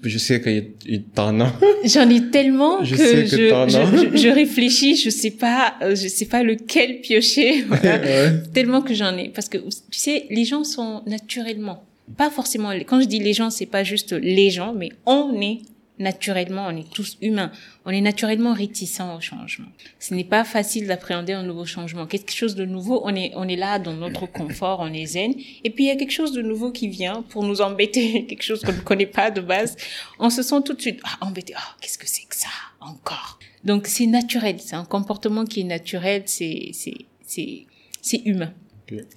Je 0.03 0.19
sais 0.19 0.41
qu'il 0.41 1.05
t'en 1.15 1.41
as. 1.41 1.53
J'en 1.85 2.11
ai 2.11 2.31
tellement 2.31 2.79
que, 2.79 2.85
je, 2.85 2.95
je, 2.95 4.17
je, 4.17 4.29
réfléchis, 4.29 4.97
je 4.97 5.11
sais 5.11 5.31
pas, 5.31 5.75
euh, 5.81 5.95
je 5.95 6.09
sais 6.09 6.27
pas 6.27 6.43
lequel 6.43 7.01
piocher. 7.01 7.65
Tellement 8.53 8.83
que 8.83 8.95
j'en 8.95 9.17
ai, 9.17 9.29
parce 9.29 9.49
que 9.49 9.59
tu 9.59 9.99
sais, 9.99 10.27
les 10.29 10.45
gens 10.45 10.65
sont 10.65 11.03
naturellement, 11.07 11.85
pas 12.17 12.31
forcément. 12.31 12.73
Quand 12.85 13.01
je 13.01 13.07
dis 13.07 13.21
les 13.21 13.33
gens, 13.33 13.51
c'est 13.51 13.67
pas 13.67 13.85
juste 13.85 14.13
les 14.13 14.51
gens, 14.51 14.75
mais 14.75 14.89
on 15.07 15.41
est 15.41 15.61
naturellement, 15.99 16.67
on 16.69 16.77
est 16.77 16.91
tous 16.91 17.17
humains, 17.23 17.51
on 17.85 17.91
est 17.91 18.01
naturellement 18.01 18.53
réticents 18.53 19.17
au 19.17 19.21
changement. 19.21 19.69
Ce 19.99 20.15
n'est 20.15 20.25
pas 20.25 20.45
facile 20.45 20.87
d'appréhender 20.87 21.33
un 21.33 21.43
nouveau 21.43 21.65
changement. 21.65 22.07
Quelque 22.07 22.33
chose 22.33 22.55
de 22.55 22.65
nouveau, 22.65 23.01
on 23.05 23.15
est, 23.15 23.33
on 23.35 23.49
est 23.49 23.57
là 23.57 23.79
dans 23.79 23.95
notre 23.95 24.27
confort, 24.33 24.81
on 24.81 24.93
est 24.93 25.07
zen. 25.07 25.35
Et 25.65 25.71
puis 25.71 25.85
il 25.85 25.87
y 25.89 25.91
a 25.91 25.97
quelque 25.97 26.13
chose 26.13 26.33
de 26.33 26.43
nouveau 26.43 26.71
qui 26.71 26.89
vient 26.89 27.23
pour 27.23 27.45
nous 27.45 27.61
embêter, 27.61 28.27
quelque 28.29 28.43
chose 28.43 28.63
qu'on 28.63 28.73
ne 28.73 28.81
connaît 28.81 29.07
pas 29.07 29.31
de 29.31 29.41
base. 29.41 29.77
On 30.19 30.31
se 30.31 30.43
sent 30.43 30.63
tout 30.65 30.75
de 30.75 30.81
suite 30.81 31.01
ah, 31.05 31.27
embêté. 31.27 31.55
Ah, 31.57 31.77
qu'est-ce 31.81 31.99
que 31.99 32.09
c'est 32.09 32.27
que 32.29 32.37
ça 32.37 32.49
encore? 32.81 33.39
Donc 33.65 33.87
c'est 33.87 34.07
naturel, 34.07 34.57
c'est 34.61 34.77
un 34.77 34.85
comportement 34.85 35.45
qui 35.45 35.61
est 35.61 35.65
naturel, 35.65 36.23
c'est, 36.27 36.71
c'est, 36.73 37.07
c'est, 37.27 37.67
c'est 38.01 38.23
humain. 38.25 38.53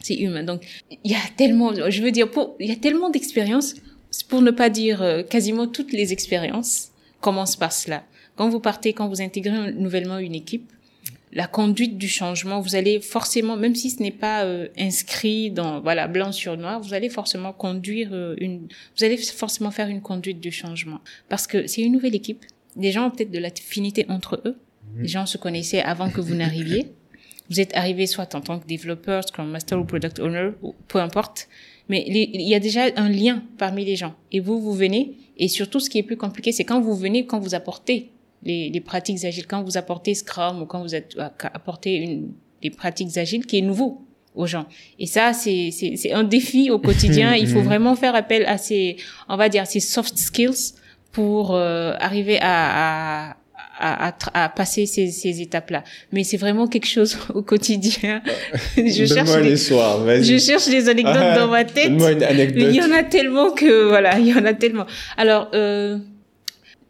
C'est 0.01 0.15
humain. 0.15 0.43
Donc 0.43 0.63
il 1.03 1.11
y 1.11 1.15
a 1.15 1.19
tellement, 1.37 1.71
je 1.89 2.01
veux 2.01 2.11
dire, 2.11 2.31
pour, 2.31 2.55
il 2.59 2.67
y 2.67 2.71
a 2.71 2.75
tellement 2.75 3.09
d'expériences 3.09 3.75
pour 4.29 4.41
ne 4.41 4.51
pas 4.51 4.69
dire 4.69 5.01
euh, 5.01 5.23
quasiment 5.23 5.67
toutes 5.67 5.91
les 5.91 6.13
expériences 6.13 6.91
commencent 7.21 7.55
par 7.55 7.71
cela. 7.71 8.03
Quand 8.35 8.49
vous 8.49 8.59
partez, 8.59 8.93
quand 8.93 9.07
vous 9.07 9.21
intégrez 9.21 9.73
nouvellement 9.73 10.17
une 10.17 10.35
équipe, 10.35 10.69
la 11.31 11.45
conduite 11.45 11.97
du 11.97 12.07
changement, 12.07 12.59
vous 12.59 12.75
allez 12.75 12.99
forcément, 12.99 13.55
même 13.55 13.75
si 13.75 13.91
ce 13.91 14.01
n'est 14.01 14.11
pas 14.11 14.45
euh, 14.45 14.67
inscrit 14.77 15.51
dans 15.51 15.79
voilà 15.79 16.07
blanc 16.07 16.31
sur 16.31 16.57
noir, 16.57 16.81
vous 16.81 16.93
allez 16.93 17.09
forcément 17.09 17.53
conduire 17.53 18.09
euh, 18.13 18.35
une, 18.39 18.67
vous 18.97 19.03
allez 19.03 19.17
forcément 19.17 19.69
faire 19.69 19.89
une 19.89 20.01
conduite 20.01 20.39
du 20.39 20.51
changement 20.51 21.01
parce 21.27 21.45
que 21.45 21.67
c'est 21.67 21.81
une 21.81 21.93
nouvelle 21.93 22.15
équipe. 22.15 22.45
Les 22.77 22.91
gens 22.91 23.07
ont 23.07 23.11
peut-être 23.11 23.31
de 23.31 23.39
l'affinité 23.39 24.05
entre 24.09 24.41
eux. 24.45 24.57
Mhm. 24.95 25.01
Les 25.03 25.07
gens 25.07 25.25
se 25.25 25.37
connaissaient 25.37 25.81
avant 25.81 26.09
que 26.09 26.21
vous 26.21 26.33
n'arriviez. 26.33 26.93
Vous 27.49 27.59
êtes 27.59 27.75
arrivé 27.75 28.05
soit 28.07 28.35
en 28.35 28.41
tant 28.41 28.59
que 28.59 28.67
développeur, 28.67 29.23
Scrum 29.23 29.49
Master 29.49 29.79
ou 29.79 29.83
Product 29.83 30.19
Owner, 30.19 30.51
peu 30.87 30.99
importe. 30.99 31.47
Mais 31.89 32.05
il 32.07 32.47
y 32.47 32.53
a 32.53 32.59
déjà 32.59 32.85
un 32.95 33.09
lien 33.09 33.43
parmi 33.57 33.83
les 33.83 33.95
gens. 33.95 34.13
Et 34.31 34.39
vous, 34.39 34.61
vous 34.61 34.73
venez. 34.73 35.17
Et 35.37 35.47
surtout, 35.47 35.79
ce 35.79 35.89
qui 35.89 35.97
est 35.97 36.03
plus 36.03 36.17
compliqué, 36.17 36.51
c'est 36.51 36.63
quand 36.63 36.79
vous 36.79 36.95
venez, 36.95 37.25
quand 37.25 37.39
vous 37.39 37.55
apportez 37.55 38.11
les, 38.43 38.69
les, 38.69 38.79
pratiques 38.79 39.25
agiles, 39.25 39.47
quand 39.47 39.63
vous 39.63 39.77
apportez 39.77 40.13
Scrum 40.13 40.61
ou 40.61 40.65
quand 40.65 40.81
vous 40.81 40.95
apportez 40.95 41.95
une, 41.95 42.31
des 42.61 42.69
pratiques 42.69 43.17
agiles 43.17 43.45
qui 43.45 43.57
est 43.57 43.61
nouveau 43.61 44.05
aux 44.35 44.45
gens. 44.45 44.67
Et 44.99 45.07
ça, 45.07 45.33
c'est, 45.33 45.71
c'est, 45.71 45.95
c'est 45.95 46.11
un 46.11 46.23
défi 46.23 46.69
au 46.69 46.79
quotidien. 46.79 47.35
il 47.35 47.47
faut 47.47 47.61
vraiment 47.61 47.95
faire 47.95 48.15
appel 48.15 48.45
à 48.45 48.57
ces, 48.57 48.97
on 49.27 49.35
va 49.35 49.49
dire, 49.49 49.65
ces 49.65 49.79
soft 49.79 50.17
skills 50.17 50.75
pour 51.11 51.55
euh, 51.55 51.93
arriver 51.99 52.37
à, 52.39 53.31
à, 53.31 53.37
à, 53.79 54.15
à, 54.33 54.49
passer 54.49 54.85
ces, 54.85 55.07
ces 55.11 55.41
étapes-là. 55.41 55.83
Mais 56.11 56.23
c'est 56.23 56.37
vraiment 56.37 56.67
quelque 56.67 56.87
chose 56.87 57.17
au 57.33 57.41
quotidien. 57.41 58.21
je 58.77 59.05
cherche 59.05 59.41
des, 59.41 59.55
je 60.23 60.37
cherche 60.37 60.67
des 60.67 60.89
anecdotes 60.89 61.15
ah, 61.17 61.39
dans 61.39 61.47
ma 61.47 61.63
tête. 61.63 61.89
Une 61.89 62.03
anecdote. 62.03 62.67
Il 62.69 62.75
y 62.75 62.81
en 62.81 62.91
a 62.91 63.03
tellement 63.03 63.51
que 63.51 63.87
voilà, 63.87 64.19
il 64.19 64.27
y 64.27 64.33
en 64.33 64.45
a 64.45 64.53
tellement. 64.53 64.85
Alors 65.17 65.49
euh, 65.53 65.97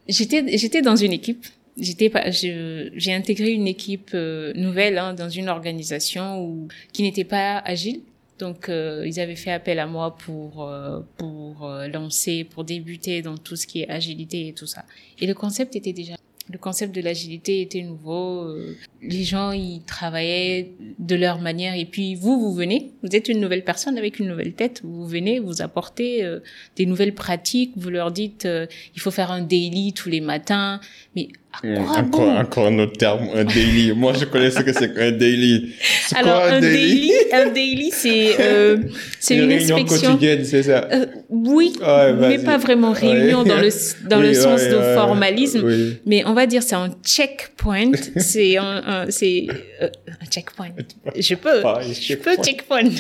j'étais 0.08 0.58
j'étais 0.58 0.82
dans 0.82 0.96
une 0.96 1.14
équipe. 1.14 1.46
J'étais 1.80 2.10
pas 2.10 2.30
j'ai 2.30 3.14
intégré 3.14 3.52
une 3.52 3.68
équipe 3.68 4.12
euh, 4.14 4.52
nouvelle 4.54 4.98
hein, 4.98 5.14
dans 5.14 5.30
une 5.30 5.48
organisation 5.48 6.42
où 6.42 6.68
qui 6.92 7.04
n'était 7.04 7.24
pas 7.24 7.60
agile. 7.60 8.02
Donc, 8.40 8.70
euh, 8.70 9.04
ils 9.06 9.20
avaient 9.20 9.36
fait 9.36 9.52
appel 9.52 9.80
à 9.80 9.86
moi 9.86 10.16
pour 10.16 10.64
euh, 10.64 11.02
pour 11.18 11.66
euh, 11.66 11.88
lancer, 11.90 12.46
pour 12.46 12.64
débuter 12.64 13.22
dans 13.22 13.38
tout 13.38 13.58
ce 13.58 13.68
qui 13.68 13.82
est 13.82 13.90
agilité 13.90 14.48
et 14.48 14.54
tout 14.54 14.66
ça. 14.66 14.86
Et 15.20 15.28
le 15.28 15.34
concept 15.34 15.76
était 15.76 15.92
déjà 15.92 16.14
le 16.52 16.58
concept 16.58 16.96
de 16.96 17.02
l'agilité 17.02 17.62
était 17.62 17.84
nouveau. 17.84 18.42
Euh, 18.42 18.76
les 19.02 19.24
gens, 19.24 19.52
ils 19.52 19.84
travaillaient 19.84 20.72
de 20.98 21.16
leur 21.16 21.40
manière. 21.40 21.76
Et 21.76 21.86
puis, 21.86 22.16
vous, 22.16 22.40
vous 22.40 22.54
venez, 22.54 22.92
vous 23.04 23.16
êtes 23.16 23.30
une 23.30 23.40
nouvelle 23.40 23.64
personne 23.64 23.98
avec 24.00 24.18
une 24.20 24.28
nouvelle 24.28 24.54
tête. 24.54 24.82
Vous 24.84 25.06
venez, 25.06 25.40
vous 25.40 25.62
apportez 25.62 26.24
euh, 26.24 26.40
des 26.76 26.88
nouvelles 26.88 27.14
pratiques. 27.14 27.74
Vous 27.76 27.92
leur 27.92 28.12
dites, 28.12 28.46
euh, 28.46 28.66
il 28.96 29.02
faut 29.02 29.12
faire 29.12 29.32
un 29.32 29.42
daily 29.42 29.94
tous 29.94 30.10
les 30.10 30.22
matins. 30.22 30.80
Mais 31.16 31.30
encore, 31.64 32.30
encore 32.30 32.68
un 32.68 32.80
autre 32.80 32.98
terme, 32.98 33.28
un 33.34 33.44
daily. 33.44 33.92
Moi, 33.92 34.14
je 34.14 34.26
connais 34.26 34.52
ce 34.52 34.60
que 34.60 34.72
c'est 34.72 34.94
qu'un 34.94 35.12
daily. 35.12 35.74
Alors, 36.16 36.42
quoi, 36.42 36.52
un, 36.54 36.60
daily? 36.62 37.12
un 37.34 37.50
daily, 37.50 37.92
c'est 37.92 38.36
euh, 38.40 38.78
c'est 39.20 39.36
une, 39.36 39.44
une 39.44 39.50
réunion 39.58 39.76
inspection 39.76 40.12
quotidienne, 40.12 40.46
c'est 40.46 40.64
ça? 40.64 40.88
Euh, 40.92 41.06
oui, 41.30 41.74
mais 42.20 42.40
pas 42.40 42.58
vraiment 42.58 42.92
réunion 42.92 43.44
dans 43.44 43.60
le 43.60 43.70
dans 44.08 44.22
le 44.22 44.34
sens 44.34 44.62
de 44.62 44.96
formalisme, 44.96 45.96
mais 46.06 46.24
on 46.26 46.34
va 46.34 46.46
dire 46.46 46.64
c'est 46.64 46.76
un 46.76 46.92
checkpoint. 47.04 47.92
c'est 48.18 48.58
un, 48.58 49.06
c'est 49.10 49.48
euh, 49.82 49.90
un 50.22 50.26
checkpoint. 50.26 50.70
Je 51.18 51.36
peux, 51.36 51.62
je 51.84 52.16
peux 52.16 52.36
checkpoint. 52.42 52.92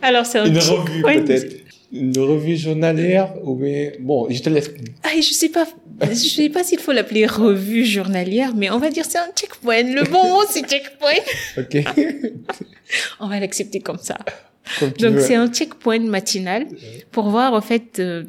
Alors 0.00 0.24
c'est 0.24 0.38
un 0.38 0.46
une 0.46 0.58
revue 0.58 1.02
peut-être 1.02 1.65
une 1.98 2.18
revue 2.18 2.56
journalière 2.56 3.34
ou 3.42 3.54
bien 3.56 3.92
bon 4.00 4.28
je 4.30 4.40
te 4.40 4.48
laisse. 4.48 4.70
Ah 5.02 5.10
je 5.16 5.32
sais 5.32 5.48
pas 5.48 5.66
je 6.00 6.14
sais 6.14 6.48
pas 6.48 6.62
s'il 6.64 6.78
faut 6.78 6.92
l'appeler 6.92 7.26
revue 7.26 7.84
journalière 7.84 8.54
mais 8.54 8.70
on 8.70 8.78
va 8.78 8.90
dire 8.90 9.04
c'est 9.04 9.18
un 9.18 9.30
checkpoint. 9.34 9.82
Le 9.82 10.04
bon 10.10 10.24
mot 10.30 10.42
c'est 10.48 10.68
checkpoint. 10.68 11.22
Ok. 11.58 11.76
On 13.20 13.28
va 13.28 13.40
l'accepter 13.40 13.80
comme 13.80 13.98
ça. 13.98 14.16
Donc 15.00 15.18
c'est 15.20 15.34
un 15.34 15.48
checkpoint 15.48 16.00
matinal 16.00 16.66
pour 17.10 17.30
voir 17.30 17.52
en 17.54 17.60
fait 17.60 17.98
euh, 17.98 18.24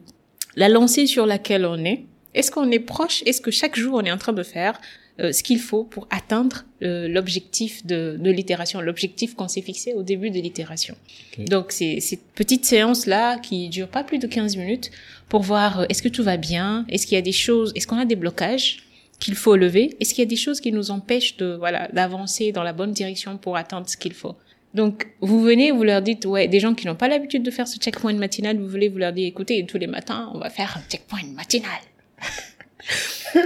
la 0.55 0.69
lancée 0.69 1.05
sur 1.05 1.25
laquelle 1.25 1.65
on 1.65 1.83
est. 1.85 2.05
Est-ce 2.33 2.51
qu'on 2.51 2.69
est 2.71 2.79
proche? 2.79 3.23
Est-ce 3.25 3.41
que 3.41 3.51
chaque 3.51 3.75
jour 3.75 3.95
on 3.95 4.01
est 4.01 4.11
en 4.11 4.17
train 4.17 4.33
de 4.33 4.43
faire 4.43 4.79
euh, 5.19 5.31
ce 5.31 5.41
qu'il 5.41 5.59
faut 5.59 5.83
pour 5.83 6.07
atteindre 6.11 6.65
euh, 6.83 7.07
l'objectif 7.07 7.85
de, 7.85 8.17
de 8.19 8.29
l'itération, 8.29 8.81
l'objectif 8.81 9.33
qu'on 9.33 9.47
s'est 9.47 9.63
fixé 9.63 9.93
au 9.93 10.03
début 10.03 10.29
de 10.29 10.39
l'itération. 10.39 10.95
Donc 11.39 11.71
c'est 11.71 11.99
cette 11.99 12.23
petite 12.35 12.65
séance 12.65 13.07
là 13.07 13.39
qui 13.39 13.69
dure 13.69 13.87
pas 13.87 14.03
plus 14.03 14.19
de 14.19 14.27
15 14.27 14.57
minutes 14.57 14.91
pour 15.27 15.41
voir 15.41 15.79
euh, 15.79 15.85
est-ce 15.89 16.03
que 16.03 16.09
tout 16.09 16.23
va 16.23 16.37
bien, 16.37 16.85
est-ce 16.89 17.07
qu'il 17.07 17.15
y 17.15 17.19
a 17.19 17.23
des 17.23 17.31
choses, 17.31 17.71
est-ce 17.75 17.87
qu'on 17.87 17.97
a 17.97 18.05
des 18.05 18.15
blocages 18.15 18.83
qu'il 19.19 19.33
faut 19.33 19.55
lever, 19.55 19.97
est-ce 19.99 20.13
qu'il 20.13 20.23
y 20.23 20.27
a 20.27 20.29
des 20.29 20.35
choses 20.35 20.61
qui 20.61 20.71
nous 20.71 20.91
empêchent 20.91 21.37
de 21.37 21.55
voilà 21.55 21.87
d'avancer 21.87 22.51
dans 22.51 22.63
la 22.63 22.73
bonne 22.73 22.91
direction 22.91 23.37
pour 23.37 23.57
atteindre 23.57 23.89
ce 23.89 23.97
qu'il 23.97 24.13
faut? 24.13 24.35
Donc, 24.75 25.07
vous 25.21 25.41
venez, 25.41 25.71
vous 25.71 25.83
leur 25.83 26.03
dites, 26.03 26.25
ouais, 26.25 26.47
des 26.47 26.59
gens 26.59 26.75
qui 26.75 26.85
n'ont 26.85 26.95
pas 26.95 27.07
l'habitude 27.07 27.41
de 27.41 27.49
faire 27.49 27.67
ce 27.67 27.79
checkpoint 27.79 28.13
matinal, 28.13 28.59
vous 28.59 28.67
voulez 28.67 28.89
vous 28.89 28.99
leur 28.99 29.11
dire, 29.11 29.25
écoutez, 29.25 29.65
tous 29.65 29.79
les 29.79 29.87
matins, 29.87 30.29
on 30.35 30.37
va 30.37 30.51
faire 30.51 30.77
un 30.77 30.87
checkpoint 30.87 31.23
matinal. 31.35 31.79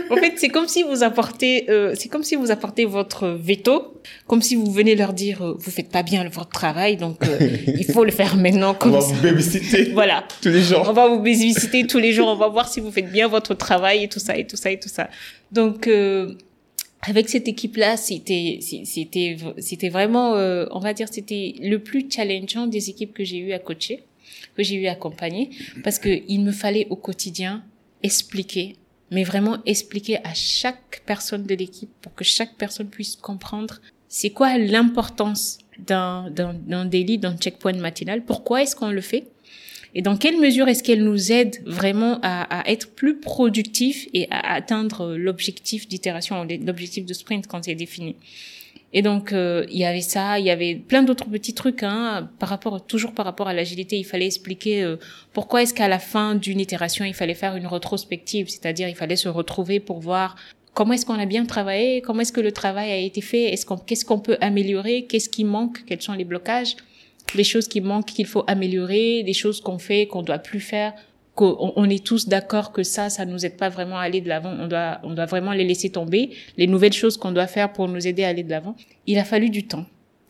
En 0.09 0.15
fait, 0.15 0.33
c'est 0.37 0.49
comme 0.49 0.67
si 0.67 0.83
vous 0.83 1.03
apportez, 1.03 1.69
euh, 1.69 1.93
c'est 1.97 2.09
comme 2.09 2.23
si 2.23 2.35
vous 2.35 2.51
apportez 2.51 2.85
votre 2.85 3.27
veto, 3.27 4.01
comme 4.27 4.41
si 4.41 4.55
vous 4.55 4.71
venez 4.71 4.95
leur 4.95 5.13
dire, 5.13 5.41
euh, 5.41 5.55
vous 5.57 5.71
faites 5.71 5.89
pas 5.89 6.03
bien 6.03 6.27
votre 6.29 6.49
travail, 6.49 6.97
donc 6.97 7.17
euh, 7.23 7.39
il 7.67 7.85
faut 7.85 8.03
le 8.03 8.11
faire 8.11 8.35
maintenant. 8.35 8.73
Comme 8.73 8.93
on 8.93 8.99
va 8.99 9.05
vous 9.05 9.21
babysiter. 9.21 9.91
Voilà. 9.93 10.25
Tous 10.41 10.49
les 10.49 10.61
jours. 10.61 10.85
On 10.87 10.93
va 10.93 11.07
vous 11.07 11.19
babysiter 11.19 11.87
tous 11.87 11.97
les 11.97 12.13
jours. 12.13 12.27
On 12.27 12.35
va 12.35 12.47
voir 12.47 12.67
si 12.67 12.79
vous 12.79 12.91
faites 12.91 13.11
bien 13.11 13.27
votre 13.27 13.53
travail 13.53 14.03
et 14.03 14.07
tout 14.07 14.19
ça 14.19 14.37
et 14.37 14.45
tout 14.45 14.57
ça 14.57 14.71
et 14.71 14.79
tout 14.79 14.89
ça. 14.89 15.09
Donc 15.51 15.87
euh, 15.87 16.35
avec 17.01 17.29
cette 17.29 17.47
équipe-là, 17.47 17.97
c'était 17.97 18.59
c'était 18.61 19.37
c'était 19.57 19.89
vraiment, 19.89 20.33
on 20.33 20.79
va 20.79 20.93
dire, 20.93 21.07
c'était 21.09 21.55
le 21.59 21.79
plus 21.79 22.05
challengeant 22.09 22.67
des 22.67 22.91
équipes 22.91 23.13
que 23.13 23.23
j'ai 23.23 23.37
eu 23.37 23.53
à 23.53 23.59
coacher, 23.59 24.03
que 24.55 24.61
j'ai 24.61 24.75
eu 24.75 24.85
à 24.85 24.91
accompagner, 24.91 25.49
parce 25.83 25.97
que 25.97 26.21
il 26.27 26.41
me 26.43 26.51
fallait 26.51 26.85
au 26.91 26.95
quotidien 26.95 27.63
expliquer 28.03 28.75
mais 29.11 29.23
vraiment 29.23 29.57
expliquer 29.65 30.17
à 30.25 30.33
chaque 30.33 31.03
personne 31.05 31.43
de 31.43 31.53
l'équipe 31.53 31.91
pour 32.01 32.15
que 32.15 32.23
chaque 32.23 32.55
personne 32.55 32.87
puisse 32.87 33.15
comprendre 33.15 33.79
c'est 34.07 34.31
quoi 34.31 34.57
l'importance 34.57 35.59
d'un, 35.79 36.29
d'un, 36.31 36.53
d'un 36.53 36.85
daily, 36.85 37.17
d'un 37.17 37.37
checkpoint 37.37 37.73
matinal, 37.73 38.23
pourquoi 38.23 38.63
est-ce 38.63 38.75
qu'on 38.75 38.91
le 38.91 39.01
fait 39.01 39.27
et 39.93 40.01
dans 40.01 40.15
quelle 40.15 40.39
mesure 40.39 40.69
est-ce 40.69 40.83
qu'elle 40.83 41.03
nous 41.03 41.31
aide 41.31 41.61
vraiment 41.65 42.19
à, 42.21 42.61
à, 42.61 42.69
être 42.69 42.91
plus 42.91 43.19
productif 43.19 44.07
et 44.13 44.27
à 44.31 44.53
atteindre 44.53 45.17
l'objectif 45.17 45.87
d'itération, 45.87 46.45
l'objectif 46.45 47.05
de 47.05 47.13
sprint 47.13 47.45
quand 47.47 47.65
c'est 47.65 47.75
défini. 47.75 48.15
Et 48.93 49.01
donc 49.01 49.31
euh, 49.31 49.65
il 49.69 49.77
y 49.77 49.85
avait 49.85 50.01
ça, 50.01 50.39
il 50.39 50.45
y 50.45 50.49
avait 50.49 50.75
plein 50.75 51.03
d'autres 51.03 51.29
petits 51.29 51.53
trucs 51.53 51.83
hein, 51.83 52.29
par 52.39 52.49
rapport 52.49 52.85
toujours 52.85 53.13
par 53.13 53.25
rapport 53.25 53.47
à 53.47 53.53
l'agilité, 53.53 53.97
il 53.97 54.03
fallait 54.03 54.25
expliquer 54.25 54.83
euh, 54.83 54.97
pourquoi 55.31 55.63
est-ce 55.63 55.73
qu'à 55.73 55.87
la 55.87 55.99
fin 55.99 56.35
d'une 56.35 56.59
itération, 56.59 57.05
il 57.05 57.13
fallait 57.13 57.33
faire 57.33 57.55
une 57.55 57.67
rétrospective, 57.67 58.49
c'est-à-dire 58.49 58.89
il 58.89 58.95
fallait 58.95 59.15
se 59.15 59.29
retrouver 59.29 59.79
pour 59.79 59.99
voir 59.99 60.35
comment 60.73 60.93
est-ce 60.93 61.05
qu'on 61.05 61.19
a 61.19 61.25
bien 61.25 61.45
travaillé, 61.45 62.01
comment 62.01 62.21
est-ce 62.21 62.33
que 62.33 62.41
le 62.41 62.51
travail 62.51 62.91
a 62.91 62.97
été 62.97 63.21
fait, 63.21 63.53
est-ce 63.53 63.65
qu'on 63.65 63.77
qu'est-ce 63.77 64.03
qu'on 64.03 64.19
peut 64.19 64.37
améliorer, 64.41 65.05
qu'est-ce 65.05 65.29
qui 65.29 65.45
manque, 65.45 65.85
quels 65.85 66.01
sont 66.01 66.13
les 66.13 66.25
blocages, 66.25 66.75
les 67.33 67.45
choses 67.45 67.69
qui 67.69 67.79
manquent 67.79 68.07
qu'il 68.07 68.27
faut 68.27 68.43
améliorer, 68.47 69.23
des 69.23 69.33
choses 69.33 69.61
qu'on 69.61 69.79
fait 69.79 70.05
qu'on 70.07 70.21
doit 70.21 70.39
plus 70.39 70.59
faire 70.59 70.93
qu'on 71.35 71.73
on 71.75 71.89
est 71.89 72.03
tous 72.03 72.27
d'accord 72.27 72.71
que 72.71 72.83
ça, 72.83 73.09
ça 73.09 73.25
nous 73.25 73.45
aide 73.45 73.57
pas 73.57 73.69
vraiment 73.69 73.97
à 73.97 74.01
aller 74.01 74.21
de 74.21 74.27
l'avant. 74.27 74.55
On 74.59 74.67
doit, 74.67 74.99
on 75.03 75.13
doit 75.13 75.25
vraiment 75.25 75.53
les 75.53 75.63
laisser 75.63 75.89
tomber. 75.89 76.31
Les 76.57 76.67
nouvelles 76.67 76.93
choses 76.93 77.17
qu'on 77.17 77.31
doit 77.31 77.47
faire 77.47 77.71
pour 77.71 77.87
nous 77.87 78.05
aider 78.05 78.23
à 78.23 78.29
aller 78.29 78.43
de 78.43 78.49
l'avant. 78.49 78.75
Il 79.07 79.17
a 79.17 79.23
fallu 79.23 79.49
du 79.49 79.65
temps, 79.65 79.85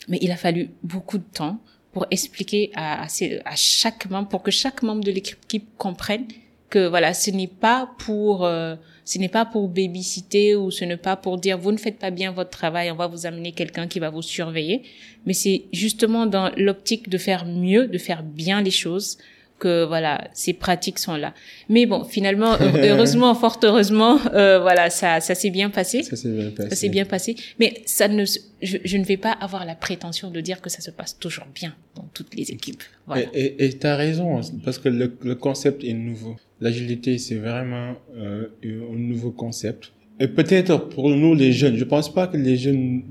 mais 0.08 0.20
il 0.22 0.32
a 0.32 0.38
fallu 0.38 0.70
beaucoup 0.84 1.18
de 1.18 1.24
temps 1.24 1.60
pour 1.92 2.06
expliquer 2.12 2.72
à, 2.76 3.04
à, 3.04 3.56
chaque 3.56 4.10
membre, 4.10 4.30
pour 4.30 4.44
que 4.44 4.52
chaque 4.52 4.82
membre 4.82 5.04
de 5.04 5.12
l'équipe 5.12 5.66
comprenne 5.78 6.26
que 6.70 6.88
voilà, 6.88 7.14
ce 7.14 7.30
n'est 7.32 7.48
pas 7.48 7.92
pour, 8.00 8.46
euh, 8.46 8.76
ce 9.04 9.20
n'est 9.20 9.30
pas 9.30 9.46
pour 9.46 9.68
babysitter 9.68 10.56
ou 10.56 10.72
ce 10.72 10.86
n'est 10.86 10.96
pas 10.96 11.18
pour 11.18 11.38
dire 11.38 11.58
vous 11.58 11.74
ne 11.74 11.78
faites 11.78 12.00
pas 12.00 12.12
bien 12.12 12.32
votre 12.32 12.50
travail, 12.50 12.90
on 12.92 12.96
va 12.96 13.08
vous 13.08 13.26
amener 13.26 13.52
quelqu'un 13.52 13.88
qui 13.88 14.00
va 14.00 14.10
vous 14.10 14.22
surveiller, 14.22 14.84
mais 15.26 15.34
c'est 15.34 15.66
justement 15.74 16.26
dans 16.26 16.50
l'optique 16.56 17.10
de 17.10 17.18
faire 17.18 17.46
mieux, 17.46 17.88
de 17.88 17.98
faire 17.98 18.24
bien 18.24 18.62
les 18.62 18.72
choses, 18.72 19.18
que 19.62 19.86
voilà, 19.86 20.28
ces 20.34 20.54
pratiques 20.54 21.00
sont 21.00 21.16
là. 21.16 21.34
Mais 21.70 21.86
bon, 21.86 22.04
finalement, 22.04 22.58
heureusement, 22.84 23.34
fort 23.36 23.60
heureusement, 23.64 24.20
euh, 24.34 24.60
voilà, 24.60 24.90
ça, 24.90 25.22
ça 25.22 25.36
s'est 25.36 25.52
bien 25.52 25.70
passé. 25.70 26.02
Ça 26.04 26.16
s'est 26.16 26.30
bien 26.32 26.50
passé. 26.50 26.70
Ça 26.70 26.76
s'est 26.76 26.90
bien 26.90 27.06
passé. 27.06 27.36
Mais 27.60 27.82
ça 27.86 28.08
ne, 28.08 28.26
je, 28.26 28.78
je, 28.84 28.98
ne 28.98 29.06
vais 29.06 29.18
pas 29.18 29.32
avoir 29.32 29.66
la 29.66 29.76
prétention 29.76 30.32
de 30.32 30.42
dire 30.42 30.60
que 30.62 30.70
ça 30.70 30.82
se 30.82 30.90
passe 30.92 31.18
toujours 31.18 31.46
bien 31.54 31.74
dans 31.96 32.08
toutes 32.14 32.36
les 32.36 32.52
équipes. 32.52 32.84
Voilà. 33.06 33.26
Et 33.34 33.70
tu 33.80 33.88
as 33.88 33.96
raison, 33.96 34.42
parce 34.66 34.80
que 34.80 34.90
le, 34.90 35.16
le 35.22 35.36
concept 35.36 35.84
est 35.84 35.94
nouveau. 35.94 36.36
L'agilité, 36.60 37.18
c'est 37.20 37.36
vraiment 37.36 37.94
euh, 38.18 38.48
un 38.66 38.98
nouveau 38.98 39.32
concept. 39.32 39.92
Et 40.20 40.28
peut-être 40.28 40.90
pour 40.90 41.10
nous, 41.10 41.36
les 41.36 41.52
jeunes, 41.52 41.78
je 41.78 41.84
pense 41.84 42.12
pas 42.14 42.28
que 42.28 42.38
les 42.38 42.58
jeunes 42.58 43.04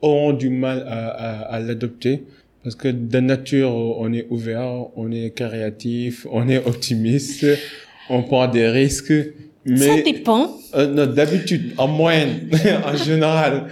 auront 0.00 0.32
du 0.32 0.48
mal 0.48 0.84
à, 0.86 1.08
à, 1.08 1.40
à 1.54 1.60
l'adopter 1.60 2.24
parce 2.64 2.76
que 2.76 2.88
de 2.88 3.20
nature, 3.20 3.70
on 3.74 4.10
est 4.14 4.26
ouvert, 4.30 4.86
on 4.96 5.12
est 5.12 5.30
créatif, 5.36 6.26
on 6.30 6.48
est 6.48 6.66
optimiste, 6.66 7.46
on 8.08 8.22
prend 8.22 8.48
des 8.48 8.66
risques. 8.68 9.12
Mais, 9.66 9.76
ça 9.76 10.02
dépend. 10.02 10.50
Euh, 10.74 11.06
D'habitude, 11.06 11.74
en 11.76 11.88
moyenne, 11.88 12.48
en 12.86 12.96
général. 12.96 13.66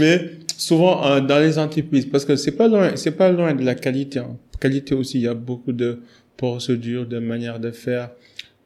Mais 0.00 0.32
souvent 0.56 1.06
euh, 1.06 1.20
dans 1.20 1.38
les 1.38 1.56
entreprises, 1.56 2.06
parce 2.06 2.24
que 2.24 2.34
c'est 2.34 2.52
pas 2.52 2.66
loin, 2.66 2.96
c'est 2.96 3.16
pas 3.16 3.30
loin 3.30 3.54
de 3.54 3.64
la 3.64 3.76
qualité. 3.76 4.18
Hein. 4.18 4.36
Qualité 4.60 4.94
aussi, 4.96 5.18
il 5.18 5.22
y 5.22 5.28
a 5.28 5.34
beaucoup 5.34 5.72
de 5.72 6.00
procédures, 6.36 7.06
de 7.06 7.20
manières 7.20 7.60
de 7.60 7.70
faire, 7.70 8.10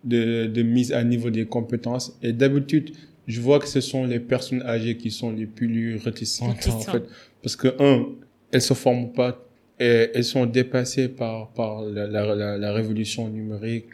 de, 0.04 0.46
de 0.46 0.62
mise 0.62 0.90
à 0.92 1.04
niveau 1.04 1.28
des 1.28 1.44
compétences. 1.44 2.16
Et 2.22 2.32
d'habitude, 2.32 2.92
je 3.26 3.40
vois 3.42 3.58
que 3.58 3.68
ce 3.68 3.82
sont 3.82 4.06
les 4.06 4.20
personnes 4.20 4.62
âgées 4.62 4.96
qui 4.96 5.11
sont 5.11 5.30
les 5.30 5.46
plus 5.46 5.98
réticentes 6.02 6.66
en 6.66 6.80
fait, 6.80 7.02
parce 7.42 7.56
que 7.56 7.68
un, 7.78 8.06
elles 8.52 8.62
se 8.62 8.74
forment 8.74 9.12
pas 9.12 9.46
et 9.81 10.11
elles 10.14 10.24
sont 10.24 10.45
dépassées 10.45 11.09
par, 11.09 11.49
par 11.49 11.83
la, 11.83 12.07
la, 12.07 12.59
la, 12.59 12.72
révolution 12.72 13.28
numérique, 13.28 13.87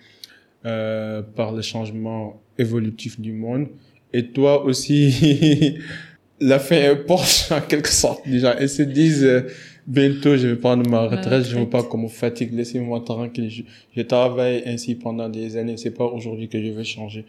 euh, 0.64 1.22
par 1.22 1.52
le 1.52 1.62
changement 1.62 2.42
évolutif 2.58 3.20
du 3.20 3.32
monde. 3.32 3.68
Et 4.12 4.26
toi 4.26 4.64
aussi, 4.64 5.78
la 6.40 6.58
fin 6.58 6.76
est 6.76 6.96
proche 6.96 7.52
en 7.52 7.60
quelque 7.60 7.88
sorte 7.88 8.28
déjà. 8.28 8.56
Elles 8.58 8.68
se 8.68 8.82
disent, 8.82 9.24
euh, 9.24 9.42
bientôt 9.86 10.36
je 10.36 10.48
vais 10.48 10.56
prendre 10.56 10.88
ma 10.90 11.06
retraite, 11.06 11.44
je 11.44 11.54
ne 11.54 11.60
veux 11.60 11.68
pas 11.68 11.84
qu'on 11.84 11.98
me 11.98 12.08
fatigue, 12.08 12.52
laissez-moi 12.52 13.00
tranquille. 13.06 13.48
Je, 13.48 13.62
je 13.96 14.02
travaille 14.02 14.64
ainsi 14.66 14.96
pendant 14.96 15.28
des 15.28 15.56
années, 15.56 15.76
c'est 15.76 15.92
pas 15.92 16.04
aujourd'hui 16.04 16.48
que 16.48 16.60
je 16.60 16.72
vais 16.72 16.84
changer. 16.84 17.24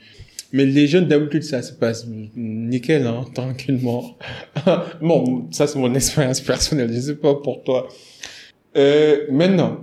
Mais 0.52 0.66
les 0.66 0.88
jeunes 0.88 1.08
d'habitude, 1.08 1.44
ça 1.44 1.62
se 1.62 1.74
passe 1.74 2.08
nickel, 2.36 3.06
hein, 3.06 3.26
tranquillement. 3.36 4.18
bon, 5.02 5.48
ça 5.52 5.68
c'est 5.68 5.78
mon 5.78 5.94
expérience 5.94 6.42
personnelle, 6.42 6.92
je 6.92 7.00
sais 7.00 7.16
pas 7.16 7.36
pour 7.36 7.64
toi. 7.64 7.88
Euh, 8.78 9.26
maintenant, 9.32 9.80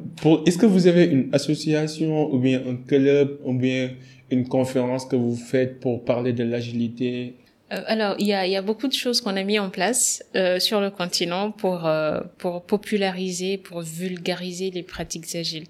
est-ce 0.47 0.59
que 0.59 0.67
vous 0.67 0.87
avez 0.87 1.05
une 1.05 1.29
association 1.33 2.33
ou 2.33 2.39
bien 2.39 2.63
un 2.67 2.77
club 2.77 3.39
ou 3.45 3.53
bien 3.53 3.91
une 4.31 4.47
conférence 4.47 5.05
que 5.05 5.17
vous 5.17 5.37
faites 5.37 5.81
pour 5.81 6.05
parler 6.05 6.33
de 6.33 6.45
l'agilité? 6.45 7.35
Euh, 7.73 7.81
alors, 7.87 8.15
il 8.19 8.27
y 8.27 8.33
a, 8.33 8.47
y 8.47 8.57
a 8.57 8.63
beaucoup 8.63 8.89
de 8.89 8.93
choses 8.93 9.21
qu'on 9.21 9.37
a 9.37 9.43
mis 9.43 9.59
en 9.59 9.71
place 9.71 10.23
euh, 10.37 10.61
sur 10.61 10.81
le 10.81 10.91
continent 10.91 11.51
pour 11.51 11.87
euh, 11.87 12.21
pour 12.39 12.63
populariser, 12.63 13.59
pour 13.59 13.81
vulgariser 13.81 14.71
les 14.71 14.83
pratiques 14.83 15.35
agiles. 15.35 15.65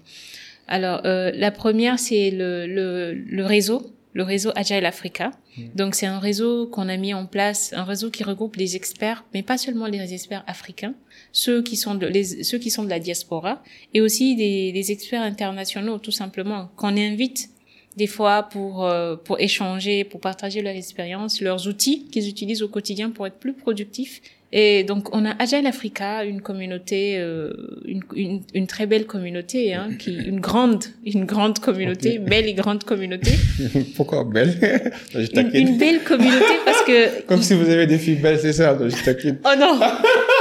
Alors, 0.67 1.01
euh, 1.05 1.31
la 1.33 1.51
première, 1.51 1.99
c'est 1.99 2.31
le, 2.31 2.67
le, 2.67 3.13
le 3.13 3.45
réseau 3.45 3.91
le 4.15 4.23
réseau 4.23 4.51
Agile 4.55 4.85
Africa. 4.85 5.31
Hmm. 5.57 5.63
Donc 5.75 5.93
c'est 5.93 6.05
un 6.07 6.19
réseau 6.19 6.65
qu'on 6.67 6.89
a 6.89 6.97
mis 6.97 7.13
en 7.13 7.27
place, 7.27 7.73
un 7.73 7.83
réseau 7.83 8.09
qui 8.09 8.23
regroupe 8.23 8.55
les 8.55 8.75
experts, 8.75 9.25
mais 9.33 9.43
pas 9.43 9.57
seulement 9.57 9.85
les 9.85 10.13
experts 10.13 10.43
africains, 10.47 10.95
ceux 11.33 11.61
qui 11.61 11.75
sont 11.75 11.95
de, 11.95 12.07
les, 12.07 12.43
ceux 12.43 12.57
qui 12.57 12.71
sont 12.71 12.83
de 12.83 12.89
la 12.89 12.99
diaspora, 12.99 13.61
et 13.93 14.01
aussi 14.01 14.35
des, 14.35 14.71
des 14.71 14.91
experts 14.91 15.21
internationaux, 15.21 15.99
tout 15.99 16.11
simplement, 16.11 16.71
qu'on 16.77 16.97
invite 16.97 17.49
des 17.97 18.07
fois 18.07 18.43
pour 18.43 18.85
euh, 18.85 19.15
pour 19.17 19.39
échanger, 19.39 20.05
pour 20.05 20.21
partager 20.21 20.61
leur 20.61 20.75
expérience, 20.75 21.41
leurs 21.41 21.67
outils 21.67 22.05
qu'ils 22.05 22.29
utilisent 22.29 22.63
au 22.63 22.69
quotidien 22.69 23.09
pour 23.09 23.27
être 23.27 23.37
plus 23.37 23.53
productifs 23.53 24.21
et 24.51 24.83
donc, 24.83 25.13
on 25.13 25.25
a 25.25 25.31
Agile 25.39 25.67
Africa, 25.67 26.23
une 26.23 26.41
communauté, 26.41 27.17
euh, 27.17 27.51
une, 27.85 28.01
une, 28.15 28.41
une, 28.53 28.67
très 28.67 28.85
belle 28.85 29.05
communauté, 29.05 29.73
hein, 29.73 29.89
qui, 29.97 30.15
une 30.15 30.39
grande, 30.39 30.85
une 31.05 31.25
grande 31.25 31.59
communauté, 31.59 32.19
belle 32.19 32.47
et 32.47 32.53
grande 32.53 32.83
communauté. 32.83 33.31
Pourquoi 33.95 34.23
belle? 34.23 34.53
Une, 35.13 35.49
une, 35.53 35.77
belle 35.77 36.03
communauté 36.03 36.53
parce 36.63 36.83
que... 36.83 37.23
Comme 37.23 37.41
si 37.41 37.53
vous 37.53 37.69
avez 37.69 37.87
des 37.87 37.97
filles 37.97 38.15
belles, 38.15 38.39
c'est 38.39 38.53
ça, 38.53 38.77
je 38.79 39.03
t'inquiète. 39.03 39.39
Oh 39.43 39.59
non 39.59 39.79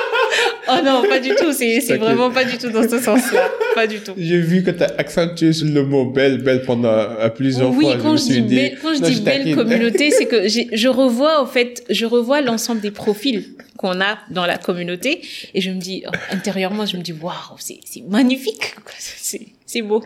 Oh 0.68 0.82
non, 0.84 1.02
pas 1.08 1.20
du 1.20 1.34
tout. 1.34 1.52
C'est, 1.52 1.96
vraiment 1.96 2.30
pas 2.30 2.44
du 2.44 2.56
tout 2.56 2.70
dans 2.70 2.88
ce 2.88 2.98
sens-là. 2.98 3.50
Pas 3.74 3.86
du 3.86 4.00
tout. 4.00 4.12
J'ai 4.16 4.40
vu 4.40 4.62
que 4.62 4.70
tu 4.70 4.82
as 4.82 4.94
accentué 4.98 5.52
sur 5.52 5.66
le 5.66 5.84
mot 5.84 6.06
belle, 6.06 6.42
belle 6.42 6.62
pendant 6.62 6.90
à 6.90 7.28
plusieurs 7.30 7.70
oui, 7.70 7.84
fois. 7.84 7.94
Oui, 7.94 8.00
quand 8.02 8.16
je, 8.16 8.24
dis, 8.24 8.40
belle, 8.40 8.78
quand 8.80 8.94
je 8.94 9.02
dis 9.02 9.20
belle 9.20 9.54
communauté, 9.54 10.10
c'est 10.10 10.26
que 10.26 10.48
je 10.48 10.88
revois, 10.88 11.42
au 11.42 11.46
fait, 11.46 11.84
je 11.90 12.06
revois 12.06 12.40
l'ensemble 12.40 12.80
des 12.80 12.90
profils 12.90 13.54
qu'on 13.76 14.00
a 14.00 14.18
dans 14.30 14.46
la 14.46 14.56
communauté 14.56 15.20
et 15.52 15.60
je 15.60 15.70
me 15.70 15.78
dis, 15.78 16.04
oh, 16.06 16.16
intérieurement, 16.30 16.86
je 16.86 16.96
me 16.96 17.02
dis, 17.02 17.12
waouh, 17.12 17.34
c'est, 17.58 17.80
magnifique. 18.08 18.74
C'est, 19.66 19.82
beau. 19.82 20.02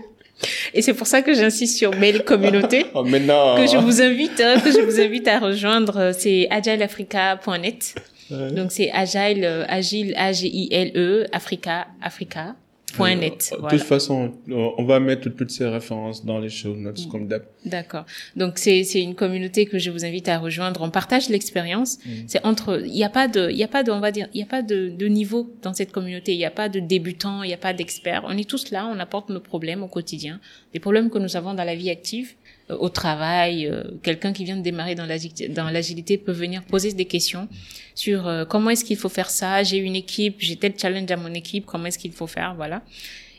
Et 0.72 0.82
c'est 0.82 0.94
pour 0.94 1.06
ça 1.06 1.22
que 1.22 1.34
j'insiste 1.34 1.76
sur 1.76 1.90
belle 1.90 2.24
communauté. 2.24 2.86
oh, 2.94 3.04
maintenant... 3.04 3.56
Que 3.56 3.66
je 3.66 3.76
vous 3.76 4.00
invite, 4.02 4.40
hein, 4.40 4.60
que 4.60 4.72
je 4.72 4.80
vous 4.80 5.00
invite 5.00 5.28
à 5.28 5.38
rejoindre. 5.38 6.12
C'est 6.16 6.48
agileafrica.net. 6.50 7.94
Donc 8.30 8.72
c'est 8.72 8.90
agile, 8.92 9.44
euh, 9.44 9.64
agile, 9.68 10.14
A-G-I-L-E, 10.16 11.26
Africa, 11.32 11.88
Africa. 12.02 12.56
Point 12.94 13.16
net. 13.16 13.52
De 13.52 13.68
toute 13.68 13.82
façon, 13.82 14.32
on 14.48 14.84
va 14.84 14.98
mettre 14.98 15.28
toutes 15.28 15.50
ces 15.50 15.66
références 15.66 16.24
dans 16.24 16.38
les 16.38 16.48
show 16.48 16.74
notes 16.74 17.06
comme 17.08 17.28
d'hab. 17.28 17.42
D'accord. 17.66 18.06
Donc 18.34 18.56
c'est 18.56 18.82
c'est 18.82 19.02
une 19.02 19.14
communauté 19.14 19.66
que 19.66 19.78
je 19.78 19.90
vous 19.90 20.06
invite 20.06 20.28
à 20.28 20.38
rejoindre. 20.38 20.80
On 20.80 20.90
partage 20.90 21.28
l'expérience. 21.28 21.98
Mm. 21.98 22.10
C'est 22.26 22.46
entre 22.46 22.82
il 22.86 22.96
y 22.96 23.04
a 23.04 23.10
pas 23.10 23.28
de 23.28 23.50
il 23.50 23.56
y 23.56 23.64
a 23.64 23.68
pas 23.68 23.82
de 23.82 23.92
on 23.92 24.00
va 24.00 24.10
dire 24.10 24.28
il 24.32 24.40
y 24.40 24.42
a 24.42 24.46
pas 24.46 24.62
de 24.62 24.88
de 24.88 25.06
niveau 25.06 25.52
dans 25.62 25.74
cette 25.74 25.92
communauté. 25.92 26.32
Il 26.32 26.38
y 26.38 26.46
a 26.46 26.50
pas 26.50 26.70
de 26.70 26.80
débutants, 26.80 27.42
il 27.42 27.50
y 27.50 27.54
a 27.54 27.58
pas 27.58 27.74
d'experts. 27.74 28.24
On 28.26 28.36
est 28.36 28.48
tous 28.48 28.70
là, 28.70 28.86
on 28.90 28.98
apporte 28.98 29.28
nos 29.28 29.40
problèmes 29.40 29.82
au 29.82 29.88
quotidien, 29.88 30.40
des 30.72 30.80
problèmes 30.80 31.10
que 31.10 31.18
nous 31.18 31.36
avons 31.36 31.52
dans 31.52 31.64
la 31.64 31.74
vie 31.74 31.90
active 31.90 32.30
euh, 32.30 32.47
au 32.70 32.88
travail, 32.88 33.66
euh, 33.66 33.82
quelqu'un 34.02 34.32
qui 34.32 34.44
vient 34.44 34.56
de 34.56 34.62
démarrer 34.62 34.94
dans 34.94 35.06
l'agilité 35.06 36.18
peut 36.18 36.32
venir 36.32 36.62
poser 36.64 36.92
des 36.92 37.06
questions 37.06 37.48
sur 37.94 38.26
euh, 38.26 38.44
comment 38.44 38.70
est-ce 38.70 38.84
qu'il 38.84 38.96
faut 38.96 39.08
faire 39.08 39.30
ça, 39.30 39.62
j'ai 39.62 39.78
une 39.78 39.96
équipe, 39.96 40.36
j'ai 40.38 40.56
tel 40.56 40.74
challenge 40.78 41.10
à 41.10 41.16
mon 41.16 41.32
équipe, 41.34 41.64
comment 41.66 41.86
est-ce 41.86 41.98
qu'il 41.98 42.12
faut 42.12 42.26
faire, 42.26 42.54
voilà. 42.54 42.82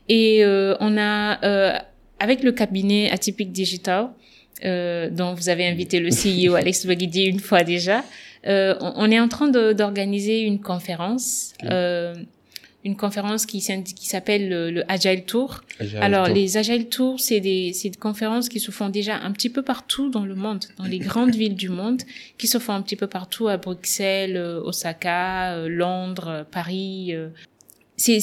Et 0.07 0.43
on 0.79 0.97
a, 0.97 1.83
avec 2.17 2.41
le 2.41 2.51
cabinet 2.51 3.11
Atypique 3.11 3.51
Digital, 3.51 4.09
dont 4.63 5.35
vous 5.35 5.49
avez 5.49 5.67
invité 5.67 5.99
le 5.99 6.09
CEO 6.09 6.55
Alex 6.55 6.85
Baguidi 6.87 7.25
une 7.25 7.39
fois 7.39 7.63
déjà, 7.63 8.03
on, 8.43 9.11
est 9.11 9.19
en 9.19 9.27
train 9.27 9.49
d'organiser 9.49 10.41
une 10.41 10.61
conférence 10.61 11.53
une 12.85 12.95
conférence 12.95 13.45
qui, 13.45 13.59
qui 13.59 14.07
s'appelle 14.07 14.49
le, 14.49 14.91
Agile 14.91 15.23
Tour. 15.25 15.61
Alors, 15.99 16.27
les 16.27 16.57
Agile 16.57 16.87
Tours, 16.87 17.19
c'est 17.19 17.41
des, 17.41 17.71
des 17.71 17.91
conférences 17.91 18.47
qui 18.47 18.59
se 18.59 18.71
font 18.71 18.89
déjà 18.89 19.17
un 19.17 19.31
petit 19.31 19.49
peu 19.49 19.61
partout 19.61 20.09
dans 20.09 20.25
le 20.25 20.35
monde, 20.35 20.65
dans 20.77 20.85
les 20.85 20.99
grandes 20.99 21.35
villes 21.35 21.55
du 21.55 21.69
monde, 21.69 22.01
qui 22.37 22.47
se 22.47 22.57
font 22.57 22.73
un 22.73 22.81
petit 22.81 22.95
peu 22.95 23.07
partout 23.07 23.47
à 23.47 23.57
Bruxelles, 23.57 24.37
euh, 24.37 24.61
Osaka, 24.61 25.55
euh, 25.55 25.67
Londres, 25.67 26.45
Paris. 26.51 27.13
Euh. 27.13 27.29
C'est, 27.97 28.19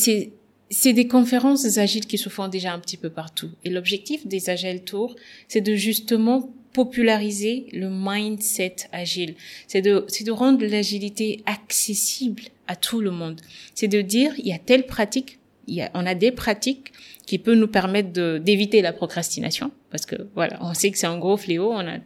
c'est 0.71 0.93
des 0.95 1.07
conférences 1.07 1.77
agiles 1.77 2.07
qui 2.07 2.17
se 2.17 2.31
font 2.31 2.49
déjà 2.49 2.73
un 2.73 2.79
petit 2.79 2.97
peu 2.97 3.11
partout. 3.11 3.51
Et 3.65 3.71
l'objectif 3.71 4.27
des 4.27 4.49
Agile 4.49 4.83
Tours, 4.83 5.17
c'est 5.49 5.61
de 5.61 5.75
justement 5.75 6.51
populariser 6.73 7.67
le 7.73 7.89
mindset 7.91 8.77
agile. 8.93 9.35
C'est 9.67 9.81
de, 9.83 10.05
c'est 10.09 10.25
de 10.25 10.33
rendre 10.33 10.65
l'agilité 10.65 11.43
accessible 11.47 12.43
à 12.69 12.77
tout 12.77 13.01
le 13.01 13.11
monde. 13.11 13.41
C'est 13.75 13.89
de 13.89 14.01
dire, 14.01 14.33
il 14.39 14.47
y 14.47 14.53
a 14.53 14.59
telle 14.59 14.87
pratique, 14.87 15.39
il 15.67 15.75
y 15.75 15.83
a, 15.83 15.91
on 15.95 16.07
a 16.07 16.15
des 16.15 16.33
pratiques 16.33 16.93
qui 17.27 17.39
peuvent 17.39 17.57
nous 17.57 17.69
permettre 17.69 18.39
d'éviter 18.39 18.83
la 18.83 18.93
procrastination. 18.93 19.73
Parce 19.91 20.07
que, 20.07 20.17
voilà, 20.35 20.59
on 20.61 20.75
sait 20.75 20.91
que 20.91 20.99
c'est 20.99 21.07
un 21.07 21.19
gros 21.19 21.37
fléau. 21.37 21.73
On 21.73 21.87
a, 21.87 21.99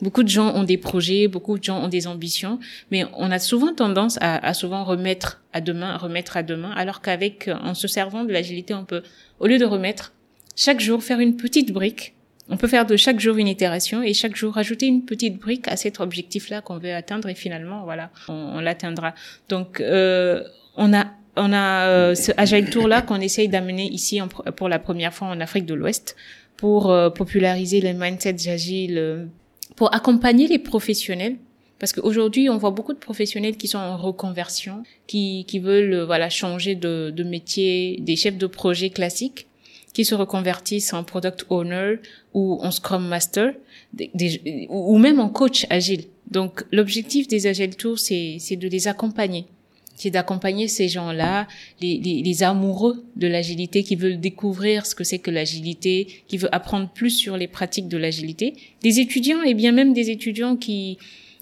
beaucoup 0.00 0.22
de 0.22 0.28
gens 0.28 0.54
ont 0.54 0.62
des 0.62 0.78
projets, 0.78 1.28
beaucoup 1.28 1.58
de 1.58 1.64
gens 1.64 1.82
ont 1.82 1.88
des 1.88 2.06
ambitions, 2.06 2.60
mais 2.90 3.04
on 3.14 3.30
a 3.30 3.38
souvent 3.38 3.74
tendance 3.74 4.18
à, 4.20 4.36
à 4.46 4.54
souvent 4.54 4.84
remettre 4.84 5.42
à 5.52 5.60
demain, 5.60 5.96
remettre 5.96 6.36
à 6.36 6.42
demain, 6.42 6.70
alors 6.70 7.00
qu'avec, 7.00 7.48
en 7.48 7.74
se 7.74 7.88
servant 7.88 8.24
de 8.24 8.32
l'agilité, 8.32 8.74
on 8.74 8.84
peut, 8.84 9.02
au 9.40 9.46
lieu 9.46 9.58
de 9.58 9.64
remettre, 9.64 10.12
chaque 10.54 10.80
jour 10.80 11.02
faire 11.02 11.20
une 11.20 11.36
petite 11.36 11.72
brique 11.72 12.14
on 12.48 12.56
peut 12.56 12.68
faire 12.68 12.86
de 12.86 12.96
chaque 12.96 13.20
jour 13.20 13.36
une 13.36 13.48
itération 13.48 14.02
et 14.02 14.14
chaque 14.14 14.36
jour 14.36 14.54
rajouter 14.54 14.86
une 14.86 15.04
petite 15.04 15.38
brique 15.38 15.68
à 15.68 15.76
cet 15.76 16.00
objectif-là 16.00 16.60
qu'on 16.60 16.78
veut 16.78 16.92
atteindre 16.92 17.28
et 17.28 17.34
finalement, 17.34 17.84
voilà, 17.84 18.10
on, 18.28 18.60
l'atteindra. 18.60 19.14
Donc, 19.48 19.80
euh, 19.80 20.42
on 20.76 20.92
a 20.92 21.06
on 21.34 21.50
a 21.52 21.86
euh, 21.86 22.14
ce 22.14 22.30
Agile 22.36 22.68
Tour 22.68 22.88
là 22.88 23.00
qu'on 23.00 23.20
essaye 23.20 23.48
d'amener 23.48 23.86
ici 23.86 24.20
pour 24.56 24.68
la 24.68 24.78
première 24.78 25.14
fois 25.14 25.28
en 25.28 25.40
Afrique 25.40 25.64
de 25.64 25.72
l'Ouest 25.72 26.14
pour 26.58 26.90
euh, 26.90 27.08
populariser 27.08 27.80
les 27.80 27.94
mindsets 27.94 28.50
agiles, 28.50 29.28
pour 29.74 29.94
accompagner 29.94 30.46
les 30.46 30.58
professionnels 30.58 31.36
parce 31.78 31.92
qu'aujourd'hui, 31.94 32.48
on 32.48 32.58
voit 32.58 32.70
beaucoup 32.70 32.92
de 32.92 32.98
professionnels 32.98 33.56
qui 33.56 33.66
sont 33.66 33.78
en 33.78 33.96
reconversion, 33.96 34.84
qui, 35.08 35.44
qui 35.48 35.58
veulent 35.58 36.02
voilà 36.02 36.30
changer 36.30 36.76
de, 36.76 37.10
de 37.10 37.24
métier, 37.24 37.98
des 38.00 38.14
chefs 38.14 38.38
de 38.38 38.46
projet 38.46 38.90
classiques, 38.90 39.48
qui 39.92 40.04
se 40.04 40.14
reconvertissent 40.14 40.92
en 40.92 41.04
product 41.04 41.46
owner 41.50 41.96
ou 42.34 42.58
en 42.62 42.70
scrum 42.70 43.06
master, 43.06 43.52
ou 44.68 44.98
même 44.98 45.20
en 45.20 45.28
coach 45.28 45.66
agile. 45.70 46.04
Donc 46.30 46.64
l'objectif 46.72 47.28
des 47.28 47.46
Agile 47.46 47.76
Tours, 47.76 47.98
c'est 47.98 48.56
de 48.56 48.68
les 48.68 48.88
accompagner. 48.88 49.44
C'est 49.94 50.10
d'accompagner 50.10 50.68
ces 50.68 50.88
gens-là, 50.88 51.46
les, 51.82 51.98
les, 51.98 52.22
les, 52.22 52.42
amoureux 52.42 53.04
de 53.16 53.28
l'agilité 53.28 53.82
qui 53.82 53.94
veulent 53.94 54.18
découvrir 54.18 54.86
ce 54.86 54.94
que 54.94 55.04
c'est 55.04 55.18
que 55.18 55.30
l'agilité, 55.30 56.08
qui 56.28 56.38
veulent 56.38 56.50
apprendre 56.50 56.88
plus 56.88 57.10
sur 57.10 57.36
les 57.36 57.46
pratiques 57.46 57.88
de 57.88 57.98
l'agilité. 57.98 58.54
Des 58.82 59.00
étudiants 59.00 59.42
et 59.42 59.52
bien 59.52 59.70
même 59.70 59.92
des 59.92 60.08
étudiants 60.08 60.56
qui, 60.56 60.96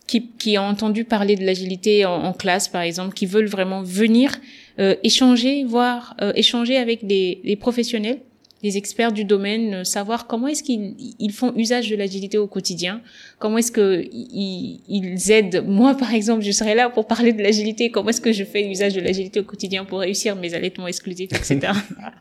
qui, 0.09 0.27
qui 0.37 0.59
ont 0.59 0.65
entendu 0.65 1.05
parler 1.05 1.37
de 1.37 1.45
l'agilité 1.45 2.05
en, 2.05 2.25
en, 2.25 2.33
classe, 2.33 2.67
par 2.67 2.83
exemple, 2.83 3.15
qui 3.15 3.25
veulent 3.25 3.47
vraiment 3.47 3.83
venir 3.83 4.33
euh, 4.81 4.97
échanger, 5.05 5.63
voire 5.63 6.17
euh, 6.21 6.33
échanger 6.35 6.77
avec 6.77 7.07
des, 7.07 7.41
des 7.45 7.57
professionnels 7.57 8.19
les 8.63 8.77
experts 8.77 9.13
du 9.13 9.25
domaine, 9.25 9.75
euh, 9.75 9.85
savoir 9.85 10.27
comment 10.27 10.47
est-ce 10.49 10.63
qu'ils 10.63 10.95
ils 11.19 11.33
font 11.33 11.53
usage 11.57 11.89
de 11.89 11.97
l'agilité 11.97 12.39
au 12.39 12.47
quotidien, 12.47 13.01
comment 13.39 13.59
est-ce 13.59 13.73
que 13.73 14.05
ils, 14.13 14.81
ils, 14.89 15.31
aident. 15.31 15.65
Moi, 15.67 15.95
par 15.95 16.13
exemple, 16.15 16.43
je 16.43 16.51
serais 16.51 16.75
là 16.75 16.91
pour 16.91 17.07
parler 17.07 17.33
de 17.33 17.43
l'agilité. 17.43 17.91
Comment 17.91 18.11
est-ce 18.11 18.21
que 18.21 18.33
je 18.33 18.45
fais 18.45 18.69
usage 18.69 18.95
de 18.95 19.01
l'agilité 19.01 19.41
au 19.41 19.45
quotidien 19.45 19.85
pour 19.85 20.01
réussir 20.01 20.37
mes 20.37 20.55
allaitements 20.55 20.89
exclusifs, 20.89 21.31
etc. 21.33 21.73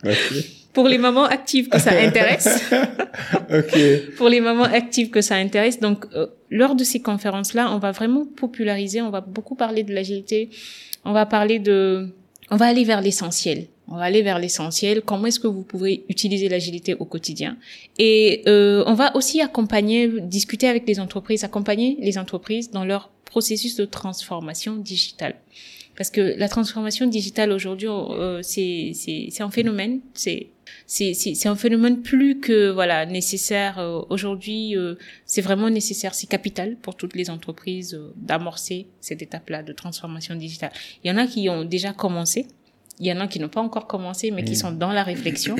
Pour 0.71 0.87
les 0.87 0.99
mamans 0.99 1.25
actives 1.25 1.67
que 1.67 1.79
ça 1.79 1.91
intéresse. 1.99 2.71
okay. 3.51 4.03
Pour 4.17 4.29
les 4.29 4.39
mamans 4.39 4.65
actives 4.65 5.09
que 5.09 5.19
ça 5.19 5.35
intéresse. 5.35 5.79
Donc, 5.79 6.05
euh, 6.13 6.27
lors 6.51 6.75
de 6.75 6.83
ces 6.83 7.01
conférences-là, 7.01 7.71
on 7.73 7.79
va 7.79 7.91
vraiment 7.91 8.25
populariser. 8.25 9.01
On 9.01 9.09
va 9.09 9.21
beaucoup 9.21 9.55
parler 9.55 9.81
de 9.81 9.93
l'agilité. 9.93 10.49
On 11.05 11.11
va 11.11 11.25
parler 11.25 11.57
de, 11.57 12.09
on 12.51 12.57
va 12.57 12.65
aller 12.65 12.83
vers 12.83 13.01
l'essentiel 13.01 13.67
on 13.91 13.95
va 13.95 14.03
aller 14.03 14.21
vers 14.21 14.37
l'essentiel. 14.37 15.01
Comment 15.01 15.25
est-ce 15.27 15.39
que 15.39 15.47
vous 15.47 15.63
pouvez 15.63 16.03
utiliser 16.09 16.47
l'agilité 16.47 16.93
au 16.93 17.05
quotidien? 17.05 17.57
Et 17.97 18.43
euh, 18.47 18.83
on 18.85 18.93
va 18.93 19.15
aussi 19.15 19.41
accompagner, 19.41 20.07
discuter 20.21 20.67
avec 20.67 20.87
les 20.87 20.99
entreprises, 20.99 21.43
accompagner 21.43 21.97
les 21.99 22.17
entreprises 22.19 22.69
dans 22.69 22.85
leur 22.85 23.09
processus 23.25 23.75
de 23.75 23.85
transformation 23.85 24.75
digitale. 24.75 25.35
Parce 25.99 26.11
que 26.11 26.21
la 26.37 26.47
transformation 26.47 27.07
digitale 27.07 27.51
aujourd'hui, 27.51 27.89
euh, 27.89 28.39
c'est 28.41 28.93
c'est 28.95 29.43
un 29.43 29.51
phénomène, 29.51 29.99
c'est 30.13 30.47
c'est 30.87 31.13
c'est 31.13 31.49
un 31.49 31.57
phénomène 31.57 32.01
plus 32.01 32.39
que 32.39 32.69
voilà 32.69 33.05
nécessaire 33.05 33.79
euh, 33.79 34.01
aujourd'hui. 34.09 34.77
Euh, 34.77 34.95
c'est 35.25 35.41
vraiment 35.41 35.69
nécessaire, 35.69 36.13
c'est 36.15 36.27
capital 36.27 36.77
pour 36.77 36.95
toutes 36.95 37.17
les 37.17 37.29
entreprises 37.29 37.95
euh, 37.95 38.13
d'amorcer 38.15 38.87
cette 39.01 39.21
étape-là 39.21 39.61
de 39.61 39.73
transformation 39.73 40.35
digitale. 40.35 40.71
Il 41.03 41.09
y 41.09 41.13
en 41.13 41.17
a 41.17 41.27
qui 41.27 41.49
ont 41.49 41.65
déjà 41.65 41.91
commencé, 41.91 42.47
il 43.01 43.07
y 43.07 43.11
en 43.11 43.19
a 43.19 43.27
qui 43.27 43.41
n'ont 43.41 43.49
pas 43.49 43.59
encore 43.59 43.85
commencé, 43.85 44.31
mais 44.31 44.45
qui 44.45 44.53
mm. 44.53 44.61
sont 44.63 44.71
dans 44.71 44.93
la 44.93 45.03
réflexion. 45.03 45.57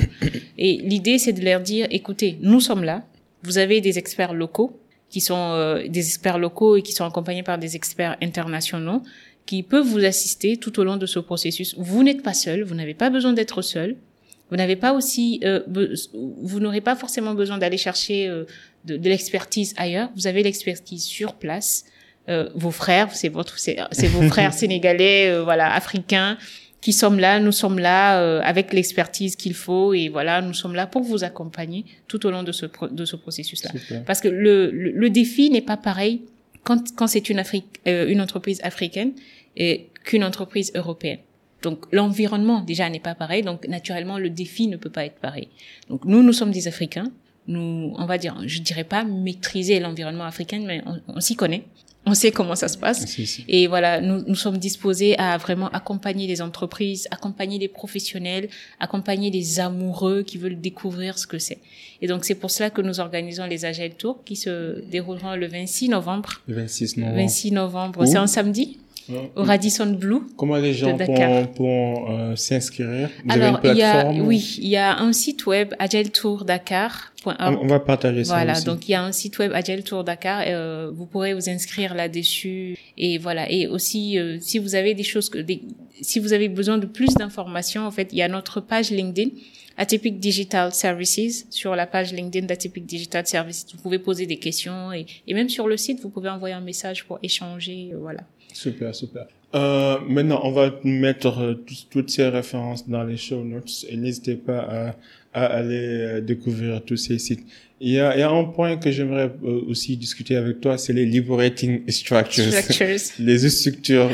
Et 0.56 0.78
l'idée, 0.78 1.18
c'est 1.18 1.34
de 1.34 1.44
leur 1.44 1.60
dire, 1.60 1.86
écoutez, 1.90 2.38
nous 2.40 2.60
sommes 2.60 2.84
là. 2.84 3.04
Vous 3.42 3.58
avez 3.58 3.82
des 3.82 3.98
experts 3.98 4.32
locaux 4.32 4.80
qui 5.10 5.20
sont 5.20 5.52
euh, 5.52 5.86
des 5.88 6.06
experts 6.06 6.38
locaux 6.38 6.76
et 6.76 6.82
qui 6.82 6.92
sont 6.92 7.04
accompagnés 7.04 7.42
par 7.42 7.58
des 7.58 7.76
experts 7.76 8.16
internationaux 8.22 9.02
qui 9.50 9.62
peuvent 9.62 9.86
vous 9.86 10.04
assister 10.04 10.56
tout 10.56 10.78
au 10.80 10.84
long 10.84 10.96
de 10.96 11.06
ce 11.06 11.18
processus. 11.18 11.74
Vous 11.76 12.02
n'êtes 12.02 12.22
pas 12.22 12.34
seul, 12.34 12.62
vous 12.62 12.74
n'avez 12.74 12.94
pas 12.94 13.10
besoin 13.10 13.32
d'être 13.32 13.62
seul. 13.62 13.96
Vous 14.50 14.56
n'avez 14.56 14.76
pas 14.76 14.92
aussi, 14.92 15.40
euh, 15.44 15.60
vous 16.42 16.60
n'aurez 16.60 16.80
pas 16.80 16.96
forcément 16.96 17.34
besoin 17.34 17.58
d'aller 17.58 17.76
chercher 17.76 18.26
euh, 18.26 18.44
de, 18.84 18.96
de 18.96 19.08
l'expertise 19.08 19.74
ailleurs. 19.76 20.10
Vous 20.16 20.26
avez 20.26 20.42
l'expertise 20.42 21.04
sur 21.04 21.34
place. 21.34 21.84
vos 22.54 22.70
frères, 22.70 23.08
c'est 23.20 23.32
votre, 23.38 23.58
c'est 23.58 24.10
vos 24.16 24.22
frères 24.34 24.54
sénégalais, 24.62 25.40
voilà, 25.48 25.66
africains, 25.74 26.36
qui 26.80 26.92
sommes 26.92 27.18
là, 27.18 27.40
nous 27.40 27.52
sommes 27.52 27.78
là 27.78 28.20
euh, 28.20 28.40
avec 28.42 28.72
l'expertise 28.72 29.36
qu'il 29.36 29.54
faut 29.54 29.92
et 29.92 30.08
voilà, 30.08 30.40
nous 30.40 30.54
sommes 30.54 30.74
là 30.74 30.86
pour 30.86 31.02
vous 31.02 31.24
accompagner 31.24 31.84
tout 32.08 32.24
au 32.26 32.30
long 32.30 32.42
de 32.42 32.52
ce 32.52 32.66
de 32.90 33.04
ce 33.04 33.16
processus-là. 33.16 33.70
Parce 34.06 34.20
que 34.20 34.28
le, 34.28 34.70
le, 34.70 35.10
défi 35.10 35.50
n'est 35.50 35.60
pas 35.60 35.76
pareil 35.76 36.22
quand 36.64 36.82
quand 36.96 37.06
c'est 37.06 37.28
une 37.28 37.38
Afrique 37.38 37.66
euh, 37.86 38.08
une 38.08 38.20
entreprise 38.20 38.60
africaine 38.62 39.12
qu'une 40.04 40.24
entreprise 40.24 40.72
européenne. 40.74 41.18
Donc 41.62 41.84
l'environnement 41.92 42.62
déjà 42.62 42.88
n'est 42.88 43.00
pas 43.00 43.14
pareil, 43.14 43.42
donc 43.42 43.66
naturellement 43.68 44.18
le 44.18 44.30
défi 44.30 44.66
ne 44.66 44.76
peut 44.76 44.90
pas 44.90 45.04
être 45.04 45.20
pareil. 45.20 45.48
Donc 45.88 46.04
nous 46.04 46.22
nous 46.22 46.32
sommes 46.32 46.52
des 46.52 46.68
Africains, 46.68 47.10
nous 47.46 47.92
on 47.96 48.06
va 48.06 48.16
dire 48.16 48.34
je 48.46 48.60
dirais 48.60 48.84
pas 48.84 49.04
maîtriser 49.04 49.78
l'environnement 49.78 50.24
africain 50.24 50.62
mais 50.66 50.82
on, 50.86 51.00
on 51.16 51.20
s'y 51.20 51.36
connaît 51.36 51.64
on 52.06 52.14
sait 52.14 52.30
comment 52.30 52.54
ça 52.54 52.68
se 52.68 52.78
passe. 52.78 53.04
Et 53.46 53.66
voilà, 53.66 54.00
nous, 54.00 54.24
nous 54.26 54.34
sommes 54.34 54.56
disposés 54.56 55.18
à 55.18 55.36
vraiment 55.36 55.68
accompagner 55.68 56.26
les 56.26 56.40
entreprises, 56.40 57.06
accompagner 57.10 57.58
les 57.58 57.68
professionnels, 57.68 58.48
accompagner 58.80 59.30
les 59.30 59.60
amoureux 59.60 60.22
qui 60.22 60.38
veulent 60.38 60.60
découvrir 60.60 61.18
ce 61.18 61.26
que 61.26 61.38
c'est. 61.38 61.58
Et 62.00 62.06
donc, 62.06 62.24
c'est 62.24 62.34
pour 62.34 62.50
cela 62.50 62.70
que 62.70 62.80
nous 62.80 63.00
organisons 63.00 63.44
les 63.44 63.66
Agile 63.66 63.94
Tours 63.94 64.24
qui 64.24 64.36
se 64.36 64.80
dérouleront 64.90 65.36
le 65.36 65.46
26 65.46 65.90
novembre. 65.90 66.40
Le 66.48 66.54
26 66.56 66.96
novembre. 66.96 67.16
26 67.16 67.52
novembre. 67.52 68.06
C'est 68.06 68.16
un 68.16 68.26
samedi? 68.26 68.78
Au 69.36 69.42
Radisson 69.42 69.86
Blue. 69.86 70.22
Comment 70.36 70.56
les 70.56 70.74
gens 70.74 70.96
pourront, 71.54 72.10
euh, 72.10 72.36
s'inscrire? 72.36 73.08
Vous 73.24 73.32
Alors, 73.32 73.56
avez 73.56 73.68
une 73.68 73.74
plateforme 73.74 74.12
il 74.12 74.18
y 74.18 74.20
a, 74.20 74.24
oui, 74.24 74.58
il 74.60 74.68
y 74.68 74.76
a 74.76 74.98
un 74.98 75.12
site 75.12 75.46
web 75.46 75.74
agiletoursdakar.org. 75.78 77.10
On, 77.26 77.66
va 77.66 77.80
partager 77.80 78.24
ça 78.24 78.34
Voilà, 78.34 78.60
donc 78.62 78.88
il 78.88 78.92
y 78.92 78.94
a 78.94 79.02
un 79.02 79.12
site 79.12 79.38
web 79.38 79.52
Agile 79.54 79.84
Tour 79.84 80.04
Dakar. 80.04 80.42
Euh, 80.46 80.90
vous 80.94 81.06
pourrez 81.06 81.34
vous 81.34 81.50
inscrire 81.50 81.94
là-dessus 81.94 82.78
et 82.96 83.18
voilà. 83.18 83.50
Et 83.50 83.66
aussi, 83.66 84.18
euh, 84.18 84.38
si 84.40 84.58
vous 84.58 84.74
avez 84.74 84.94
des 84.94 85.02
choses 85.02 85.28
que, 85.28 85.38
des, 85.38 85.62
si 86.00 86.18
vous 86.18 86.32
avez 86.32 86.48
besoin 86.48 86.78
de 86.78 86.86
plus 86.86 87.14
d'informations, 87.14 87.86
en 87.86 87.90
fait, 87.90 88.08
il 88.12 88.18
y 88.18 88.22
a 88.22 88.28
notre 88.28 88.60
page 88.60 88.90
LinkedIn. 88.90 89.30
Atypic 89.76 90.18
Digital 90.18 90.74
Services 90.74 91.46
sur 91.48 91.74
la 91.74 91.86
page 91.86 92.12
LinkedIn 92.12 92.46
d'Atypic 92.46 92.84
Digital 92.84 93.26
Services. 93.26 93.66
Vous 93.72 93.80
pouvez 93.80 93.98
poser 93.98 94.26
des 94.26 94.36
questions 94.36 94.92
et, 94.92 95.06
et 95.26 95.32
même 95.32 95.48
sur 95.48 95.68
le 95.68 95.78
site, 95.78 96.00
vous 96.00 96.10
pouvez 96.10 96.28
envoyer 96.28 96.54
un 96.54 96.60
message 96.60 97.06
pour 97.06 97.18
échanger. 97.22 97.92
Voilà. 97.98 98.20
Super, 98.52 98.94
super. 98.94 99.26
Euh, 99.54 99.98
maintenant, 100.08 100.40
on 100.44 100.52
va 100.52 100.70
mettre 100.84 101.40
euh, 101.40 101.64
toutes 101.90 102.10
ces 102.10 102.28
références 102.28 102.88
dans 102.88 103.02
les 103.02 103.16
show 103.16 103.42
notes 103.42 103.84
et 103.88 103.96
n'hésitez 103.96 104.36
pas 104.36 104.60
à, 104.60 104.94
à 105.32 105.44
aller 105.46 105.76
euh, 105.76 106.20
découvrir 106.20 106.82
tous 106.84 106.96
ces 106.96 107.18
sites. 107.18 107.44
Il 107.80 107.92
y 107.92 108.00
a, 108.00 108.14
il 108.16 108.20
y 108.20 108.22
a 108.22 108.30
un 108.30 108.44
point 108.44 108.76
que 108.76 108.90
j'aimerais 108.90 109.30
euh, 109.44 109.62
aussi 109.68 109.96
discuter 109.96 110.36
avec 110.36 110.60
toi, 110.60 110.76
c'est 110.76 110.92
les 110.92 111.06
liberating 111.06 111.82
structures. 111.90 112.52
structures. 112.52 112.98
les 113.18 113.48
structures 113.48 114.10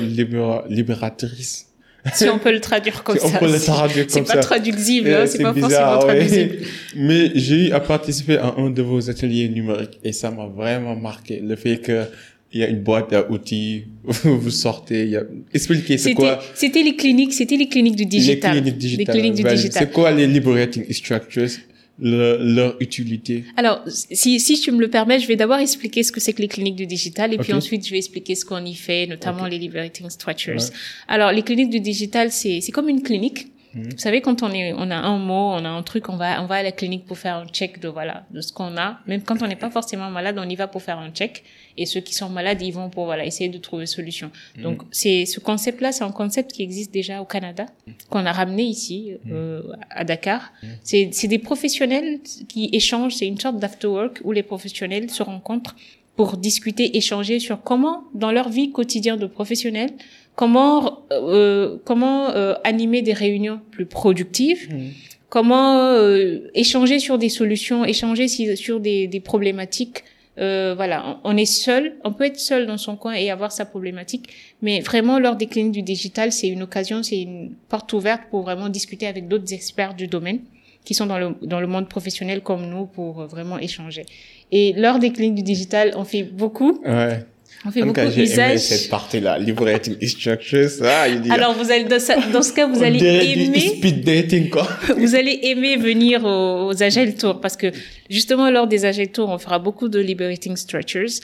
libératrices. 0.68 1.66
Si 2.14 2.28
on 2.28 2.38
peut 2.38 2.52
le 2.52 2.60
traduire 2.60 3.02
comme 3.02 3.18
si 3.18 3.28
ça. 3.28 3.36
On 3.36 3.38
peut 3.40 3.52
le 3.52 3.58
traduire 3.58 4.06
comme 4.06 4.24
ça. 4.24 4.32
C'est 4.32 4.38
pas 4.38 4.42
traduisible, 4.42 5.08
hein, 5.08 5.26
c'est 5.26 5.42
pas 5.42 5.52
bizarre, 5.52 6.00
forcément 6.00 6.14
traduisible. 6.14 6.58
Mais 6.96 7.32
j'ai 7.34 7.68
eu 7.68 7.72
à 7.72 7.80
participer 7.80 8.38
à 8.38 8.54
un 8.58 8.70
de 8.70 8.82
vos 8.82 9.10
ateliers 9.10 9.48
numériques 9.48 9.98
et 10.04 10.12
ça 10.12 10.30
m'a 10.30 10.46
vraiment 10.46 10.94
marqué. 10.94 11.40
Le 11.40 11.56
fait 11.56 11.78
que 11.78 12.04
il 12.56 12.60
y 12.60 12.64
a 12.64 12.68
une 12.68 12.82
boîte 12.82 13.12
à 13.12 13.30
outils, 13.30 13.84
vous 14.04 14.50
sortez, 14.50 15.04
il 15.04 15.10
y 15.10 15.16
a... 15.16 15.22
expliquez, 15.52 15.98
c'est 15.98 16.14
quoi? 16.14 16.42
C'était 16.54 16.82
les 16.82 16.96
cliniques, 16.96 17.34
c'était 17.34 17.56
les 17.56 17.68
cliniques 17.68 17.96
du 17.96 18.06
digital. 18.06 18.54
Les 18.54 18.60
cliniques, 18.60 18.78
digital. 18.78 19.14
Les 19.14 19.20
cliniques 19.20 19.44
du 19.44 19.54
digital. 19.54 19.82
C'est 19.82 19.92
quoi 19.92 20.10
les 20.10 20.26
liberating 20.26 20.90
structures? 20.92 21.50
leur 21.98 22.76
utilité? 22.80 23.44
Alors, 23.56 23.82
si, 23.88 24.38
si 24.38 24.60
tu 24.60 24.70
me 24.70 24.80
le 24.80 24.88
permets, 24.88 25.18
je 25.18 25.26
vais 25.26 25.36
d'abord 25.36 25.58
expliquer 25.58 26.02
ce 26.02 26.12
que 26.12 26.20
c'est 26.20 26.34
que 26.34 26.42
les 26.42 26.48
cliniques 26.48 26.76
du 26.76 26.86
digital 26.86 27.32
et 27.32 27.38
puis 27.38 27.54
ensuite 27.54 27.86
je 27.86 27.90
vais 27.90 27.96
expliquer 27.96 28.34
ce 28.34 28.44
qu'on 28.44 28.62
y 28.64 28.74
fait, 28.74 29.06
notamment 29.06 29.46
les 29.46 29.58
liberating 29.58 30.10
structures. 30.10 30.60
Alors, 31.08 31.32
les 31.32 31.42
cliniques 31.42 31.70
du 31.70 31.80
digital, 31.80 32.30
c'est, 32.30 32.60
c'est 32.60 32.72
comme 32.72 32.88
une 32.88 33.02
clinique 33.02 33.48
Vous 33.76 33.98
savez, 33.98 34.22
quand 34.22 34.42
on 34.42 34.50
est, 34.52 34.72
on 34.72 34.90
a 34.90 34.96
un 34.96 35.18
mot, 35.18 35.52
on 35.52 35.64
a 35.64 35.68
un 35.68 35.82
truc, 35.82 36.08
on 36.08 36.16
va, 36.16 36.42
on 36.42 36.46
va 36.46 36.56
à 36.56 36.62
la 36.62 36.72
clinique 36.72 37.04
pour 37.04 37.18
faire 37.18 37.36
un 37.36 37.46
check 37.46 37.78
de 37.80 37.88
voilà, 37.88 38.24
de 38.30 38.40
ce 38.40 38.52
qu'on 38.52 38.76
a. 38.76 39.00
Même 39.06 39.22
quand 39.22 39.42
on 39.42 39.46
n'est 39.46 39.56
pas 39.56 39.70
forcément 39.70 40.10
malade, 40.10 40.36
on 40.38 40.48
y 40.48 40.56
va 40.56 40.66
pour 40.66 40.82
faire 40.82 40.98
un 40.98 41.10
check. 41.10 41.44
Et 41.76 41.84
ceux 41.84 42.00
qui 42.00 42.14
sont 42.14 42.30
malades, 42.30 42.62
ils 42.62 42.72
vont 42.72 42.88
pour 42.88 43.04
voilà, 43.04 43.26
essayer 43.26 43.50
de 43.50 43.58
trouver 43.58 43.84
solution. 43.84 44.30
Donc, 44.62 44.82
c'est 44.90 45.26
ce 45.26 45.40
concept-là, 45.40 45.92
c'est 45.92 46.04
un 46.04 46.10
concept 46.12 46.52
qui 46.52 46.62
existe 46.62 46.92
déjà 46.92 47.20
au 47.20 47.26
Canada, 47.26 47.66
qu'on 48.08 48.24
a 48.24 48.32
ramené 48.32 48.62
ici 48.62 49.12
euh, 49.30 49.62
à 49.90 50.04
Dakar. 50.04 50.52
C'est, 50.82 51.10
c'est 51.12 51.28
des 51.28 51.38
professionnels 51.38 52.20
qui 52.48 52.70
échangent. 52.72 53.16
C'est 53.16 53.26
une 53.26 53.38
sorte 53.38 53.58
d'after 53.58 53.88
work 53.88 54.20
où 54.24 54.32
les 54.32 54.42
professionnels 54.42 55.10
se 55.10 55.22
rencontrent 55.22 55.76
pour 56.16 56.38
discuter, 56.38 56.96
échanger 56.96 57.38
sur 57.38 57.62
comment, 57.62 58.04
dans 58.14 58.32
leur 58.32 58.48
vie 58.48 58.72
quotidienne 58.72 59.18
de 59.18 59.26
professionnels, 59.26 59.92
comment 60.36 61.00
euh, 61.12 61.78
comment 61.84 62.30
euh, 62.30 62.54
animer 62.64 63.02
des 63.02 63.12
réunions 63.14 63.60
plus 63.70 63.86
productives, 63.86 64.68
comment 65.28 65.78
euh, 65.78 66.38
échanger 66.54 66.98
sur 66.98 67.18
des 67.18 67.28
solutions, 67.30 67.84
échanger 67.84 68.28
si- 68.28 68.56
sur 68.56 68.78
des, 68.80 69.06
des 69.08 69.20
problématiques? 69.20 70.04
Euh, 70.38 70.74
voilà, 70.76 71.18
on 71.24 71.30
on 71.32 71.36
est 71.38 71.46
seul, 71.46 71.94
on 72.04 72.12
peut 72.12 72.24
être 72.24 72.38
seul 72.38 72.66
dans 72.66 72.76
son 72.76 72.94
coin 72.96 73.14
et 73.14 73.30
avoir 73.30 73.52
sa 73.52 73.64
problématique, 73.64 74.28
mais 74.60 74.80
vraiment 74.80 75.18
lors 75.18 75.34
des 75.34 75.46
cliniques 75.46 75.72
du 75.72 75.82
digital, 75.82 76.30
c'est 76.30 76.48
une 76.48 76.62
occasion, 76.62 77.02
c'est 77.02 77.22
une 77.22 77.54
porte 77.70 77.90
ouverte 77.94 78.24
pour 78.30 78.42
vraiment 78.42 78.68
discuter 78.68 79.06
avec 79.06 79.28
d'autres 79.28 79.54
experts 79.54 79.94
du 79.94 80.06
domaine 80.08 80.40
qui 80.84 80.92
sont 80.92 81.06
dans 81.06 81.18
le 81.18 81.28
dans 81.42 81.58
le 81.58 81.66
monde 81.66 81.88
professionnel 81.88 82.42
comme 82.42 82.66
nous 82.68 82.84
pour 82.84 83.24
vraiment 83.34 83.58
échanger. 83.58 84.04
Et 84.52 84.74
lors 84.76 84.98
des 84.98 85.10
cliniques 85.10 85.36
du 85.36 85.42
digital, 85.54 85.92
on 85.96 86.04
fait 86.04 86.22
beaucoup, 86.22 86.72
Ouais. 86.84 87.24
On 87.66 87.70
fait 87.70 87.82
En 87.82 87.86
beaucoup 87.86 88.00
cette 88.56 88.88
partie-là. 88.88 89.38
Liberating 89.38 89.96
structure, 90.06 90.68
ça, 90.68 91.08
il 91.08 91.20
dit. 91.20 91.30
Alors 91.30 91.54
vous 91.54 91.70
allez 91.70 91.84
dans, 91.84 91.98
ce 91.98 92.52
cas 92.52 92.66
vous 92.66 92.82
allez 92.82 92.98
aimer 93.02 93.60
speed 93.60 94.04
dating, 94.04 94.50
quoi. 94.50 94.68
vous 94.96 95.14
allez 95.14 95.38
aimer 95.42 95.76
venir 95.76 96.24
aux, 96.24 96.68
aux 96.68 96.82
Agile 96.82 97.14
Tours 97.14 97.40
parce 97.40 97.56
que 97.56 97.72
justement 98.08 98.50
lors 98.50 98.66
des 98.66 98.84
Agile 98.84 99.10
Tours 99.10 99.28
on 99.28 99.38
fera 99.38 99.58
beaucoup 99.58 99.88
de 99.88 99.98
liberating 99.98 100.56
stretchers. 100.56 101.20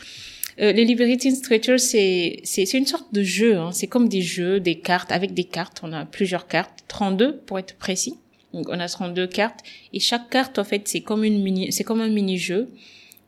Euh, 0.61 0.73
les 0.73 0.85
liberating 0.85 1.35
stretchers 1.35 1.79
c'est 1.79 2.41
c'est 2.45 2.67
c'est 2.67 2.77
une 2.77 2.87
sorte 2.87 3.13
de 3.15 3.23
jeu 3.23 3.57
hein. 3.57 3.71
c'est 3.73 3.87
comme 3.87 4.07
des 4.07 4.21
jeux 4.21 4.61
des 4.61 4.75
cartes 4.75 5.11
avec 5.11 5.33
des 5.33 5.45
cartes 5.45 5.81
on 5.83 5.95
a 5.95 6.05
plusieurs 6.05 6.47
cartes 6.47 6.81
32 6.89 7.39
pour 7.47 7.59
être 7.59 7.75
précis 7.77 8.17
donc 8.53 8.67
on 8.69 8.79
a 8.79 8.87
32 8.87 9.27
cartes 9.29 9.61
et 9.95 9.99
chaque 9.99 10.29
carte 10.29 10.59
en 10.59 10.65
fait 10.65 10.83
c'est 10.89 11.01
comme 11.01 11.25
une 11.25 11.43
mini 11.43 11.73
c'est 11.73 11.85
comme 11.85 12.03
un 12.03 12.09
mini 12.09 12.37
jeu 12.37 12.69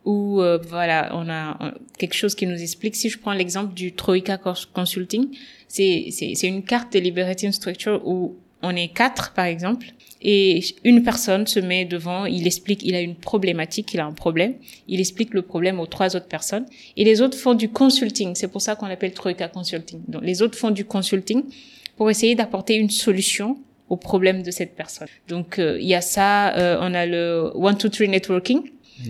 où 0.05 0.41
euh, 0.41 0.57
voilà, 0.69 1.11
on 1.13 1.27
a 1.29 1.57
euh, 1.61 1.71
quelque 1.97 2.13
chose 2.15 2.35
qui 2.35 2.45
nous 2.47 2.61
explique. 2.61 2.95
Si 2.95 3.09
je 3.09 3.17
prends 3.19 3.33
l'exemple 3.33 3.73
du 3.73 3.93
Troika 3.93 4.37
Cons- 4.37 4.67
Consulting, 4.73 5.27
c'est 5.67 6.07
c'est 6.11 6.47
une 6.47 6.63
carte 6.63 6.93
de 6.93 6.99
liberating 6.99 7.51
structure 7.51 8.01
où 8.05 8.35
on 8.61 8.75
est 8.75 8.87
quatre 8.87 9.33
par 9.33 9.45
exemple 9.45 9.87
et 10.21 10.63
une 10.83 11.03
personne 11.03 11.45
se 11.45 11.59
met 11.59 11.85
devant, 11.85 12.25
il 12.25 12.47
explique, 12.47 12.81
il 12.83 12.95
a 12.95 13.01
une 13.01 13.15
problématique, 13.15 13.93
il 13.93 13.99
a 13.99 14.05
un 14.05 14.13
problème, 14.13 14.55
il 14.87 14.99
explique 14.99 15.33
le 15.33 15.41
problème 15.41 15.79
aux 15.79 15.85
trois 15.85 16.15
autres 16.15 16.27
personnes 16.27 16.65
et 16.97 17.03
les 17.03 17.21
autres 17.21 17.37
font 17.37 17.53
du 17.53 17.69
consulting. 17.69 18.33
C'est 18.33 18.47
pour 18.47 18.61
ça 18.61 18.75
qu'on 18.75 18.87
l'appelle 18.87 19.13
Troika 19.13 19.47
Consulting. 19.49 19.99
Donc 20.07 20.23
les 20.23 20.41
autres 20.41 20.57
font 20.57 20.71
du 20.71 20.85
consulting 20.85 21.43
pour 21.97 22.09
essayer 22.09 22.33
d'apporter 22.33 22.75
une 22.75 22.89
solution 22.89 23.57
au 23.89 23.97
problème 23.97 24.41
de 24.41 24.49
cette 24.49 24.75
personne. 24.75 25.07
Donc 25.27 25.59
euh, 25.59 25.77
il 25.79 25.87
y 25.87 25.93
a 25.93 26.01
ça, 26.01 26.55
euh, 26.57 26.77
on 26.81 26.93
a 26.95 27.05
le 27.05 27.51
one 27.53 27.77
two 27.77 27.89
three 27.89 28.09
networking 28.09 28.61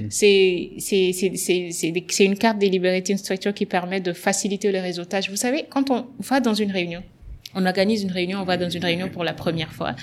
c'est 0.09 0.71
c'est 0.79 1.11
c'est 1.13 1.35
c'est 1.35 1.69
c'est 1.71 1.91
des- 1.91 2.05
c'est 2.09 2.25
une 2.25 2.37
carte 2.37 2.57
des 2.59 2.69
liberating 2.69 3.17
structure 3.17 3.53
qui 3.53 3.65
permet 3.65 3.99
de 4.01 4.13
faciliter 4.13 4.71
le 4.71 4.79
réseautage. 4.79 5.29
Vous 5.29 5.35
savez, 5.35 5.65
quand 5.69 5.89
on 5.91 6.05
va 6.19 6.39
dans 6.39 6.53
une 6.53 6.71
réunion, 6.71 7.03
on 7.53 7.65
organise 7.65 8.03
une 8.03 8.11
réunion, 8.11 8.39
on 8.41 8.45
va 8.45 8.57
dans 8.57 8.69
une 8.69 8.83
réunion 8.83 9.09
pour 9.09 9.23
la 9.23 9.33
première 9.33 9.71
fois. 9.71 9.95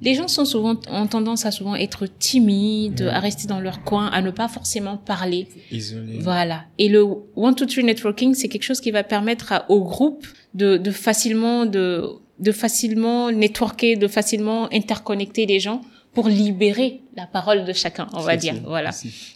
Les 0.00 0.14
gens 0.14 0.28
sont 0.28 0.44
souvent 0.44 0.76
ont 0.90 1.06
tendance 1.08 1.44
à 1.44 1.50
souvent 1.50 1.74
être 1.74 2.06
timides, 2.06 3.02
à 3.12 3.18
rester 3.18 3.48
dans 3.48 3.60
leur 3.60 3.82
coin, 3.82 4.06
à 4.06 4.22
ne 4.22 4.30
pas 4.30 4.46
forcément 4.48 4.96
parler. 4.96 5.48
Isolé. 5.72 6.18
Voilà. 6.20 6.64
Et 6.78 6.88
le 6.88 7.02
one 7.34 7.54
two 7.56 7.66
three 7.66 7.82
networking, 7.82 8.34
c'est 8.34 8.48
quelque 8.48 8.62
chose 8.62 8.80
qui 8.80 8.92
va 8.92 9.02
permettre 9.02 9.52
à, 9.52 9.68
au 9.70 9.82
groupe 9.82 10.24
de, 10.54 10.76
de 10.76 10.90
facilement 10.90 11.66
de 11.66 12.04
de 12.38 12.52
facilement 12.52 13.32
networker, 13.32 13.96
de 13.96 14.06
facilement 14.06 14.72
interconnecter 14.72 15.44
les 15.46 15.58
gens 15.58 15.80
pour 16.14 16.28
libérer 16.28 17.02
la 17.16 17.26
parole 17.26 17.64
de 17.64 17.72
chacun, 17.72 18.08
on 18.12 18.20
va 18.20 18.36
dire. 18.36 18.54
Voilà. 18.64 18.90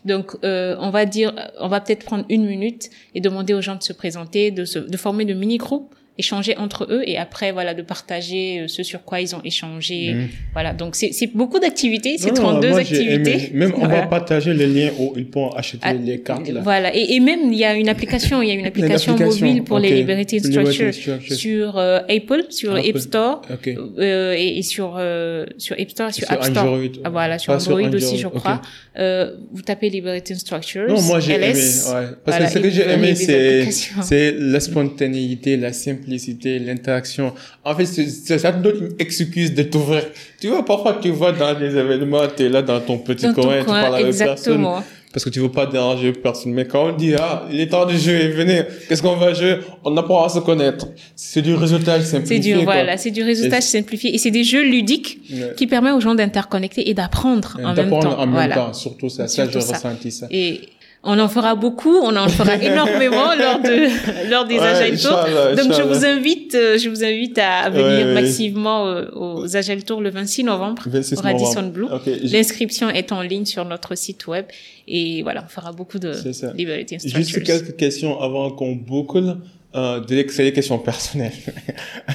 Donc, 0.05 0.33
euh, 0.43 0.77
on 0.81 0.91
va 0.91 1.05
dire, 1.05 1.33
on 1.61 1.69
va 1.69 1.81
peut-être 1.81 2.05
prendre 2.05 2.25
une 2.29 2.47
minute 2.47 2.91
et 3.15 3.21
demander 3.21 3.55
aux 3.55 3.61
gens 3.61 3.77
de 3.77 3.83
se 3.83 3.93
présenter, 3.93 4.51
de 4.51 4.65
se, 4.65 4.79
de 4.79 4.97
former 4.97 5.25
de 5.25 5.35
mini-groupes, 5.35 5.95
échanger 6.19 6.57
entre 6.59 6.87
eux 6.91 7.03
et 7.07 7.17
après, 7.17 7.53
voilà, 7.53 7.73
de 7.75 7.83
partager 7.83 8.61
euh, 8.61 8.69
ce 8.69 8.83
sur 8.83 9.03
quoi 9.03 9.21
ils 9.21 9.35
ont 9.35 9.41
échangé. 9.45 10.13
Mhm. 10.15 10.29
Voilà. 10.53 10.73
Donc, 10.75 10.95
c'est, 10.95 11.11
c'est 11.13 11.29
beaucoup 11.29 11.59
d'activités, 11.59 12.17
c'est 12.19 12.29
Non, 12.29 12.35
non, 12.35 12.43
32 12.61 12.69
moi, 12.71 12.83
j'ai 12.83 12.97
activités. 12.99 13.31
aimé. 13.33 13.51
Même 13.55 13.73
on 13.79 13.87
va 13.87 14.03
partager 14.07 14.53
les 14.53 14.67
liens 14.67 14.91
où 14.99 15.15
ils 15.17 15.27
pourront 15.27 15.51
acheter 15.53 15.79
Ah, 15.83 15.95
les 15.95 16.21
cartes 16.21 16.49
là. 16.49 16.61
Voilà. 16.63 16.95
Et, 16.95 17.15
et 17.15 17.21
même, 17.21 17.53
il 17.53 17.59
y 17.59 17.65
a 17.65 17.75
une 17.75 17.89
application, 17.89 18.43
il 18.43 18.49
y 18.49 18.53
a 18.53 18.55
une 18.55 18.67
application, 18.73 19.15
application, 19.15 19.47
mobile 19.47 19.65
pour 19.65 19.79
les 19.79 19.91
Liberating 19.95 20.41
Structures 20.41 20.93
Structures. 20.95 21.37
sur 21.37 21.79
euh, 21.79 22.01
Apple, 22.09 22.45
sur 22.51 22.75
Apple. 22.77 22.89
App 22.91 22.99
Store, 22.99 23.43
Ok. 23.51 23.69
euh, 23.99 24.35
et, 24.37 24.59
et 24.59 24.63
sur, 24.63 24.97
euh, 24.99 25.47
sur 25.57 25.77
App 25.81 25.91
Store 25.91 26.13
sur, 26.13 26.27
Sur 26.27 26.33
App 26.35 26.45
Store. 26.45 26.65
Android. 26.75 26.89
Ah, 27.05 27.11
voilà, 27.11 27.39
sur 27.39 27.59
sur 27.61 27.73
Android, 27.77 27.95
aussi, 27.95 28.19
je 28.19 28.29
crois. 28.29 28.61
ok. 28.63 28.69
Euh, 28.99 29.37
vous 29.53 29.63
tapez 29.63 29.89
Liberating 29.89 30.37
Structures. 30.37 30.89
Non, 30.89 31.01
moi 31.03 31.21
j'ai 31.21 31.33
aimé. 31.35 31.47
Ouais. 31.47 31.55
Parce 31.55 32.11
Voilà, 32.27 32.47
que 32.47 32.53
ce 32.53 32.59
que 32.59 32.71
j'ai 32.71 32.83
aimé, 32.91 33.15
c'est 33.15 33.71
c'est 34.03 34.33
la 34.39 34.61
spontanéité, 34.61 35.57
la 35.57 35.73
simplicité, 35.73 36.02
l'interaction. 36.07 37.33
En 37.65 37.75
fait, 37.75 37.87
c'est- 37.87 38.09
c'est- 38.09 38.39
ça 38.39 38.53
te 38.53 38.63
donne 38.63 38.77
une 38.91 38.95
excuse 38.99 39.55
de 39.55 39.63
t'ouvrir. 39.63 40.05
Tu 40.41 40.49
vois, 40.49 40.65
parfois 40.65 40.99
tu 41.03 41.11
vas 41.11 41.33
dans 41.33 41.59
les 41.59 41.77
événements, 41.77 42.23
tu 42.37 42.45
es 42.45 42.49
là 42.49 42.63
dans 42.63 42.81
ton 42.81 42.99
petit 42.99 43.27
Dans 43.27 43.35
ton 43.35 43.43
coin, 43.43 43.59
tu 43.61 43.65
coin, 43.67 43.83
parles 43.83 43.95
avec 44.03 44.17
personne. 44.17 44.67
Parce 45.13 45.27
que 45.27 45.29
tu 45.31 45.41
veux 45.41 45.51
pas 45.51 45.67
déranger 45.67 46.11
personne. 46.13 46.53
Mais 46.55 46.65
quand 46.65 46.87
on 46.89 46.97
dit, 46.97 47.13
ah, 47.19 47.47
il 47.53 47.61
est 47.61 47.67
temps 47.69 47.85
de 47.85 47.93
jouer, 47.93 48.29
venez, 48.29 48.63
qu'est-ce 48.89 49.03
qu'on 49.03 49.17
va 49.17 49.35
jouer? 49.35 49.59
On 49.85 49.95
apprend 49.99 50.25
à 50.25 50.31
se 50.31 50.39
connaître. 50.39 50.87
C'est 51.15 51.43
du 51.43 51.55
résultat 51.55 52.01
simplifié. 52.01 52.41
C'est 52.43 52.49
du, 52.49 52.55
quoi. 52.65 52.73
voilà, 52.73 52.97
c'est 52.97 53.11
du 53.11 53.23
résultage 53.23 53.65
simplifié. 53.65 54.15
Et 54.15 54.17
c'est 54.17 54.31
des 54.31 54.43
jeux 54.43 54.63
ludiques 54.65 55.19
Ouais. 55.31 55.53
qui 55.55 55.67
permettent 55.67 55.93
aux 55.97 56.01
gens 56.01 56.15
d'interconnecter 56.15 56.89
et 56.89 56.95
d'apprendre 56.95 57.59
en 57.63 57.67
même 57.67 57.75
D'apprendre 57.77 58.09
temps. 58.17 58.19
en 58.23 58.25
même 58.25 58.31
voilà. 58.35 58.55
temps, 58.55 58.73
surtout 58.73 59.11
ça. 59.11 59.29
Ça, 59.29 59.45
Surtout 59.45 59.61
j'ai 59.61 59.67
ça. 59.67 59.75
ressenti 59.77 60.11
ça. 60.11 60.29
Et 60.31 60.63
on 61.05 61.19
en 61.19 61.29
fera 61.29 61.55
beaucoup, 61.55 61.97
on 61.97 62.15
en 62.17 62.29
fera 62.29 62.57
énormément 62.63 63.35
lors 63.37 63.61
de 63.61 64.31
lors 64.31 64.45
des 64.45 64.59
Ouais, 64.59 64.67
Agile 64.67 65.01
Tours. 65.01 65.57
Donc 65.57 65.73
je 65.73 65.83
vous 65.83 66.05
invite, 66.05 66.55
euh, 66.55 66.79
je 66.79 66.89
vous 66.89 67.03
invite 67.05 67.39
à 67.39 67.71
venir 67.71 68.07
Ouais, 68.07 68.15
massivement 68.15 68.87
euh, 68.87 69.07
aux 69.15 69.57
Agile 69.57 69.85
Tours 69.85 70.01
le 70.01 70.11
26 70.11 70.45
novembre 70.45 70.83
26 70.87 71.19
au 71.19 71.23
Radisson 71.23 71.63
novembre. 71.63 71.73
Blue. 71.73 72.19
L'inscription 72.23 72.89
est 72.89 73.11
en 73.13 73.23
ligne 73.23 73.47
sur 73.47 73.65
notre 73.65 73.97
site 73.97 74.27
web 74.27 74.47
et 74.87 75.23
voilà, 75.23 75.45
on 75.45 75.49
fera 75.49 75.73
beaucoup 75.73 75.99
de. 75.99 76.13
Liberating 76.55 77.01
Juste 77.03 77.43
quelques 77.43 77.77
questions 77.77 78.21
avant 78.21 78.51
qu'on 78.51 78.77
boucle. 78.77 79.37
Euh, 79.75 80.01
c'est 80.29 80.45
des 80.45 80.53
questions 80.53 80.79
personnelles. 80.79 81.33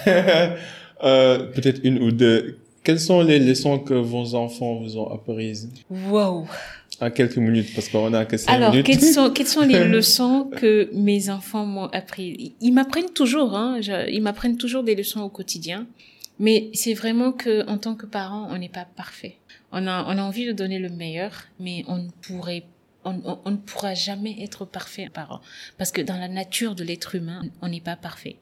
euh, 0.08 1.40
Peut-être 1.54 1.82
une 1.84 2.00
ou 2.02 2.12
deux. 2.12 2.60
Quelles 2.84 3.00
sont 3.00 3.22
les 3.22 3.40
leçons 3.40 3.80
que 3.80 3.94
vos 3.94 4.36
enfants 4.36 4.76
vous 4.76 4.98
ont 4.98 5.12
apprises? 5.12 5.70
Wow. 5.90 6.48
En 7.02 7.12
quelques 7.12 7.38
minutes 7.38 7.74
Parce 7.76 7.90
qu'on 7.90 8.14
a 8.14 8.26
que 8.26 8.38
cinq 8.38 8.52
Alors, 8.54 8.72
minutes. 8.72 8.86
quelles 8.86 9.02
sont, 9.02 9.30
quelles 9.32 9.48
sont 9.48 9.62
les 9.62 9.84
leçons 9.88 10.50
que 10.56 10.90
mes 10.94 11.30
enfants 11.30 11.66
m'ont 11.66 11.86
appris? 11.88 12.56
Ils 12.62 12.72
m'apprennent 12.72 13.12
toujours, 13.14 13.56
hein, 13.56 13.80
je- 13.82 14.10
ils 14.10 14.22
m'apprennent 14.22 14.58
toujours 14.58 14.84
des 14.84 14.96
leçons 14.96 15.22
au 15.22 15.30
quotidien. 15.30 15.88
Mais 16.40 16.70
c'est 16.74 16.94
vraiment 16.94 17.32
que, 17.32 17.68
en 17.68 17.78
tant 17.80 17.96
que 17.96 18.06
parent, 18.06 18.48
on 18.52 18.58
n'est 18.60 18.70
pas 18.70 18.86
parfait. 18.96 19.38
On 19.72 19.88
a, 19.88 20.04
on 20.08 20.18
a 20.18 20.22
envie 20.22 20.46
de 20.46 20.52
donner 20.52 20.78
le 20.80 20.90
meilleur, 20.90 21.32
mais 21.60 21.84
on 21.88 21.98
ne 21.98 22.10
pourrait, 22.22 22.64
on, 23.06 23.16
on- 23.26 23.40
on 23.46 23.52
ne 23.52 23.58
pourra 23.58 23.96
jamais 23.96 24.36
être 24.44 24.64
parfait 24.66 25.10
parent. 25.12 25.42
Parce 25.80 25.92
que 25.92 26.02
dans 26.02 26.18
la 26.18 26.28
nature 26.28 26.76
de 26.76 26.84
l'être 26.84 27.16
humain, 27.16 27.42
on 27.64 27.70
n'est 27.70 27.82
pas 27.82 27.96
parfait. 27.96 28.38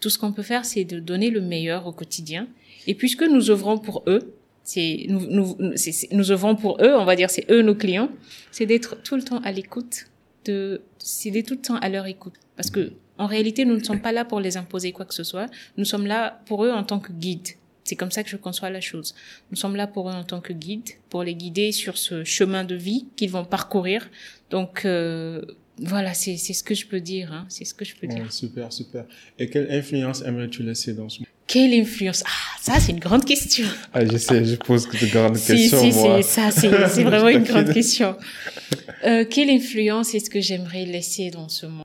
Tout 0.00 0.08
ce 0.10 0.18
qu'on 0.18 0.32
peut 0.32 0.42
faire, 0.42 0.64
c'est 0.64 0.84
de 0.84 0.98
donner 0.98 1.30
le 1.30 1.40
meilleur 1.40 1.86
au 1.86 1.92
quotidien. 1.92 2.48
Et 2.86 2.94
puisque 2.94 3.22
nous 3.22 3.50
œuvrons 3.50 3.78
pour 3.78 4.02
eux, 4.06 4.34
c'est 4.66 5.06
nous, 5.08 5.26
nous, 5.30 5.56
nous 6.10 6.30
œuvrons 6.32 6.56
pour 6.56 6.82
eux, 6.82 6.94
on 6.96 7.04
va 7.04 7.14
dire 7.14 7.30
c'est 7.30 7.48
eux 7.50 7.62
nos 7.62 7.76
clients, 7.76 8.10
c'est 8.50 8.66
d'être 8.66 9.00
tout 9.02 9.14
le 9.14 9.22
temps 9.22 9.38
à 9.42 9.52
l'écoute, 9.52 10.06
de, 10.44 10.82
c'est 10.98 11.30
d'être 11.30 11.46
tout 11.46 11.54
le 11.54 11.60
temps 11.60 11.76
à 11.76 11.88
leur 11.88 12.06
écoute. 12.06 12.34
Parce 12.56 12.70
que, 12.70 12.92
en 13.16 13.26
réalité, 13.26 13.64
nous 13.64 13.76
ne 13.76 13.82
sommes 13.82 14.00
pas 14.00 14.10
là 14.12 14.24
pour 14.24 14.40
les 14.40 14.56
imposer 14.56 14.90
quoi 14.90 15.04
que 15.04 15.14
ce 15.14 15.22
soit. 15.22 15.48
Nous 15.76 15.84
sommes 15.84 16.06
là 16.06 16.42
pour 16.46 16.64
eux 16.64 16.70
en 16.72 16.82
tant 16.82 16.98
que 16.98 17.12
guide. 17.12 17.48
C'est 17.84 17.94
comme 17.94 18.10
ça 18.10 18.24
que 18.24 18.28
je 18.28 18.36
conçois 18.36 18.68
la 18.68 18.80
chose. 18.80 19.14
Nous 19.52 19.56
sommes 19.56 19.76
là 19.76 19.86
pour 19.86 20.10
eux 20.10 20.12
en 20.12 20.24
tant 20.24 20.40
que 20.40 20.52
guide, 20.52 20.88
pour 21.10 21.22
les 21.22 21.36
guider 21.36 21.70
sur 21.70 21.96
ce 21.96 22.24
chemin 22.24 22.64
de 22.64 22.74
vie 22.74 23.06
qu'ils 23.14 23.30
vont 23.30 23.44
parcourir. 23.44 24.10
Donc, 24.50 24.84
euh, 24.84 25.42
voilà, 25.78 26.12
c'est, 26.12 26.36
c'est 26.36 26.54
ce 26.54 26.64
que 26.64 26.74
je 26.74 26.86
peux 26.88 27.00
dire, 27.00 27.32
hein. 27.32 27.46
C'est 27.48 27.64
ce 27.64 27.74
que 27.74 27.84
je 27.84 27.94
peux 27.94 28.08
dire. 28.08 28.32
Super, 28.32 28.72
super. 28.72 29.04
Et 29.38 29.48
quelle 29.48 29.70
influence 29.70 30.22
aimerais-tu 30.22 30.64
laisser 30.64 30.94
dans 30.94 31.08
ce 31.08 31.20
monde 31.20 31.28
Quelle 31.46 31.72
influence? 31.74 32.22
Ah, 32.26 32.58
ça, 32.60 32.80
c'est 32.80 32.92
une 32.92 32.98
grande 32.98 33.24
question. 33.24 33.66
Ah, 33.94 34.04
je 34.04 34.16
sais, 34.16 34.44
je 34.44 34.56
pose 34.56 34.88
de 34.88 35.06
grandes 35.06 35.36
Si, 35.36 35.52
questions, 35.52 35.80
si, 35.80 35.92
moi. 35.98 36.22
c'est 36.22 36.28
ça, 36.28 36.50
c'est 36.50 36.70
c'est 36.88 37.04
vraiment 37.04 37.28
une 37.28 37.44
grande 37.50 37.72
question. 37.72 38.16
Euh, 39.04 39.24
quelle 39.24 39.50
influence 39.50 40.14
est-ce 40.14 40.28
que 40.28 40.40
j'aimerais 40.40 40.84
laisser 40.84 41.30
dans 41.30 41.48
ce 41.48 41.66
monde? 41.66 41.84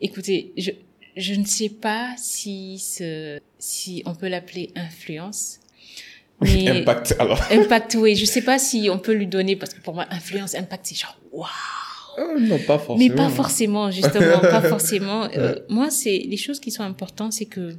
Écoutez, 0.00 0.52
je 0.56 0.70
je 1.16 1.34
ne 1.34 1.44
sais 1.44 1.68
pas 1.68 2.14
si 2.16 2.78
ce, 2.78 3.40
si 3.58 4.02
on 4.06 4.14
peut 4.14 4.28
l'appeler 4.28 4.70
influence, 4.76 5.58
Mais 6.40 6.68
Impact, 6.68 7.16
alors. 7.18 7.42
impact, 7.50 7.96
oui, 7.98 8.14
je 8.14 8.24
sais 8.24 8.42
pas 8.42 8.58
si 8.60 8.88
on 8.88 8.98
peut 8.98 9.12
lui 9.12 9.26
donner 9.26 9.56
parce 9.56 9.74
que 9.74 9.80
pour 9.80 9.94
moi 9.94 10.06
influence, 10.10 10.54
impact, 10.54 10.86
c'est 10.86 10.94
genre 10.94 11.18
waouh. 11.32 11.48
Euh, 12.18 12.38
non, 12.40 12.58
pas 12.58 12.78
forcément. 12.78 12.98
Mais 12.98 13.10
pas 13.14 13.28
forcément, 13.30 13.90
justement, 13.90 14.38
pas 14.40 14.62
forcément. 14.68 15.28
Euh, 15.36 15.56
moi, 15.68 15.90
c'est 15.90 16.18
les 16.18 16.36
choses 16.36 16.60
qui 16.60 16.70
sont 16.70 16.82
importantes, 16.84 17.32
c'est 17.32 17.46
que 17.46 17.74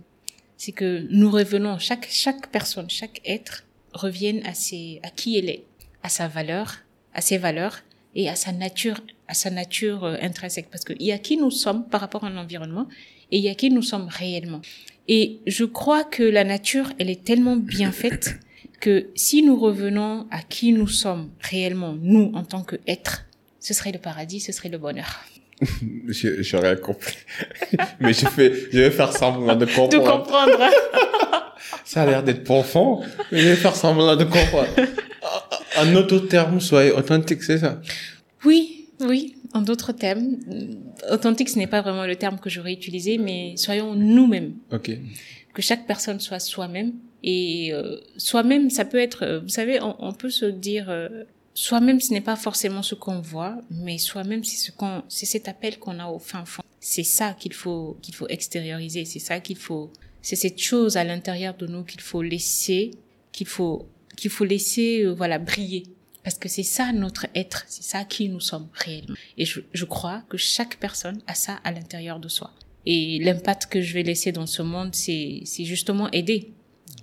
c'est 0.60 0.74
que 0.74 1.08
nous 1.10 1.32
revenons 1.32 1.80
chaque 1.80 2.08
chaque 2.12 2.52
personne, 2.52 2.90
chaque 2.90 3.22
être 3.26 3.64
revienne 3.94 4.46
à 4.46 4.54
ses 4.54 5.00
à 5.04 5.10
qui 5.10 5.38
elle 5.38 5.50
est, 5.50 5.64
à 6.04 6.10
sa 6.10 6.28
valeur, 6.28 6.80
à 7.14 7.22
ses 7.22 7.38
valeurs 7.38 7.80
et 8.14 8.30
à 8.30 8.36
sa 8.36 8.52
nature 8.52 9.00
à 9.30 9.34
sa 9.34 9.50
nature 9.50 10.04
euh, 10.04 10.18
intrinsèque 10.22 10.70
parce 10.70 10.84
qu'il 10.84 11.02
y 11.02 11.14
a 11.14 11.18
qui 11.18 11.38
nous 11.38 11.50
sommes 11.50 11.88
par 11.88 12.02
rapport 12.02 12.26
à 12.26 12.30
l'environnement 12.30 12.88
et 13.32 13.38
il 13.38 13.44
y 13.44 13.48
a 13.50 13.56
qui 13.56 13.70
nous 13.70 13.82
sommes 13.82 14.10
réellement. 14.10 14.62
Et 15.08 15.40
je 15.48 15.64
crois 15.64 16.04
que 16.04 16.24
la 16.24 16.44
nature, 16.44 16.92
elle 17.00 17.10
est 17.10 17.24
tellement 17.24 17.56
bien 17.56 17.92
faite 17.92 18.40
que 18.82 19.10
si 19.16 19.42
nous 19.44 19.58
revenons 19.58 20.28
à 20.30 20.42
qui 20.42 20.74
nous 20.74 20.88
sommes 20.88 21.32
réellement, 21.40 21.96
nous 22.02 22.32
en 22.34 22.44
tant 22.44 22.64
qu'êtres, 22.64 23.26
ce 23.60 23.74
serait 23.74 23.92
le 23.92 24.00
paradis, 24.00 24.40
ce 24.42 24.52
serait 24.52 24.70
le 24.70 24.78
bonheur. 24.78 25.24
Je- 26.08 26.42
J'aurais 26.42 26.78
compris. 26.80 27.16
Mais 28.00 28.14
je 28.14 28.26
fais, 28.28 28.54
je 28.72 28.80
vais 28.80 28.92
faire 28.92 29.12
semblant 29.16 29.56
de 29.56 29.66
De 29.66 29.72
comprendre. 29.76 30.24
comprendre. 30.24 30.60
Ça 31.86 32.04
a 32.04 32.06
l'air 32.06 32.24
d'être 32.24 32.44
profond, 32.44 33.02
mais 33.32 33.40
je 33.40 33.48
vais 33.50 33.56
faire 33.56 33.76
semblant 33.76 34.16
de 34.16 34.24
comprendre. 34.24 34.68
En 35.78 35.96
autre 35.96 36.20
terme, 36.20 36.60
soyez 36.62 36.92
authentique, 36.92 37.42
c'est 37.44 37.58
ça? 37.58 37.82
Oui, 38.46 38.88
oui. 39.02 39.36
En 39.54 39.62
d'autres 39.62 39.92
termes, 39.92 40.38
authentique, 41.12 41.50
ce 41.50 41.58
n'est 41.58 41.68
pas 41.68 41.82
vraiment 41.82 42.06
le 42.06 42.16
terme 42.16 42.40
que 42.40 42.50
j'aurais 42.50 42.74
utilisé, 42.74 43.18
mais 43.18 43.56
soyons 43.58 43.96
nous-mêmes. 43.96 44.54
Ok. 44.72 44.92
Que 45.54 45.62
chaque 45.64 45.86
personne 45.88 46.20
soit 46.20 46.40
soi-même. 46.40 46.94
Et 47.24 47.70
euh, 47.74 47.98
soi-même, 48.18 48.70
ça 48.70 48.86
peut 48.86 49.00
être, 49.00 49.24
euh, 49.26 49.40
vous 49.40 49.50
savez, 49.50 49.82
on, 49.82 49.96
on 50.00 50.14
peut 50.14 50.30
se 50.30 50.46
dire, 50.46 50.86
euh, 50.90 51.24
soi-même, 51.60 52.00
ce 52.00 52.14
n'est 52.14 52.22
pas 52.22 52.38
forcément 52.38 52.82
ce 52.82 52.96
qu'on 52.96 53.20
voit, 53.20 53.58
mais 53.70 53.98
soi-même, 53.98 54.46
c'est 54.46 54.56
ce 54.56 54.72
qu'on, 54.72 55.04
c'est 55.10 55.26
cet 55.26 55.50
appel 55.50 55.78
qu'on 55.78 56.00
a 56.00 56.08
au 56.08 56.18
fin 56.18 56.46
fond. 56.46 56.64
C'est 56.80 57.04
ça 57.04 57.34
qu'il 57.34 57.52
faut, 57.52 57.98
qu'il 58.02 58.16
faut 58.16 58.30
extérioriser. 58.30 59.04
C'est 59.04 59.20
ça 59.20 59.42
qu'il 59.42 59.58
faut, 59.58 59.92
c'est 60.22 60.38
cette 60.38 60.62
chose 60.62 60.96
à 60.96 61.04
l'intérieur 61.04 61.56
de 61.58 61.68
nous 61.68 61.84
qu'il 61.84 62.00
faut 62.00 62.22
laisser, 62.22 62.92
qu'il 63.34 63.48
faut, 63.48 63.90
qu'il 64.16 64.32
faut 64.32 64.46
laisser, 64.46 65.04
euh, 65.04 65.12
voilà, 65.14 65.38
briller. 65.38 65.84
Parce 66.24 66.38
que 66.38 66.48
c'est 66.48 66.64
ça 66.64 66.94
notre 66.94 67.28
être, 67.36 67.66
c'est 67.68 67.84
ça 67.84 68.06
qui 68.06 68.30
nous 68.30 68.40
sommes 68.40 68.70
réellement. 68.72 69.16
Et 69.38 69.44
je, 69.44 69.60
je 69.74 69.86
crois 69.86 70.24
que 70.30 70.38
chaque 70.38 70.78
personne 70.78 71.22
a 71.28 71.36
ça 71.36 71.60
à 71.66 71.74
l'intérieur 71.74 72.22
de 72.22 72.30
soi. 72.30 72.54
Et 72.86 73.20
l'impact 73.20 73.66
que 73.66 73.82
je 73.82 73.94
vais 73.94 74.04
laisser 74.04 74.32
dans 74.32 74.48
ce 74.48 74.62
monde, 74.62 74.96
c'est, 74.96 75.42
c'est 75.44 75.66
justement 75.66 76.10
aider. 76.12 76.54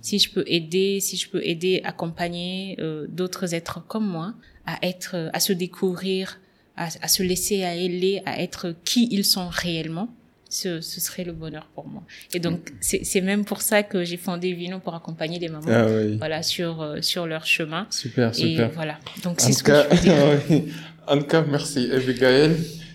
Si 0.07 0.19
je 0.19 0.29
peux 0.33 0.45
aider, 0.57 0.99
si 1.07 1.15
je 1.17 1.27
peux 1.31 1.43
aider, 1.51 1.75
accompagner 1.83 2.77
euh, 2.79 3.07
d'autres 3.17 3.53
êtres 3.53 3.79
comme 3.91 4.07
moi 4.17 4.29
à 4.65 4.75
être, 4.91 5.11
euh, 5.15 5.29
à 5.37 5.39
se 5.47 5.51
découvrir, 5.53 6.39
à, 6.77 6.85
à 7.05 7.07
se 7.15 7.23
laisser 7.23 7.63
aller, 7.63 8.21
à 8.25 8.33
être 8.41 8.63
qui 8.85 9.09
ils 9.11 9.25
sont 9.25 9.49
réellement, 9.49 10.07
ce, 10.49 10.79
ce 10.79 11.01
serait 11.01 11.25
le 11.25 11.33
bonheur 11.33 11.65
pour 11.75 11.85
moi. 11.93 12.03
Et 12.33 12.39
donc 12.39 12.59
c'est, 12.79 13.03
c'est 13.03 13.19
même 13.31 13.43
pour 13.43 13.61
ça 13.61 13.83
que 13.83 14.05
j'ai 14.05 14.15
fondé 14.15 14.53
Vino 14.53 14.79
pour 14.79 14.95
accompagner 14.95 15.39
les 15.39 15.49
mamans, 15.49 15.65
Ah 15.69 15.85
oui. 15.89 16.15
voilà, 16.17 16.41
sur 16.41 16.81
euh, 16.81 17.01
sur 17.01 17.23
leur 17.27 17.45
chemin. 17.45 17.85
Super, 17.89 18.29
Et 18.29 18.33
super. 18.33 18.69
voilà. 18.79 18.95
Donc 19.25 19.35
c'est 19.41 19.51
ce 19.51 19.61
cas, 19.63 19.83
que 19.83 19.95
je 19.95 20.01
peux 20.01 20.03
dire. 20.07 20.39
oui. 20.49 20.63
en 21.05 21.17
tout 21.19 21.25
cas, 21.33 21.43
merci 21.55 21.81
Abigail. 21.91 22.51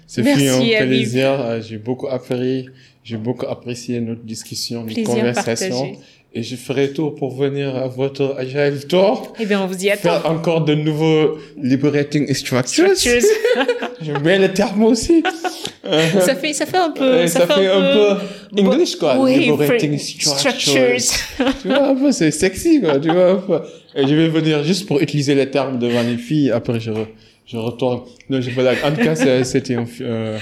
C'est 0.07 0.23
un 0.31 0.87
plaisir. 0.87 1.61
J'ai 1.67 1.79
beaucoup 1.79 2.09
appris. 2.09 2.69
J'ai 3.05 3.17
beaucoup 3.27 3.47
apprécié 3.47 4.01
notre 4.01 4.23
discussion, 4.35 4.81
notre 4.83 4.95
Plaisir 4.95 5.15
conversation. 5.15 5.77
partagé. 5.81 5.99
Et 6.35 6.43
je 6.43 6.57
ferai 6.57 6.93
tout 6.95 7.11
pour 7.11 7.37
venir 7.37 7.77
à 7.77 7.89
votre 7.89 8.37
Agile 8.39 8.87
Tour. 8.89 9.35
Eh 9.39 9.45
bien, 9.45 9.61
on 9.63 9.67
vous 9.67 9.85
y 9.85 9.91
attend. 9.91 10.01
Faire 10.21 10.27
encore 10.31 10.65
de 10.65 10.75
nouveaux 10.75 11.37
liberating 11.63 12.33
structures. 12.33 12.97
Structures. 12.97 13.29
J'aime 14.01 14.23
bien 14.23 14.39
le 14.39 14.51
terme 14.53 14.83
aussi. 14.85 15.23
Ça 15.83 16.35
fait 16.35 16.53
ça 16.55 16.65
fait 16.65 16.79
un 16.79 16.91
peu 16.91 17.27
ça, 17.27 17.47
fait 17.47 17.67
un 17.67 17.81
peu 17.93 18.61
English 18.63 18.97
quoi. 18.97 19.19
Oui, 19.19 19.41
liberating 19.41 19.99
fra- 19.99 20.39
structures. 20.39 20.97
tu 21.61 21.69
vois 21.69 21.89
un 21.89 21.95
peu, 21.97 22.13
c'est 22.13 22.31
sexy 22.31 22.81
quoi. 22.81 22.99
Tu 22.99 23.11
vois 23.11 23.33
un 23.33 23.37
peu. 23.37 23.61
Et 23.95 24.07
je 24.07 24.15
vais 24.15 24.29
venir 24.29 24.63
juste 24.65 24.87
pour 24.87 25.01
utiliser 25.01 25.35
les 25.35 25.51
termes 25.51 25.79
devant 25.79 26.03
les 26.03 26.17
filles. 26.17 26.51
Après 26.51 26.81
je 26.81 26.93
re- 26.93 27.07
je 27.47 27.57
retourne. 27.59 28.03
Non, 28.31 28.41
je 28.41 28.51
blague. 28.51 28.79
En 28.85 28.93
tout 28.93 29.03
cas, 29.03 29.15
c'était 29.45 29.75
un, 29.75 29.85
euh, 30.01 30.39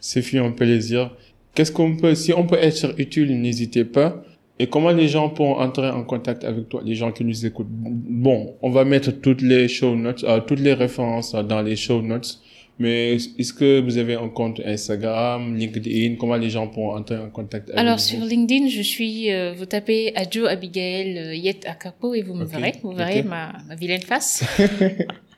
c'est 0.00 0.24
un 0.38 0.50
plaisir. 0.50 1.10
Qu'est-ce 1.54 1.70
qu'on 1.70 1.96
peut, 1.96 2.14
si 2.16 2.32
on 2.32 2.44
peut 2.44 2.58
être 2.60 2.94
utile, 2.98 3.40
n'hésitez 3.40 3.84
pas. 3.84 4.24
Et 4.58 4.66
comment 4.66 4.90
les 4.90 5.08
gens 5.08 5.28
pourront 5.28 5.58
entrer 5.58 5.88
en 5.90 6.02
contact 6.04 6.44
avec 6.44 6.68
toi, 6.68 6.82
les 6.84 6.94
gens 6.94 7.12
qui 7.12 7.24
nous 7.24 7.46
écoutent? 7.46 7.68
Bon, 7.70 8.56
on 8.62 8.70
va 8.70 8.84
mettre 8.84 9.10
toutes 9.12 9.40
les 9.42 9.68
show 9.68 9.94
notes, 9.94 10.24
euh, 10.24 10.40
toutes 10.40 10.60
les 10.60 10.74
références 10.74 11.34
euh, 11.34 11.42
dans 11.42 11.62
les 11.62 11.76
show 11.76 12.02
notes. 12.02 12.40
Mais 12.80 13.14
est-ce 13.14 13.52
que 13.52 13.80
vous 13.80 13.98
avez 13.98 14.14
un 14.14 14.28
compte 14.28 14.60
Instagram, 14.64 15.56
LinkedIn? 15.56 16.14
Comment 16.14 16.36
les 16.36 16.48
gens 16.48 16.68
pourront 16.68 16.94
entrer 16.96 17.16
en 17.18 17.28
contact 17.28 17.68
avec 17.70 17.80
Alors 17.80 17.96
vous? 17.96 18.02
sur 18.02 18.20
LinkedIn, 18.24 18.68
je 18.68 18.82
suis, 18.82 19.32
euh, 19.32 19.52
vous 19.52 19.66
tapez 19.66 20.12
Adjo 20.14 20.46
Abigail 20.46 21.18
euh, 21.18 21.34
Yet 21.34 21.66
Akapo 21.66 22.14
et 22.14 22.22
vous 22.22 22.34
me 22.34 22.44
verrez, 22.44 22.74
vous 22.82 22.92
verrez 22.92 23.24
ma, 23.24 23.52
ma 23.68 23.74
vilaine 23.74 24.02
face. 24.02 24.44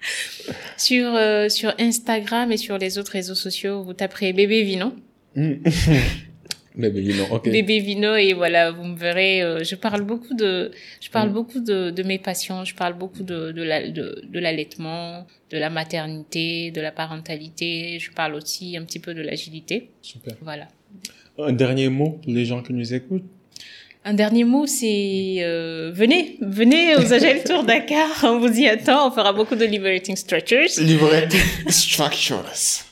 sur 0.76 1.14
euh, 1.14 1.48
sur 1.48 1.72
Instagram 1.78 2.52
et 2.52 2.56
sur 2.56 2.76
les 2.78 2.98
autres 2.98 3.12
réseaux 3.12 3.34
sociaux, 3.34 3.82
vous 3.82 3.94
taperez 3.94 4.32
bébé 4.32 4.62
Vino, 4.62 4.92
Hmm. 5.36 5.62
Bébé, 6.76 7.02
know, 7.12 7.24
ok. 7.32 7.50
bébé 7.50 7.80
Vino 7.80 8.14
et 8.14 8.32
voilà, 8.32 8.70
vous 8.70 8.84
me 8.84 8.96
verrez. 8.96 9.42
euh, 9.42 9.64
je 9.64 9.74
parle 9.74 10.02
beaucoup 10.02 10.34
de, 10.34 10.70
je 11.00 11.10
parle 11.10 11.30
Mm. 11.30 11.32
beaucoup 11.32 11.58
de, 11.60 11.90
de 11.90 12.02
mes 12.04 12.18
passions, 12.18 12.64
je 12.64 12.74
parle 12.76 12.94
beaucoup 12.94 13.24
de 13.24 13.50
de 13.50 13.62
la- 13.62 13.88
de, 13.88 14.22
de 14.24 14.38
l'allaitement, 14.38 15.26
de 15.50 15.58
la 15.58 15.68
maternité, 15.68 16.70
de 16.70 16.80
la 16.80 16.92
parentalité. 16.92 17.98
Je 17.98 18.10
parle 18.12 18.34
aussi 18.36 18.76
un 18.76 18.84
petit 18.84 19.00
peu 19.00 19.14
de 19.14 19.20
l'agilité. 19.22 19.90
Super. 20.00 20.34
Voilà. 20.42 20.68
Un 21.38 21.52
dernier 21.52 21.88
mot 21.88 22.20
pour 22.22 22.32
les 22.32 22.44
gens 22.44 22.62
qui 22.62 22.72
nous 22.72 22.94
écoutent? 22.94 23.24
Un 24.04 24.14
dernier 24.14 24.44
mot, 24.44 24.66
c'est 24.66 25.38
euh, 25.40 25.90
venez, 25.92 26.38
venez 26.40 26.96
aux 26.96 27.12
Agile 27.16 27.42
Tour 27.44 27.64
Dakar, 27.64 28.08
on 28.22 28.38
vous 28.38 28.58
y 28.58 28.66
attend, 28.68 29.08
on 29.08 29.10
fera 29.10 29.32
beaucoup 29.32 29.56
de 29.56 29.64
liberating 29.64 30.14
stretchers. 30.16 30.68
Liberating 30.78 31.40
structures. 31.68 32.84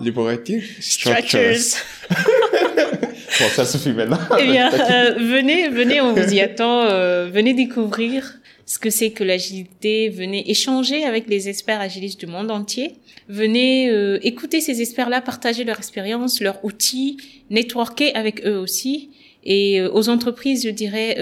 Liberating 0.00 0.60
structures. 0.80 1.78
Bon, 3.40 3.48
ça 3.48 3.64
suffit 3.64 3.92
maintenant. 3.92 4.18
Eh 4.38 4.44
bien, 4.44 4.72
euh, 4.90 5.14
venez, 5.18 5.68
venez, 5.68 6.00
on 6.00 6.12
vous 6.12 6.34
y 6.34 6.40
attend, 6.48 6.84
euh, 6.84 7.28
venez 7.30 7.54
découvrir 7.54 8.38
ce 8.66 8.78
que 8.78 8.90
c'est 8.90 9.10
que 9.10 9.24
l'agilité, 9.24 10.08
venez 10.08 10.50
échanger 10.50 11.04
avec 11.04 11.28
les 11.28 11.48
experts 11.48 11.80
agilistes 11.80 12.20
du 12.20 12.26
monde 12.26 12.50
entier, 12.50 12.96
venez 13.28 13.90
euh, 13.90 14.18
écouter 14.22 14.60
ces 14.60 14.80
experts-là, 14.80 15.20
partager 15.20 15.64
leur 15.64 15.78
expérience, 15.78 16.40
leurs 16.40 16.64
outils, 16.64 17.16
networker 17.50 18.12
avec 18.14 18.46
eux 18.46 18.56
aussi. 18.56 19.10
Et 19.44 19.82
aux 19.82 20.08
entreprises, 20.08 20.62
je 20.62 20.70
dirais, 20.70 21.16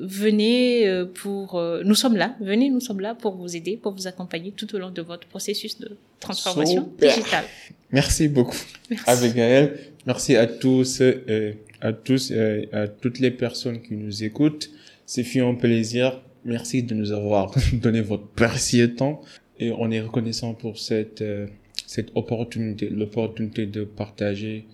venez 0.00 1.04
pour... 1.14 1.62
nous 1.84 1.94
sommes 1.94 2.16
là, 2.16 2.34
venez, 2.40 2.68
nous 2.68 2.80
sommes 2.80 2.98
là 2.98 3.14
pour 3.14 3.36
vous 3.36 3.54
aider, 3.54 3.78
pour 3.80 3.92
vous 3.92 4.08
accompagner 4.08 4.50
tout 4.50 4.74
au 4.74 4.78
long 4.78 4.90
de 4.90 5.00
votre 5.02 5.28
processus 5.28 5.78
de 5.78 5.96
transformation 6.18 6.82
Super. 6.82 7.14
digitale. 7.14 7.44
Merci 7.92 8.26
beaucoup, 8.26 8.58
Merci. 8.90 9.08
Abigail. 9.08 9.70
Merci 10.06 10.34
à 10.34 10.46
tous, 10.46 11.02
euh, 11.02 11.52
à 11.82 11.92
tous, 11.92 12.30
euh, 12.30 12.64
à 12.72 12.88
toutes 12.88 13.18
les 13.18 13.30
personnes 13.30 13.82
qui 13.82 13.94
nous 13.94 14.24
écoutent. 14.24 14.70
C'est 15.04 15.24
fut 15.24 15.40
un 15.40 15.54
plaisir. 15.54 16.22
Merci 16.44 16.82
de 16.82 16.94
nous 16.94 17.12
avoir 17.12 17.54
donné 17.74 18.00
votre 18.00 18.26
précieux 18.28 18.94
temps 18.94 19.20
et 19.58 19.70
on 19.72 19.90
est 19.90 20.00
reconnaissant 20.00 20.54
pour 20.54 20.78
cette 20.78 21.20
euh, 21.20 21.46
cette 21.86 22.12
opportunité, 22.14 22.88
l'opportunité 22.88 23.66
de 23.66 23.82
partager 23.82 24.64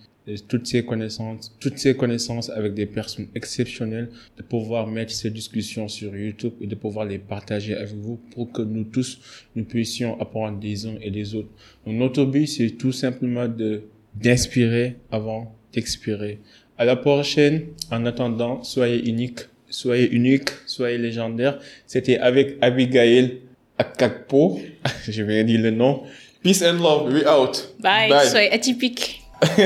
toutes 0.47 0.67
ces 0.67 0.85
connaissances, 0.85 1.55
toutes 1.59 1.79
ces 1.79 1.95
connaissances 1.95 2.49
avec 2.51 2.73
des 2.75 2.85
personnes 2.85 3.27
exceptionnelles, 3.33 4.09
de 4.37 4.43
pouvoir 4.43 4.85
mettre 4.85 5.11
ces 5.11 5.31
discussions 5.31 5.87
sur 5.87 6.15
YouTube 6.15 6.53
et 6.61 6.67
de 6.67 6.75
pouvoir 6.75 7.05
les 7.05 7.17
partager 7.17 7.75
avec 7.75 7.95
vous 7.95 8.19
pour 8.35 8.51
que 8.51 8.61
nous 8.61 8.83
tous 8.83 9.19
nous 9.55 9.63
puissions 9.63 10.19
apprendre 10.21 10.59
des 10.59 10.85
uns 10.85 10.97
et 11.01 11.09
des 11.09 11.33
autres. 11.33 11.49
Donc, 11.85 11.95
notre 11.95 12.25
but, 12.25 12.45
c'est 12.45 12.71
tout 12.71 12.91
simplement 12.91 13.47
de 13.47 13.83
d'inspirer 14.21 14.97
avant 15.11 15.55
d'expirer. 15.73 16.39
À 16.77 16.85
la 16.85 16.95
prochaine. 16.95 17.67
En 17.91 18.05
attendant, 18.05 18.63
soyez 18.63 19.07
unique, 19.09 19.39
soyez 19.69 20.09
unique, 20.11 20.49
soyez 20.65 20.97
légendaire. 20.97 21.59
C'était 21.85 22.17
avec 22.19 22.57
Abigail 22.61 23.41
Akakpo. 23.77 24.59
Je 25.07 25.23
vais 25.23 25.43
dire 25.43 25.61
le 25.61 25.71
nom. 25.71 26.03
Peace 26.43 26.61
and 26.61 26.79
love. 26.81 27.13
We 27.13 27.23
out. 27.27 27.73
Bye, 27.79 28.09
Bye. 28.09 28.27
soyez 28.29 28.51
atypique. 28.51 29.21